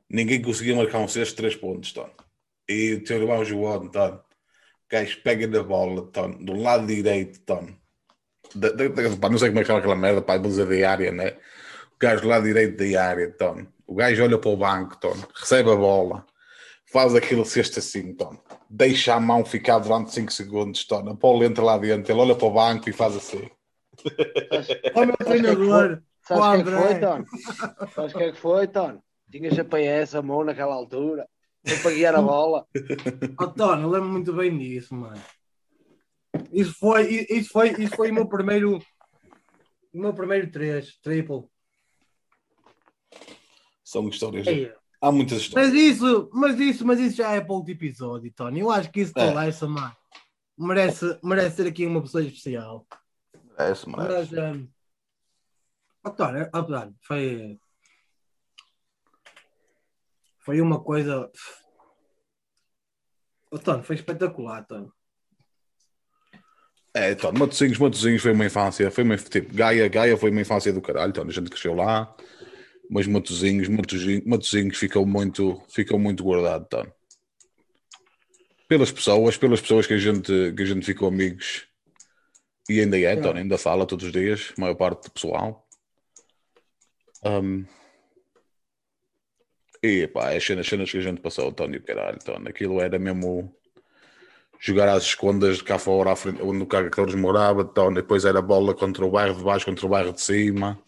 Ninguém 0.09 0.41
conseguia 0.41 0.75
marcar 0.75 0.99
um 0.99 1.05
de 1.05 1.33
3 1.33 1.55
pontos, 1.55 1.93
Tony. 1.93 2.11
E 2.67 2.95
o 2.95 3.03
teu 3.03 3.21
irmão 3.21 3.43
João, 3.45 3.89
Tony. 3.89 4.15
O 4.15 4.21
gajo 4.89 5.21
pega 5.23 5.47
na 5.47 5.63
bola, 5.63 6.05
Tony, 6.11 6.43
do 6.45 6.53
lado 6.53 6.85
direito, 6.85 7.39
Tony. 7.45 7.82
Da, 8.55 8.69
da- 8.69 8.87
da- 8.87 9.17
pá, 9.19 9.29
não 9.29 9.37
sei 9.37 9.49
como 9.49 9.59
é 9.59 9.61
que 9.63 9.67
chama 9.67 9.79
aquela 9.79 9.95
merda, 9.95 10.21
pá, 10.21 10.37
dizer 10.37 10.65
da 10.67 10.89
área, 10.91 11.11
né? 11.11 11.37
O 11.95 11.99
gajo 11.99 12.27
lado 12.27 12.45
direito 12.45 12.77
da 12.77 13.03
área, 13.03 13.31
Tony. 13.31 13.67
O 13.87 13.95
gajo 13.95 14.23
olha 14.23 14.37
para 14.37 14.49
o 14.49 14.57
banco, 14.57 14.97
Tony, 14.97 15.23
recebe 15.35 15.71
a 15.71 15.75
bola, 15.75 16.25
faz 16.91 17.15
aquele 17.15 17.45
cesto 17.45 17.79
assim, 17.79 18.13
Tony. 18.13 18.39
Deixa 18.69 19.13
a 19.15 19.19
mão 19.19 19.45
ficar 19.45 19.79
durante 19.79 20.11
5 20.13 20.31
segundos, 20.31 20.85
Tony. 20.85 21.09
A 21.11 21.13
bola 21.13 21.45
entra 21.45 21.63
lá 21.63 21.77
dentro, 21.77 22.11
ele 22.11 22.19
olha 22.21 22.35
para 22.35 22.47
o 22.47 22.51
banco 22.51 22.89
e 22.89 22.93
faz 22.93 23.15
assim. 23.15 23.49
Ó, 24.95 25.05
meu 25.05 25.17
treinador. 25.17 26.01
Sabes 26.21 26.43
Ó, 26.43 26.49
o 26.53 26.63
que 26.63 26.69
é 26.69 26.77
foi, 26.81 26.99
Tony? 26.99 27.25
Sabes 27.93 28.13
o 28.13 28.17
que 28.17 28.23
é 28.23 28.31
que 28.31 28.39
foi, 28.39 28.67
Tony? 28.67 28.99
Tinha 29.31 29.51
GPS 29.51 30.17
a 30.17 30.21
mão 30.21 30.43
naquela 30.43 30.73
altura. 30.73 31.27
Foi 31.65 31.77
para 31.77 31.91
guiar 31.95 32.15
a 32.15 32.21
bola. 32.21 32.65
Oh, 33.39 33.47
Tony, 33.47 33.83
eu 33.83 33.89
lembro 33.89 34.09
muito 34.09 34.33
bem 34.33 34.57
disso, 34.57 34.93
mano. 34.95 35.21
Isso 36.51 36.73
foi, 36.79 37.27
isso 37.29 37.49
foi, 37.51 37.69
isso 37.81 37.95
foi 37.95 38.11
o 38.11 38.13
meu 38.13 38.27
primeiro. 38.27 38.79
O 39.93 39.99
meu 39.99 40.13
primeiro 40.13 40.51
3, 40.51 40.97
triple. 40.97 41.43
São 43.83 44.07
histórias. 44.09 44.47
Ei, 44.47 44.73
Há 45.03 45.11
muitas 45.11 45.39
histórias. 45.41 45.71
Mas 45.71 45.79
isso, 45.79 46.29
mas 46.33 46.59
isso, 46.59 46.85
mas 46.87 46.99
isso 46.99 47.17
já 47.17 47.31
é 47.33 47.41
para 47.41 47.53
outro 47.53 47.71
episódio, 47.71 48.31
Tony. 48.33 48.61
Eu 48.61 48.71
acho 48.71 48.89
que 48.89 49.01
isso 49.01 49.13
É. 49.17 49.27
conversa, 49.27 49.67
mano. 49.67 49.95
Merece, 50.57 51.19
merece 51.21 51.57
ter 51.57 51.67
aqui 51.67 51.85
uma 51.85 52.01
pessoa 52.01 52.23
especial. 52.23 52.87
É 53.57 53.71
isso, 53.71 53.89
mano. 53.89 54.09
Mas, 54.11 54.31
um, 54.31 54.67
Tony, 56.15 56.49
oh, 56.53 56.63
Tony, 56.63 56.95
foi. 57.01 57.59
Foi 60.39 60.61
uma 60.61 60.81
coisa. 60.81 61.29
Tony, 63.63 63.83
foi 63.83 63.95
espetacular, 63.95 64.65
Tony. 64.65 64.89
É, 66.95 67.11
então, 67.11 67.31
Matosinhos, 67.33 67.79
Matosinhos 67.79 68.21
foi 68.21 68.33
uma 68.33 68.45
infância, 68.45 68.91
foi 68.91 69.03
uma, 69.03 69.17
tipo, 69.17 69.53
Gaia, 69.53 69.87
Gaia 69.87 70.15
foi 70.15 70.29
uma 70.29 70.41
infância 70.41 70.71
do 70.71 70.81
caralho, 70.81 71.09
então, 71.09 71.25
a 71.27 71.31
gente 71.31 71.49
cresceu 71.49 71.73
lá, 71.73 72.15
mas 72.89 73.07
Matosinhos, 73.07 73.67
Matosinhos, 73.67 74.23
Matosinhos 74.25 74.77
ficou 74.77 75.03
muito, 75.03 75.59
ficou 75.69 75.97
muito 75.97 76.23
guardado, 76.23 76.65
então. 76.67 76.93
Pelas 78.67 78.91
pessoas, 78.91 79.37
pelas 79.37 79.59
pessoas 79.59 79.87
que 79.87 79.93
a 79.93 79.97
gente, 79.97 80.53
que 80.55 80.61
a 80.61 80.65
gente 80.65 80.85
ficou 80.85 81.07
amigos, 81.07 81.67
e 82.69 82.79
ainda 82.79 82.99
é, 82.99 83.13
então, 83.13 83.33
ainda 83.33 83.57
fala 83.57 83.87
todos 83.87 84.05
os 84.05 84.11
dias, 84.11 84.53
a 84.55 84.61
maior 84.61 84.75
parte 84.75 85.03
do 85.05 85.11
pessoal. 85.11 85.67
Um, 87.25 87.65
e 89.81 90.07
pá, 90.07 90.33
as 90.33 90.45
cenas, 90.45 90.67
cenas 90.67 90.91
que 90.91 90.97
a 90.97 91.01
gente 91.01 91.21
passou, 91.21 91.51
Tony, 91.51 91.79
caralho, 91.79 92.19
Tony, 92.19 92.49
aquilo 92.49 92.79
era 92.79 92.99
mesmo 92.99 93.53
jogar 94.65 94.87
às 94.87 95.03
escondas 95.03 95.61
cá 95.61 95.77
fora, 95.77 96.13
à 96.13 96.15
frente, 96.15 96.41
onde 96.41 96.63
o 96.63 96.65
Caractores 96.65 97.13
morava, 97.15 97.63
então, 97.63 97.93
depois 97.93 98.23
era 98.23 98.41
bola 98.41 98.73
contra 98.73 99.05
o 99.05 99.11
bairro 99.11 99.35
de 99.35 99.43
baixo, 99.43 99.65
contra 99.65 99.85
o 99.85 99.89
bairro 99.89 100.13
de 100.13 100.21
cima, 100.21 100.79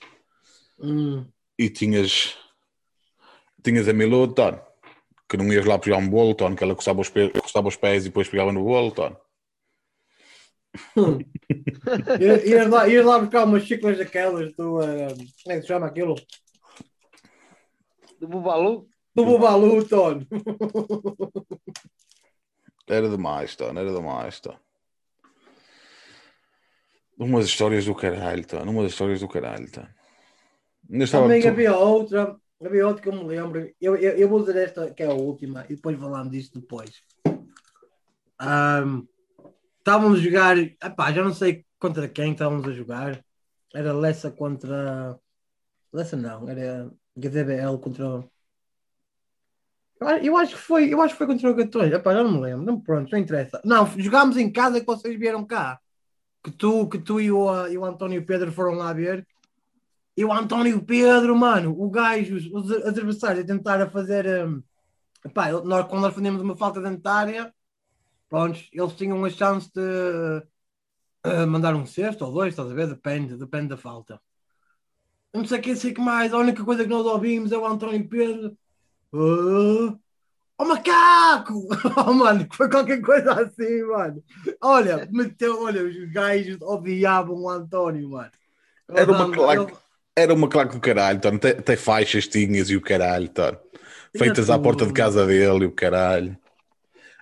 Hum, 0.79 1.25
e 1.59 1.69
tinhas, 1.69 2.37
tinhas 3.61 3.89
a 3.89 3.93
Milu, 3.93 4.33
Tony, 4.33 4.57
que 5.27 5.35
não 5.35 5.51
ias 5.51 5.65
lá 5.65 5.77
pegar 5.77 5.97
um 5.97 6.07
bolo, 6.07 6.33
Tony, 6.33 6.55
que 6.55 6.63
ela 6.63 6.73
coçava 6.73 7.01
os, 7.01 7.09
pés, 7.09 7.33
coçava 7.33 7.67
os 7.67 7.75
pés 7.75 8.05
e 8.05 8.09
depois 8.09 8.29
pegava 8.29 8.53
no 8.53 8.63
bolo, 8.63 8.91
Tony. 8.91 9.17
ir, 12.21 12.47
ir 12.47 12.69
lá, 12.69 12.87
ir 12.87 13.05
lá 13.05 13.19
buscar 13.19 13.43
umas 13.43 13.63
chiclas 13.63 13.97
daquelas 13.97 14.53
do. 14.55 14.81
eh, 14.81 15.07
como 15.43 15.53
é 15.53 15.55
que 15.55 15.61
se 15.61 15.67
chama 15.67 15.87
aquilo? 15.87 16.15
Do 18.21 18.27
Bubalu? 18.29 18.87
Do 19.13 19.25
Bubalu, 19.25 19.83
Tony. 19.85 20.25
Era 22.87 23.09
demais, 23.09 23.55
Tony, 23.55 23.79
era 23.79 23.91
demais, 23.93 24.39
Tony. 24.39 24.59
Umas 27.17 27.45
histórias 27.45 27.85
do 27.85 27.95
caralho, 27.95 28.45
Tony, 28.45 28.69
umas 28.69 28.91
histórias 28.91 29.21
do 29.21 29.27
caralho, 29.27 29.65
estava 29.65 29.89
Também 31.09 31.41
tu- 31.41 31.47
havia 31.47 31.75
outra, 31.75 32.35
havia 32.63 32.87
outra 32.87 33.01
que 33.01 33.09
eu 33.09 33.13
me 33.13 33.23
lembro. 33.23 33.73
Eu, 33.81 33.95
eu, 33.95 34.17
eu 34.17 34.29
vou 34.29 34.39
dizer 34.41 34.57
esta 34.57 34.93
que 34.93 35.01
é 35.01 35.07
a 35.07 35.13
última 35.13 35.65
e 35.69 35.75
depois 35.75 35.97
falamos 35.97 36.31
disto 36.31 36.59
depois. 36.59 37.01
Ahm, 38.39 39.07
estávamos 39.79 40.19
a 40.19 40.21
jogar, 40.21 40.57
epá, 40.57 41.11
já 41.11 41.23
não 41.23 41.33
sei 41.33 41.65
contra 41.79 42.07
quem 42.07 42.33
estávamos 42.33 42.67
a 42.67 42.73
jogar. 42.73 43.23
Era 43.73 43.93
Lessa 43.93 44.29
contra. 44.29 45.17
Lessa 45.91 46.17
não, 46.17 46.47
era 46.49 46.91
GDBL 47.15 47.79
contra. 47.79 48.27
Eu 49.99 50.37
acho- 50.37 50.55
que 50.55 50.61
foi, 50.61 50.93
eu 50.93 51.01
acho 51.01 51.13
que 51.13 51.17
foi 51.17 51.27
contra 51.27 51.49
o 51.49 51.55
Gatões. 51.55 51.91
Epá, 51.93 52.13
já 52.13 52.23
não 52.23 52.31
me 52.33 52.41
lembro. 52.41 52.65
Não, 52.65 52.79
pronto, 52.79 53.11
não 53.11 53.19
interessa. 53.19 53.61
Não, 53.63 53.85
jogámos 53.97 54.37
em 54.37 54.51
casa 54.51 54.79
que 54.79 54.85
vocês 54.85 55.17
vieram 55.17 55.45
cá. 55.45 55.79
Que 56.43 56.51
tu, 56.51 56.87
que 56.89 56.99
tu 56.99 57.21
e, 57.21 57.31
o, 57.31 57.67
e 57.67 57.77
o 57.77 57.85
António 57.85 58.25
Pedro 58.25 58.51
foram 58.51 58.73
lá 58.75 58.93
ver. 58.93 59.27
E 60.17 60.25
o 60.25 60.33
António 60.33 60.83
Pedro, 60.85 61.35
mano, 61.35 61.75
o 61.79 61.89
gajo, 61.89 62.35
os, 62.37 62.47
os 62.47 62.71
adversários 62.85 63.43
a 63.43 63.47
tentar 63.47 63.81
a 63.81 63.89
fazer. 63.89 64.27
hum, 64.47 64.63
epá, 65.25 65.51
nós, 65.63 65.87
quando 65.87 66.03
nós 66.03 66.15
fazemos 66.15 66.41
uma 66.41 66.57
falta 66.57 66.81
dentária, 66.81 67.53
pronto, 68.29 68.59
eles 68.73 68.93
tinham 68.95 69.23
a 69.25 69.29
chance 69.29 69.71
de 69.73 69.81
eh, 71.23 71.45
mandar 71.45 71.75
um 71.75 71.85
cesto 71.85 72.25
ou 72.25 72.31
dois, 72.33 72.49
estás 72.53 72.69
a 72.71 72.73
ver? 72.73 72.87
Depende, 72.87 73.37
depende 73.37 73.69
da 73.69 73.77
falta. 73.77 74.21
Não 75.33 75.45
sei 75.45 75.75
sei 75.75 75.93
que 75.93 76.01
mais, 76.01 76.33
a 76.33 76.37
única 76.37 76.63
coisa 76.63 76.83
que 76.83 76.89
nós 76.89 77.05
ouvimos 77.05 77.51
é 77.51 77.57
o 77.57 77.65
António 77.65 78.07
Pedro. 78.07 78.57
Oh, 79.17 79.95
oh 80.59 80.65
macaco! 80.65 81.67
Oh, 82.07 82.13
mano, 82.13 82.45
foi 82.51 82.69
qualquer 82.69 83.01
coisa 83.01 83.33
assim, 83.33 83.83
mano. 83.83 84.21
Olha, 84.61 85.07
meteu, 85.11 85.63
olha, 85.63 85.83
os 85.83 86.11
gajos 86.11 86.57
odiavam 86.61 87.35
o 87.43 87.49
António, 87.49 88.09
mano. 88.09 88.31
Era 88.93 89.11
uma 89.11 89.31
claque. 89.31 89.73
Era 90.17 90.33
uma 90.33 90.47
claque 90.47 90.75
do 90.75 90.79
caralho. 90.81 91.19
Tem, 91.19 91.37
tem 91.37 91.75
faixas, 91.75 92.27
tinhas 92.27 92.69
e 92.69 92.75
o 92.75 92.81
caralho, 92.81 93.27
Tony. 93.29 93.57
Feitas 94.17 94.49
à 94.49 94.57
porta 94.57 94.85
de 94.85 94.93
casa 94.93 95.25
dele 95.25 95.63
e 95.63 95.67
o 95.67 95.71
caralho. 95.71 96.37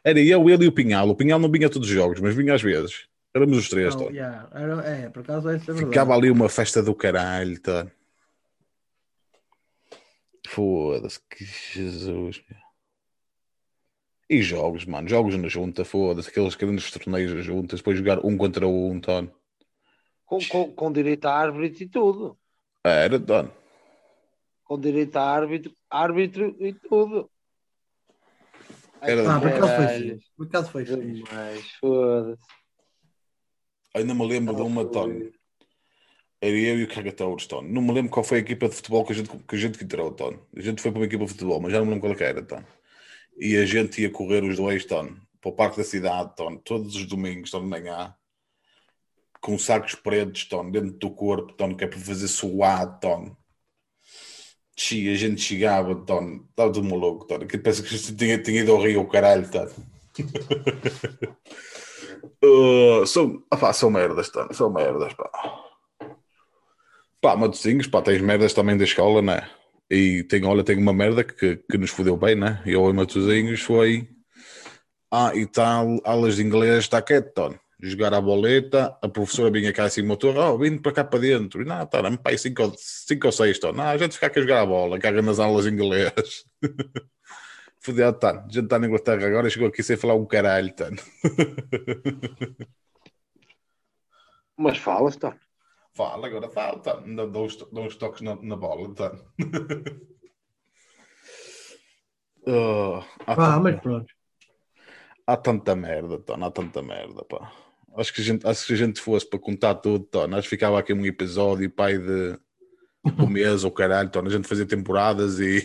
Era 0.03 0.19
eu, 0.19 0.49
ele 0.49 0.65
e 0.65 0.67
o 0.67 0.71
Pinhal. 0.71 1.09
O 1.09 1.15
Pinhal 1.15 1.39
não 1.39 1.49
vinha 1.49 1.67
a 1.67 1.69
todos 1.69 1.87
os 1.87 1.93
jogos, 1.93 2.19
mas 2.19 2.35
vinha 2.35 2.53
às 2.53 2.61
vezes. 2.61 3.05
Éramos 3.35 3.57
os 3.57 3.69
três, 3.69 3.95
Tony. 3.95 4.17
yeah, 4.17 4.47
era- 4.53 4.81
é, 4.85 5.09
por 5.09 5.21
acaso 5.21 5.49
é. 5.49 5.57
Ficava 5.57 6.13
ali 6.13 6.29
uma 6.29 6.49
festa 6.49 6.83
do 6.83 6.93
caralho, 6.93 7.59
Tony. 7.59 7.89
Foda-se, 10.53 11.19
que 11.29 11.43
Jesus. 11.45 12.43
E 14.29 14.41
jogos, 14.41 14.85
mano. 14.85 15.07
Jogos 15.09 15.35
na 15.35 15.47
junta, 15.47 15.83
foda-se. 15.83 16.29
Aqueles 16.29 16.53
grandes 16.55 16.91
torneios 16.91 17.33
na 17.33 17.41
junta. 17.41 17.75
Depois 17.75 17.97
jogar 17.97 18.23
um 18.23 18.37
contra 18.37 18.67
um, 18.67 18.99
Tony. 18.99 19.31
Com, 20.25 20.37
com, 20.47 20.71
com 20.71 20.91
direito 20.91 21.25
a 21.25 21.33
árbitro 21.33 21.83
e 21.83 21.87
tudo. 21.89 22.37
Era, 22.83 23.19
Tony. 23.19 23.49
Com 24.63 24.79
direito 24.79 25.15
a 25.17 25.23
árbitro, 25.23 25.75
árbitro 25.89 26.55
e 26.59 26.73
tudo. 26.73 27.29
Era- 29.01 29.35
Ah, 29.35 29.39
por 29.39 29.47
acaso 29.49 29.75
foi 29.75 29.87
fixe. 29.87 30.27
Por 30.37 30.47
acaso 30.47 30.71
foi 30.71 30.85
fixe. 30.85 31.01
Demais, 31.23 31.71
foda-se. 31.79 32.43
Ainda 33.95 34.13
me 34.15 34.27
lembro 34.27 34.55
de 34.55 34.61
uma, 34.61 34.85
Tony. 34.85 35.33
Era 36.43 36.57
eu 36.57 36.77
e 36.77 36.83
o 36.83 36.87
Cagatouros, 36.89 37.47
Tony. 37.47 37.71
Não 37.71 37.81
me 37.81 37.93
lembro 37.93 38.11
qual 38.11 38.21
foi 38.21 38.39
a 38.39 38.41
equipa 38.41 38.67
de 38.67 38.75
futebol 38.75 39.05
que 39.05 39.13
a 39.13 39.15
gente, 39.15 39.29
que 39.29 39.55
a 39.55 39.57
gente 39.57 39.81
entrou. 39.81 40.13
A 40.53 40.61
gente 40.61 40.81
foi 40.81 40.91
para 40.91 40.99
uma 40.99 41.05
equipa 41.05 41.23
de 41.23 41.31
futebol, 41.31 41.61
mas 41.61 41.71
já 41.71 41.79
não 41.79 41.85
me 41.85 41.93
lembro 41.93 42.09
qual 42.09 42.13
é 42.13 42.17
que 42.17 42.23
era, 42.25 42.43
Tony. 42.43 42.65
E 43.37 43.55
a 43.55 43.65
gente 43.65 44.01
ia 44.01 44.09
correr 44.11 44.43
os 44.43 44.57
dois, 44.57 44.83
Tony, 44.83 45.15
para 45.39 45.49
o 45.49 45.55
Parque 45.55 45.77
da 45.77 45.85
Cidade, 45.85 46.35
Tony, 46.35 46.59
todos 46.65 46.97
os 46.97 47.05
domingos, 47.05 47.49
Tony, 47.49 47.63
de 47.63 47.69
manhã, 47.69 48.13
com 49.39 49.57
sacos 49.57 49.95
pretos, 49.95 50.43
Tony, 50.43 50.69
dentro 50.69 50.91
do 50.91 51.11
corpo, 51.11 51.53
Tony, 51.53 51.77
que 51.77 51.85
é 51.85 51.87
para 51.87 51.97
fazer 51.97 52.27
suado, 52.27 52.99
Tony. 52.99 53.31
A 53.31 55.15
gente 55.15 55.39
chegava, 55.39 55.95
Tony, 55.95 56.41
estava 56.49 56.73
tudo 56.73 56.89
maluco, 56.89 57.25
Tony, 57.25 57.47
que 57.47 57.57
pensa 57.57 57.81
que 57.81 57.95
a 57.95 58.15
tinha, 58.17 58.37
tinha 58.43 58.59
ido 58.59 58.73
ao 58.73 58.81
Rio, 58.81 59.07
caralho, 59.07 59.49
Tony. 59.49 59.71
Uh, 62.43 63.07
são, 63.07 63.39
pá, 63.49 63.71
são 63.71 63.89
merdas, 63.89 64.29
Tony, 64.29 64.53
são 64.53 64.69
merdas, 64.69 65.13
pá. 65.13 65.31
Pá, 67.23 67.37
Matosinhos, 67.37 67.87
pá, 67.87 68.01
tens 68.01 68.19
merdas 68.19 68.53
também 68.53 68.75
da 68.75 68.83
escola, 68.83 69.21
né? 69.21 69.47
E 69.89 70.23
tem, 70.25 70.43
olha, 70.43 70.61
tem 70.61 70.77
uma 70.77 70.91
merda 70.91 71.23
que, 71.23 71.55
que 71.71 71.77
nos 71.77 71.89
fodeu 71.89 72.17
bem, 72.17 72.35
né? 72.35 72.61
Eu 72.65 72.89
e 72.89 72.93
Matosinhos 72.93 73.61
foi. 73.61 74.09
Ah, 75.09 75.31
e 75.33 75.45
tal, 75.45 76.01
aulas 76.03 76.35
de 76.35 76.43
inglês, 76.43 76.79
está 76.79 77.01
quieto, 77.01 77.33
Tony. 77.33 77.57
Jogar 77.81 78.13
a 78.13 78.19
boleta, 78.19 78.97
a 79.01 79.07
professora 79.07 79.49
vinha 79.49 79.71
cá 79.71 79.85
assim, 79.85 80.01
motor, 80.01 80.35
oh, 80.35 80.57
vindo 80.57 80.81
para 80.81 80.91
cá 80.91 81.05
para 81.05 81.19
dentro. 81.19 81.61
E 81.61 81.65
não, 81.65 81.85
tá, 81.85 82.01
pai, 82.17 82.37
5 82.37 82.61
ou 82.61 83.31
6, 83.31 83.57
Tony. 83.57 83.77
Não, 83.77 83.85
a 83.85 83.97
gente 83.97 84.15
fica 84.15 84.27
aqui 84.27 84.39
a 84.39 84.41
jogar 84.41 84.61
a 84.61 84.65
bola, 84.65 84.99
caga 84.99 85.21
nas 85.21 85.39
aulas 85.39 85.65
inglês. 85.65 86.43
Fodeu, 87.79 88.11
Tony. 88.11 88.39
A 88.39 88.41
gente 88.41 88.65
está 88.65 88.77
na 88.77 88.87
Inglaterra 88.87 89.25
agora 89.27 89.49
chegou 89.49 89.69
aqui 89.69 89.81
sem 89.81 89.95
falar 89.95 90.15
um 90.15 90.25
caralho, 90.25 90.75
Tony. 90.75 90.99
Mas 94.57 94.77
falas, 94.77 95.15
tá? 95.15 95.37
Fala, 95.95 96.27
agora 96.27 96.49
fala, 96.49 96.79
tá. 96.79 96.95
Dá, 96.95 97.25
dá 97.25 97.39
uns, 97.39 97.55
dá 97.57 97.81
uns 97.81 97.95
toques 97.95 98.21
na, 98.21 98.35
na 98.41 98.55
bola, 98.55 98.93
tá. 98.95 99.15
Uh, 102.47 102.97
há, 103.27 103.33
Ah, 103.33 103.35
tanta, 103.35 103.59
mas 103.59 103.79
pronto. 103.81 104.13
há 105.27 105.37
tanta 105.37 105.75
merda, 105.75 106.19
tá. 106.19 106.35
Há 106.35 106.51
tanta 106.51 106.81
merda, 106.81 107.23
pá. 107.25 107.51
Acho 107.95 108.11
que, 108.11 108.21
a 108.21 108.23
gente, 108.23 108.47
acho 108.47 108.61
que 108.61 108.67
se 108.67 108.73
a 108.73 108.87
gente 108.87 108.99
fosse 108.99 109.29
para 109.29 109.37
contar 109.37 109.75
tudo, 109.75 110.03
tá, 110.05 110.27
nós 110.27 110.47
ficava 110.47 110.79
aqui 110.79 110.91
um 110.93 111.05
episódio, 111.05 111.69
pai, 111.69 111.99
de 111.99 112.39
um 113.19 113.27
mês 113.29 113.63
ou 113.63 113.71
caralho, 113.71 114.09
tá. 114.09 114.19
A 114.19 114.29
gente 114.29 114.47
fazia 114.47 114.65
temporadas 114.65 115.39
e. 115.39 115.61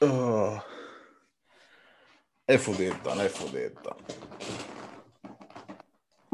Oh. 0.00 0.60
É 2.48 2.56
fodido, 2.56 2.96
tá. 3.02 3.10
É 3.24 3.28
fodido, 3.28 3.74
tá. 3.82 3.96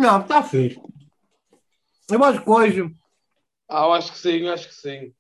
Não, 0.03 0.21
está 0.21 0.43
fixe. 0.43 0.83
Eu 2.11 2.25
acho 2.25 2.43
que 2.43 2.51
hoje. 2.51 2.97
Ah, 3.69 3.85
eu 3.85 3.93
acho 3.93 4.11
que 4.11 4.19
sim, 4.19 4.49
acho 4.49 4.69
que 4.69 4.75
sim. 4.75 5.15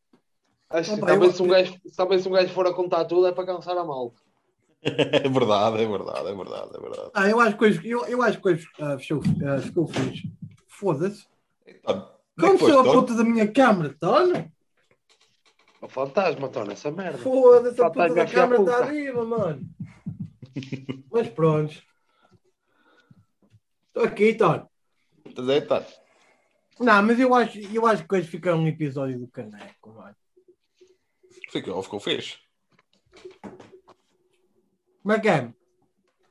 Acho 0.68 0.90
que 0.90 0.96
Opa, 0.98 1.06
talvez, 1.06 1.30
eu- 1.30 1.36
se 1.36 1.42
um 1.42 1.46
gajo, 1.46 1.74
talvez 1.96 2.22
se 2.22 2.28
um 2.28 2.32
gajo 2.32 2.52
for 2.52 2.66
a 2.66 2.74
contar 2.74 3.04
tudo 3.04 3.28
é 3.28 3.32
para 3.32 3.46
cansar 3.46 3.78
a 3.78 3.84
malta. 3.84 4.20
É 4.84 5.28
verdade, 5.28 5.80
é 5.80 5.86
verdade, 5.86 6.28
é 6.28 6.34
verdade, 6.34 6.70
é 6.76 6.80
verdade. 6.80 7.10
Ah, 7.14 7.28
eu 7.30 7.38
acho 7.38 7.56
que 7.56 7.64
hoje, 7.64 7.88
eu, 7.88 8.04
eu 8.06 8.20
acho 8.20 8.40
que 8.40 8.48
hoje 8.48 8.68
ah, 8.80 8.98
fechou, 8.98 9.20
ah, 9.46 9.60
ficou 9.60 9.86
fixe. 9.86 10.28
Foda-se. 10.66 11.24
Como 12.36 12.52
é 12.54 12.58
que 12.58 12.58
sou 12.58 12.80
a 12.80 12.82
puta 12.82 13.14
da 13.14 13.22
minha 13.22 13.46
câmara, 13.52 13.96
Tony? 14.00 14.52
O 15.80 15.88
fantasma, 15.88 16.48
torna 16.48 16.72
essa 16.72 16.90
merda. 16.90 17.18
Foda-se, 17.18 17.80
a 17.80 17.88
puta 17.88 18.12
da 18.12 18.26
câmara 18.26 18.60
está 18.60 18.82
viva, 18.82 19.24
mano. 19.24 19.62
Mas 21.12 21.28
pronto. 21.28 21.80
Estou 23.94 24.04
aqui, 24.04 24.34
Tony. 24.34 24.64
Estás 25.32 25.48
aí, 25.48 25.62
tá? 25.62 25.82
Não, 26.78 27.02
mas 27.02 27.18
eu 27.18 27.34
acho, 27.34 27.58
eu 27.58 27.86
acho 27.86 28.06
que 28.06 28.14
hoje 28.14 28.28
fica 28.28 28.54
um 28.54 28.66
episódio 28.68 29.18
do 29.18 29.26
Caneco, 29.28 29.90
mano. 29.94 30.14
Ficou, 31.50 31.82
ficou 31.82 32.00
fixe. 32.00 32.36
Como 35.02 35.14
é 35.14 35.18
que 35.20 35.28
é? 35.28 35.50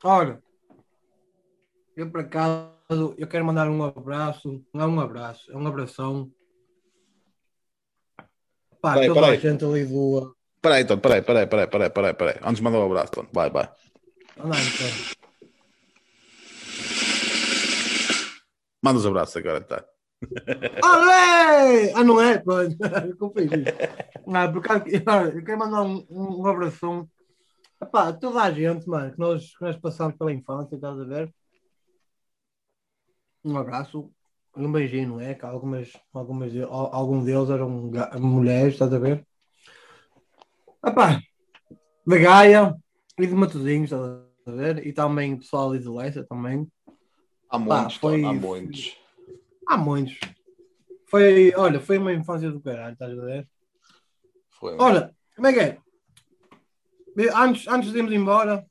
Ora, 0.03 0.41
eu 1.95 2.11
por 2.11 2.21
acaso, 2.21 3.15
eu 3.17 3.27
quero 3.27 3.43
mandar 3.43 3.67
um 3.69 3.83
abraço, 3.83 4.63
não 4.71 4.81
é 4.83 4.87
um 4.87 4.99
abraço, 4.99 5.51
é 5.51 5.57
um 5.57 5.65
abração. 5.65 6.31
Pá, 8.79 8.93
Peraí, 8.93 9.07
toda 9.07 9.21
peraí. 9.21 9.37
a 9.37 9.39
gente 9.39 9.65
ali 9.65 9.85
do. 9.85 10.35
Peraí, 10.61 10.85
Tom, 10.85 10.99
peraí, 10.99 11.21
peraí, 11.23 11.47
peraí, 11.47 11.67
peraí, 11.67 11.89
peraí, 11.89 12.13
peraí. 12.13 12.35
Antes 12.43 12.57
de 12.57 12.63
mandar 12.63 12.79
um 12.79 12.85
abraço, 12.85 13.11
Tom. 13.11 13.27
Vai, 13.33 13.49
vai. 13.49 13.67
Não, 14.37 14.49
então. 14.49 15.20
Manda 18.81 18.99
os 18.99 19.05
abraços 19.05 19.37
agora, 19.37 19.61
tá? 19.61 19.85
Ah, 20.83 20.97
não 20.97 21.11
é! 21.11 21.93
Ah, 21.93 22.03
não 22.03 22.21
é? 22.21 22.37
Pronto, 22.37 22.77
eu 23.19 23.31
fiz 23.31 23.51
isso. 23.51 24.27
Não, 24.27 24.51
por 24.51 24.59
acaso, 24.59 24.85
eu 24.87 25.43
quero 25.43 25.59
mandar 25.59 25.81
um, 25.81 26.05
um 26.09 26.45
abração 26.45 27.09
a 27.79 28.13
toda 28.13 28.41
a 28.41 28.51
gente, 28.51 28.87
mano, 28.87 29.11
que 29.11 29.19
nós, 29.19 29.55
que 29.57 29.63
nós 29.63 29.75
passamos 29.77 30.15
pela 30.15 30.31
infância, 30.31 30.75
estás 30.75 30.99
a 30.99 31.03
ver? 31.03 31.33
Um 33.43 33.57
abraço 33.57 34.11
um 34.55 34.71
beijinho, 34.71 35.09
não 35.09 35.21
é? 35.21 35.33
Que 35.33 35.45
algumas, 35.45 35.91
algumas, 36.13 36.51
algum 36.69 37.23
deles 37.23 37.49
eram 37.49 37.69
mulheres, 38.19 38.73
estás 38.73 38.93
a 38.93 38.99
ver? 38.99 39.25
Epá, 40.85 41.21
da 42.05 42.17
Gaia 42.17 42.75
e 43.17 43.27
de 43.27 43.33
Matosinhos, 43.33 43.91
estás 43.91 44.03
a 44.47 44.51
ver? 44.51 44.85
E 44.85 44.91
também 44.93 45.33
o 45.33 45.37
pessoal 45.37 45.77
de 45.77 45.87
Leça 45.87 46.23
também. 46.23 46.67
Há 47.51 47.59
Pá, 47.59 47.79
muitos, 47.81 47.95
foi- 47.97 48.21
Tom, 48.21 48.27
há 48.29 48.33
muitos. 48.33 48.97
Há 49.67 49.77
muitos. 49.77 50.19
Foi, 51.07 51.53
olha, 51.55 51.81
foi 51.81 51.97
uma 51.97 52.13
infância 52.13 52.49
do 52.49 52.61
caralho, 52.61 52.93
estás 52.93 53.11
a 53.19 53.21
ver? 53.25 53.47
Foi. 54.51 54.77
Olha, 54.79 55.13
como 55.35 55.47
é 55.47 55.53
que 55.53 55.59
é? 55.59 55.77
Antes, 57.35 57.67
antes 57.67 57.91
de 57.91 57.97
irmos 57.97 58.13
embora, 58.13 58.65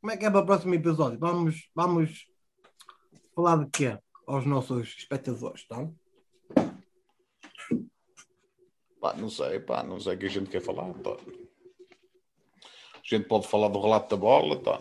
como 0.00 0.10
é 0.12 0.16
que 0.16 0.24
é 0.26 0.30
para 0.30 0.40
o 0.40 0.46
próximo 0.46 0.74
episódio? 0.74 1.20
Vamos, 1.20 1.70
vamos 1.72 2.26
falar 3.34 3.64
de 3.64 3.70
quê? 3.70 3.96
Aos 4.26 4.44
nossos 4.44 4.88
espectadores, 4.98 5.64
tá? 5.68 5.88
Pá, 9.00 9.14
não 9.14 9.28
sei, 9.30 9.60
pá, 9.60 9.84
não 9.84 10.00
sei 10.00 10.14
o 10.16 10.18
que 10.18 10.26
a 10.26 10.30
gente 10.30 10.50
quer 10.50 10.60
falar, 10.62 10.92
tá? 10.94 11.10
A 11.10 13.00
gente 13.04 13.28
pode 13.28 13.46
falar 13.46 13.68
do 13.68 13.80
relato 13.80 14.16
da 14.16 14.20
bola, 14.20 14.60
tá? 14.60 14.80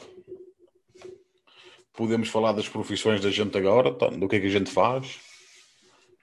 Podemos 1.93 2.29
falar 2.29 2.53
das 2.53 2.67
profissões 2.67 3.21
da 3.21 3.29
gente 3.29 3.55
agora, 3.57 3.93
tá? 3.93 4.07
Do 4.07 4.27
que 4.27 4.35
é 4.37 4.39
que 4.39 4.47
a 4.47 4.51
gente 4.51 4.71
faz. 4.71 5.19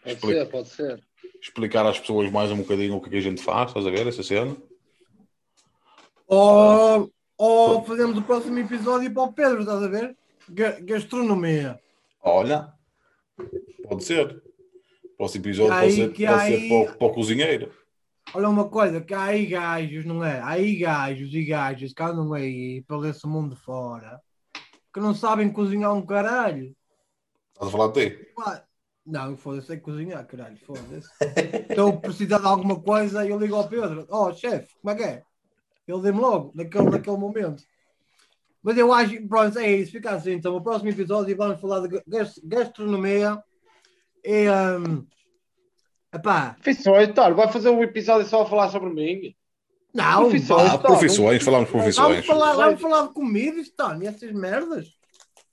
Pode 0.02 0.14
Explica. 0.16 0.40
ser, 0.44 0.50
pode 0.50 0.68
ser. 0.68 1.02
Explicar 1.40 1.86
às 1.86 1.98
pessoas 2.00 2.30
mais 2.30 2.50
um 2.50 2.56
bocadinho 2.56 2.96
o 2.96 3.00
que 3.00 3.08
é 3.08 3.10
que 3.12 3.16
a 3.18 3.22
gente 3.22 3.42
faz, 3.42 3.68
estás 3.70 3.86
a 3.86 3.90
ver 3.90 4.06
essa 4.06 4.22
cena? 4.22 4.56
Ou, 6.26 7.10
ou 7.36 7.84
fazemos 7.84 8.16
o 8.18 8.22
próximo 8.22 8.58
episódio 8.58 9.12
para 9.12 9.22
o 9.22 9.32
Pedro, 9.32 9.60
estás 9.60 9.82
a 9.82 9.88
ver? 9.88 10.16
Ga- 10.48 10.78
Gastronomia. 10.80 11.80
Olha, 12.22 12.72
pode 13.88 14.04
ser. 14.04 14.42
O 15.04 15.16
próximo 15.16 15.44
episódio 15.44 15.72
Que 15.72 15.78
pode 15.80 15.86
aí- 15.86 15.96
ser, 15.96 16.08
pode 16.08 16.26
aí- 16.26 16.60
ser 16.60 16.68
para, 16.68 16.76
o- 16.92 16.98
para 16.98 17.06
o 17.06 17.12
cozinheiro. 17.14 17.72
Olha 18.34 18.48
uma 18.48 18.68
coisa, 18.68 19.00
que 19.00 19.12
há 19.14 19.24
aí 19.24 19.46
gajos, 19.46 20.04
não 20.04 20.24
é? 20.24 20.38
Há 20.40 20.50
aí 20.50 20.76
gajos 20.76 21.32
e 21.34 21.44
gajas 21.44 21.92
que 21.92 22.02
andam 22.02 22.32
aí 22.32 22.82
pelo 22.86 23.04
esse 23.06 23.26
mundo 23.26 23.56
fora 23.56 24.20
que 24.92 25.00
não 25.00 25.14
sabem 25.14 25.52
cozinhar 25.52 25.94
um 25.94 26.04
caralho. 26.04 26.74
Estás 27.52 27.68
a 27.68 27.70
falar 27.70 27.92
de 27.92 28.10
ti? 28.10 28.32
Não, 29.06 29.36
foda-se, 29.36 29.66
sei 29.66 29.78
cozinhar, 29.78 30.26
caralho, 30.26 30.56
foda-se. 30.58 31.08
Estou 31.70 31.90
a 31.90 31.96
precisar 31.96 32.38
de 32.38 32.46
alguma 32.46 32.80
coisa 32.80 33.24
e 33.24 33.30
eu 33.30 33.38
ligo 33.38 33.56
ao 33.56 33.68
Pedro. 33.68 34.06
Oh, 34.08 34.32
chefe, 34.32 34.74
como 34.80 34.92
é 34.92 34.96
que 34.96 35.02
é? 35.02 35.22
Ele 35.88 36.02
dê-me 36.02 36.20
logo, 36.20 36.52
naquele, 36.54 36.90
naquele 36.90 37.16
momento. 37.16 37.64
Mas 38.62 38.76
eu 38.76 38.92
acho, 38.92 39.26
pronto, 39.26 39.58
é 39.58 39.72
isso, 39.72 39.92
fica 39.92 40.12
assim. 40.12 40.32
Então, 40.32 40.54
o 40.54 40.62
próximo 40.62 40.90
episódio 40.90 41.36
vamos 41.36 41.60
falar 41.60 41.80
de 41.86 42.02
gas- 42.06 42.40
gastronomia 42.44 43.42
e. 44.24 44.48
Um, 44.48 45.06
epá, 46.14 46.54
Profissões, 46.54 47.12
Toro, 47.14 47.34
vai 47.34 47.50
fazer 47.50 47.70
um 47.70 47.82
episódio 47.82 48.28
só 48.28 48.42
a 48.42 48.46
falar 48.46 48.68
sobre 48.68 48.90
mim? 48.90 49.34
Não, 49.94 50.20
Profissões. 50.22 50.70
Ah, 50.70 50.78
profissões, 50.78 51.42
falamos 51.42 51.66
de 51.68 51.72
vamos 51.72 51.94
profissões. 51.96 52.26
falar, 52.26 52.54
vamos 52.54 52.80
falar 52.80 53.06
de 53.08 53.14
comidas, 53.14 53.68
Tony, 53.70 54.06
essas 54.06 54.32
merdas. 54.32 54.88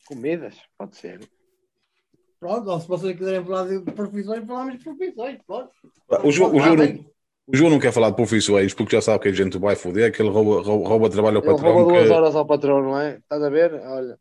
Comidas, 0.08 0.56
pode 0.78 0.96
ser. 0.98 1.20
Pronto, 2.40 2.70
ou 2.70 2.80
se 2.80 2.88
vocês 2.88 3.18
quiserem 3.18 3.44
falar 3.44 3.68
de 3.68 3.80
profissões, 3.92 4.46
falamos 4.46 4.78
de 4.78 4.84
profissões, 4.84 5.40
pronto. 5.46 5.72
O 6.24 6.32
João, 6.32 6.56
o, 6.56 6.60
João 6.60 6.76
não, 6.76 6.86
o 7.48 7.56
João 7.58 7.72
não 7.72 7.80
quer 7.80 7.92
falar 7.92 8.12
de 8.12 8.16
profissões 8.16 8.74
porque 8.74 8.96
já 8.96 9.02
sabe 9.02 9.24
que 9.24 9.30
a 9.30 9.34
gente 9.34 9.58
vai 9.58 9.76
foder, 9.76 10.12
que 10.14 10.22
ele 10.22 10.30
rouba, 10.30 10.62
rouba, 10.62 10.88
rouba 10.88 11.10
trabalho 11.10 11.38
ao 11.38 11.44
Ele 11.44 11.52
patrão. 11.54 11.74
rouba 11.74 11.92
duas 11.94 12.08
que- 12.08 12.14
horas 12.14 12.36
ao 12.36 12.46
patrão, 12.46 12.82
não 12.84 13.00
é? 13.00 13.18
Estás 13.18 13.42
a 13.42 13.50
ver? 13.50 13.74
Olha. 13.74 14.20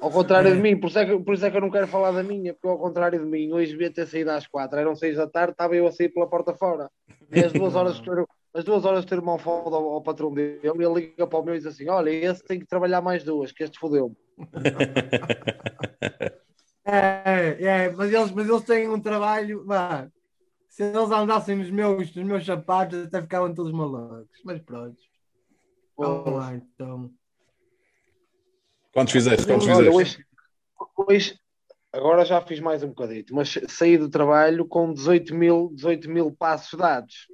Ao 0.00 0.10
contrário 0.10 0.50
É. 0.50 0.54
de 0.54 0.60
mim, 0.62 0.78
por 0.80 0.88
isso, 0.88 0.98
é 0.98 1.04
que, 1.04 1.18
por 1.18 1.34
isso 1.34 1.44
é 1.44 1.50
que 1.50 1.56
eu 1.56 1.60
não 1.60 1.70
quero 1.70 1.86
falar 1.88 2.12
da 2.12 2.22
minha, 2.22 2.54
porque 2.54 2.68
ao 2.68 2.78
contrário 2.78 3.18
de 3.18 3.26
mim, 3.26 3.52
hoje 3.52 3.72
devia 3.72 3.92
ter 3.92 4.06
saído 4.06 4.30
às 4.30 4.46
quatro, 4.46 4.78
eram 4.78 4.96
seis 4.96 5.16
da 5.16 5.26
tarde, 5.26 5.52
estava 5.52 5.76
eu 5.76 5.86
a 5.86 5.92
sair 5.92 6.08
pela 6.08 6.26
porta 6.26 6.54
fora. 6.54 6.88
E 7.30 7.40
as 7.40 7.52
duas 7.52 7.74
horas 7.74 8.00
que 8.00 8.08
o- 8.08 8.26
as 8.54 8.64
duas 8.64 8.84
horas 8.84 9.04
o 9.04 9.06
teu 9.06 9.18
irmão 9.18 9.38
fala 9.38 9.76
ao, 9.76 9.94
ao 9.94 10.02
patrão 10.02 10.32
dele, 10.32 10.60
ele 10.62 10.94
liga 10.94 11.26
para 11.26 11.38
o 11.38 11.42
meu 11.42 11.54
e 11.54 11.58
diz 11.58 11.66
assim: 11.66 11.88
Olha, 11.88 12.10
esse 12.10 12.44
tem 12.44 12.58
que 12.58 12.66
trabalhar 12.66 13.00
mais 13.00 13.24
duas, 13.24 13.52
que 13.52 13.64
este 13.64 13.78
fodeu-me. 13.78 14.16
É, 16.84 17.64
é, 17.64 17.92
mas 17.92 18.12
eles, 18.12 18.32
mas 18.32 18.48
eles 18.48 18.64
têm 18.64 18.88
um 18.88 19.00
trabalho. 19.00 19.64
Se 20.68 20.82
eles 20.82 21.10
andassem 21.10 21.56
nos 21.56 21.70
meus, 21.70 22.14
nos 22.14 22.24
meus 22.24 22.44
sapatos, 22.44 23.06
até 23.06 23.22
ficavam 23.22 23.54
todos 23.54 23.72
malucos. 23.72 24.40
Mas 24.44 24.60
pronto. 24.62 24.96
Vamos 25.96 26.34
lá, 26.34 26.54
então. 26.54 27.10
Quantos 28.92 29.12
fizeste? 29.12 29.46
Quantos 29.46 29.68
Olha, 29.68 29.92
fizeste? 29.92 29.96
hoje, 29.96 30.26
hoje, 31.08 31.38
agora 31.92 32.24
já 32.24 32.40
fiz 32.40 32.58
mais 32.58 32.82
um 32.82 32.88
bocadito, 32.88 33.34
mas 33.34 33.58
saí 33.68 33.96
do 33.96 34.10
trabalho 34.10 34.66
com 34.66 34.92
18 34.92 35.34
mil, 35.34 35.70
18 35.74 36.10
mil 36.10 36.32
passos 36.32 36.78
dados. 36.78 37.28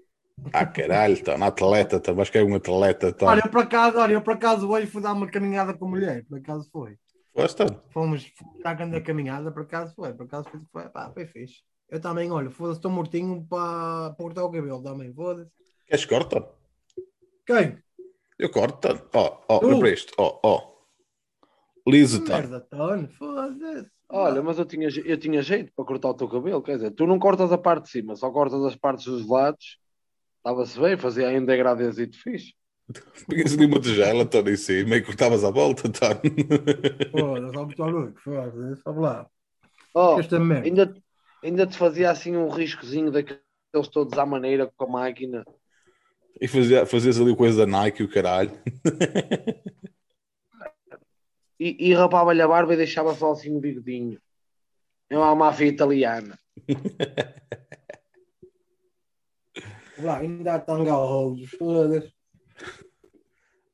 Ah, 0.52 0.66
caralho, 0.66 1.22
tá, 1.22 1.36
na 1.36 1.46
atleta, 1.46 2.00
tá, 2.00 2.14
mas 2.14 2.30
que 2.30 2.38
é 2.38 2.44
um 2.44 2.54
atleta, 2.54 3.12
tá. 3.12 3.26
Olha, 3.26 3.42
eu 3.44 3.50
por 3.50 3.62
acaso, 3.62 3.98
olha, 3.98 4.12
eu 4.14 4.22
por 4.22 4.34
acaso 4.34 4.68
hoje 4.68 4.86
fui 4.86 5.02
dar 5.02 5.12
uma 5.12 5.30
caminhada 5.30 5.74
com 5.74 5.86
a 5.86 5.88
mulher, 5.88 6.24
por 6.26 6.38
acaso 6.38 6.68
foi. 6.70 6.96
Foste? 7.34 7.64
Fomos 7.90 8.32
dar 8.62 8.74
grande 8.74 9.00
caminhada, 9.00 9.52
por 9.52 9.62
acaso 9.62 9.94
foi, 9.94 10.12
por 10.14 10.24
acaso 10.26 10.48
foi, 10.50 10.60
foi, 10.72 10.88
pá, 10.88 11.10
foi 11.12 11.26
fixe. 11.26 11.62
Eu 11.88 12.00
também, 12.00 12.30
olha, 12.30 12.50
foda-se, 12.50 12.78
estou 12.78 12.90
mortinho 12.90 13.46
para 13.48 14.10
para 14.10 14.16
cortar 14.16 14.44
o 14.44 14.50
cabelo 14.50 14.82
também, 14.82 15.12
foda-se. 15.12 15.50
Queres 15.86 16.04
que 16.04 16.14
corta? 16.14 16.48
Quem? 17.46 17.78
Eu 18.38 18.50
corto, 18.50 18.78
tá. 18.78 19.02
Ó, 19.14 19.40
ó, 19.48 19.66
olha 19.66 19.78
para 19.78 19.90
isto, 19.90 20.12
ó, 20.18 20.38
ó. 20.42 20.78
Liso, 21.86 22.24
tá. 22.24 22.36
Merda, 22.36 22.60
Tony, 22.60 23.08
foda-se. 23.08 23.90
Olha, 24.10 24.42
mas 24.42 24.58
eu 24.58 24.64
tinha, 24.64 24.88
eu 25.04 25.18
tinha 25.18 25.42
jeito 25.42 25.72
para 25.74 25.84
cortar 25.84 26.10
o 26.10 26.14
teu 26.14 26.28
cabelo, 26.28 26.62
quer 26.62 26.76
dizer, 26.76 26.90
tu 26.92 27.06
não 27.06 27.18
cortas 27.18 27.52
a 27.52 27.58
parte 27.58 27.84
de 27.84 27.90
cima, 27.90 28.16
só 28.16 28.30
cortas 28.30 28.62
as 28.64 28.74
partes 28.74 29.04
dos 29.04 29.26
lados. 29.26 29.78
Estava-se 30.48 30.80
bem, 30.80 30.96
fazia 30.96 31.28
ainda 31.28 31.44
degradezito 31.44 32.16
fixe. 32.16 32.54
Pegas 33.28 33.52
ali 33.52 33.66
uma 33.66 33.78
tigela, 33.78 34.24
tá 34.24 34.38
em 34.38 34.56
cima 34.56 34.96
e 34.96 35.02
cortavas 35.02 35.44
à 35.44 35.50
volta, 35.50 35.90
tá. 35.90 36.18
Foda-se, 37.10 37.58
ó, 37.58 37.64
muito 37.66 37.82
louco, 37.82 38.18
foda-se, 38.18 38.82
lá. 38.86 39.26
Oh, 39.92 40.16
ainda, 40.64 40.96
ainda 41.44 41.66
te 41.66 41.76
fazia 41.76 42.10
assim 42.10 42.34
um 42.34 42.48
riscozinho 42.48 43.10
daqueles 43.10 43.42
todos 43.92 44.18
à 44.18 44.24
maneira 44.24 44.72
com 44.74 44.84
a 44.86 44.88
máquina. 44.88 45.44
E 46.40 46.48
fazia, 46.48 46.86
fazias 46.86 47.20
ali 47.20 47.36
coisa 47.36 47.66
da 47.66 47.70
Nike, 47.70 48.02
o 48.02 48.10
caralho. 48.10 48.58
E, 51.60 51.88
e 51.90 51.92
rapava-lhe 51.92 52.40
a 52.40 52.48
barba 52.48 52.72
e 52.72 52.76
deixava 52.78 53.14
só 53.14 53.32
assim 53.32 53.54
o 53.54 53.60
bigodinho. 53.60 54.18
É 55.10 55.18
uma 55.18 55.34
máfia 55.34 55.66
italiana. 55.66 56.38
Lá, 60.00 60.18
ainda 60.18 60.54
há 60.54 60.58
tanga 60.58 60.92
rojos, 60.92 61.50
foda-se. 61.50 62.12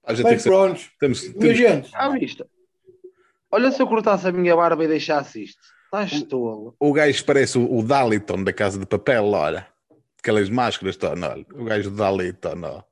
A 0.04 0.14
gente 0.14 0.26
Bem, 0.26 0.36
tem 0.36 0.44
prontos. 0.44 0.90
Temos, 1.00 1.22
Minha 1.22 1.38
temos, 1.38 1.56
gente, 1.56 1.90
Já 1.90 2.08
viste? 2.10 2.44
Olha 3.50 3.70
se 3.70 3.80
eu 3.80 3.86
cortasse 3.86 4.26
a 4.28 4.32
minha 4.32 4.54
barba 4.56 4.84
e 4.84 4.88
deixasse 4.88 5.44
isto. 5.44 5.62
Estás 5.84 6.22
tolo. 6.24 6.74
o 6.78 6.92
gajo 6.92 7.24
parece 7.24 7.56
o, 7.56 7.72
o 7.72 7.82
Daliton 7.82 8.42
da 8.42 8.52
Casa 8.52 8.78
de 8.78 8.86
Papel, 8.86 9.24
olha. 9.26 9.66
Aquelas 10.18 10.50
máscaras, 10.50 10.98
olha. 11.02 11.46
O 11.54 11.64
gajo 11.64 11.90
do 11.90 11.96
Daliton, 11.96 12.60
ó. 12.64 12.82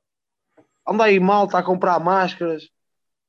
Anda 0.87 1.03
aí 1.05 1.19
malta 1.19 1.57
a 1.57 1.63
comprar 1.63 1.99
máscaras 1.99 2.69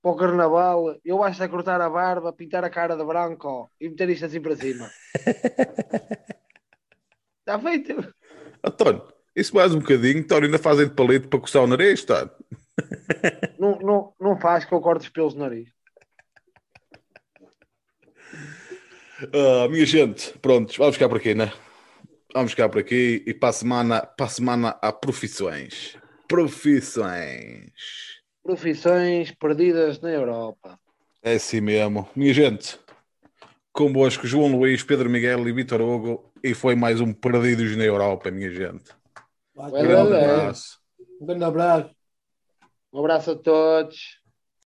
para 0.00 0.12
o 0.12 0.16
carnaval. 0.16 0.96
Eu 1.04 1.24
acho 1.24 1.42
é 1.42 1.48
cortar 1.48 1.80
a 1.80 1.90
barba, 1.90 2.32
pintar 2.32 2.64
a 2.64 2.70
cara 2.70 2.96
de 2.96 3.04
branco 3.04 3.48
ó, 3.48 3.66
e 3.80 3.88
meter 3.88 4.08
isto 4.10 4.26
assim 4.26 4.40
para 4.40 4.54
cima. 4.56 4.88
Está 7.40 7.58
feito. 7.58 8.14
António, 8.62 9.13
Isso 9.34 9.54
mais 9.54 9.74
um 9.74 9.80
bocadinho, 9.80 10.24
Tony, 10.26 10.46
ainda 10.46 10.58
fazem 10.58 10.86
de 10.86 10.94
palito 10.94 11.28
para 11.28 11.40
coçar 11.40 11.62
o 11.62 11.66
nariz, 11.66 12.04
tá? 12.04 12.30
Não, 13.58 13.78
não, 13.78 14.12
não 14.20 14.38
faz 14.38 14.64
que 14.64 14.74
eu 14.74 14.80
corto 14.80 15.04
os 15.04 15.08
pelos 15.08 15.32
do 15.32 15.40
nariz. 15.40 15.68
Ah, 19.32 19.68
minha 19.70 19.86
gente, 19.86 20.36
prontos, 20.38 20.76
vamos 20.76 20.96
ficar 20.96 21.08
por 21.08 21.18
aqui, 21.18 21.34
né? 21.34 21.52
Vamos 22.34 22.50
ficar 22.50 22.68
por 22.68 22.80
aqui 22.80 23.22
e 23.26 23.32
para 23.32 23.50
a 23.50 23.52
semana, 23.52 24.04
para 24.04 24.26
a 24.26 24.28
semana 24.28 24.76
há 24.82 24.92
profissões. 24.92 25.96
Profissões. 26.28 27.70
Profissões 28.42 29.30
perdidas 29.30 30.00
na 30.00 30.10
Europa. 30.10 30.78
É 31.22 31.34
assim 31.34 31.60
mesmo. 31.60 32.08
Minha 32.14 32.34
gente, 32.34 32.78
convosco 33.72 34.26
João 34.26 34.48
Luís, 34.48 34.82
Pedro 34.82 35.08
Miguel 35.08 35.48
e 35.48 35.52
Vitor 35.52 35.80
Hugo 35.80 36.32
e 36.42 36.52
foi 36.52 36.74
mais 36.74 37.00
um 37.00 37.12
Perdidos 37.12 37.76
na 37.76 37.84
Europa, 37.84 38.30
minha 38.30 38.50
gente. 38.50 38.90
Well, 39.54 39.70
Grande 39.70 40.16
abraço. 40.16 40.78
Um 41.20 41.26
grande 41.26 41.44
abraço. 41.44 41.94
Um 42.92 42.98
abraço 43.00 43.30
a 43.30 43.36
todos. 43.36 44.23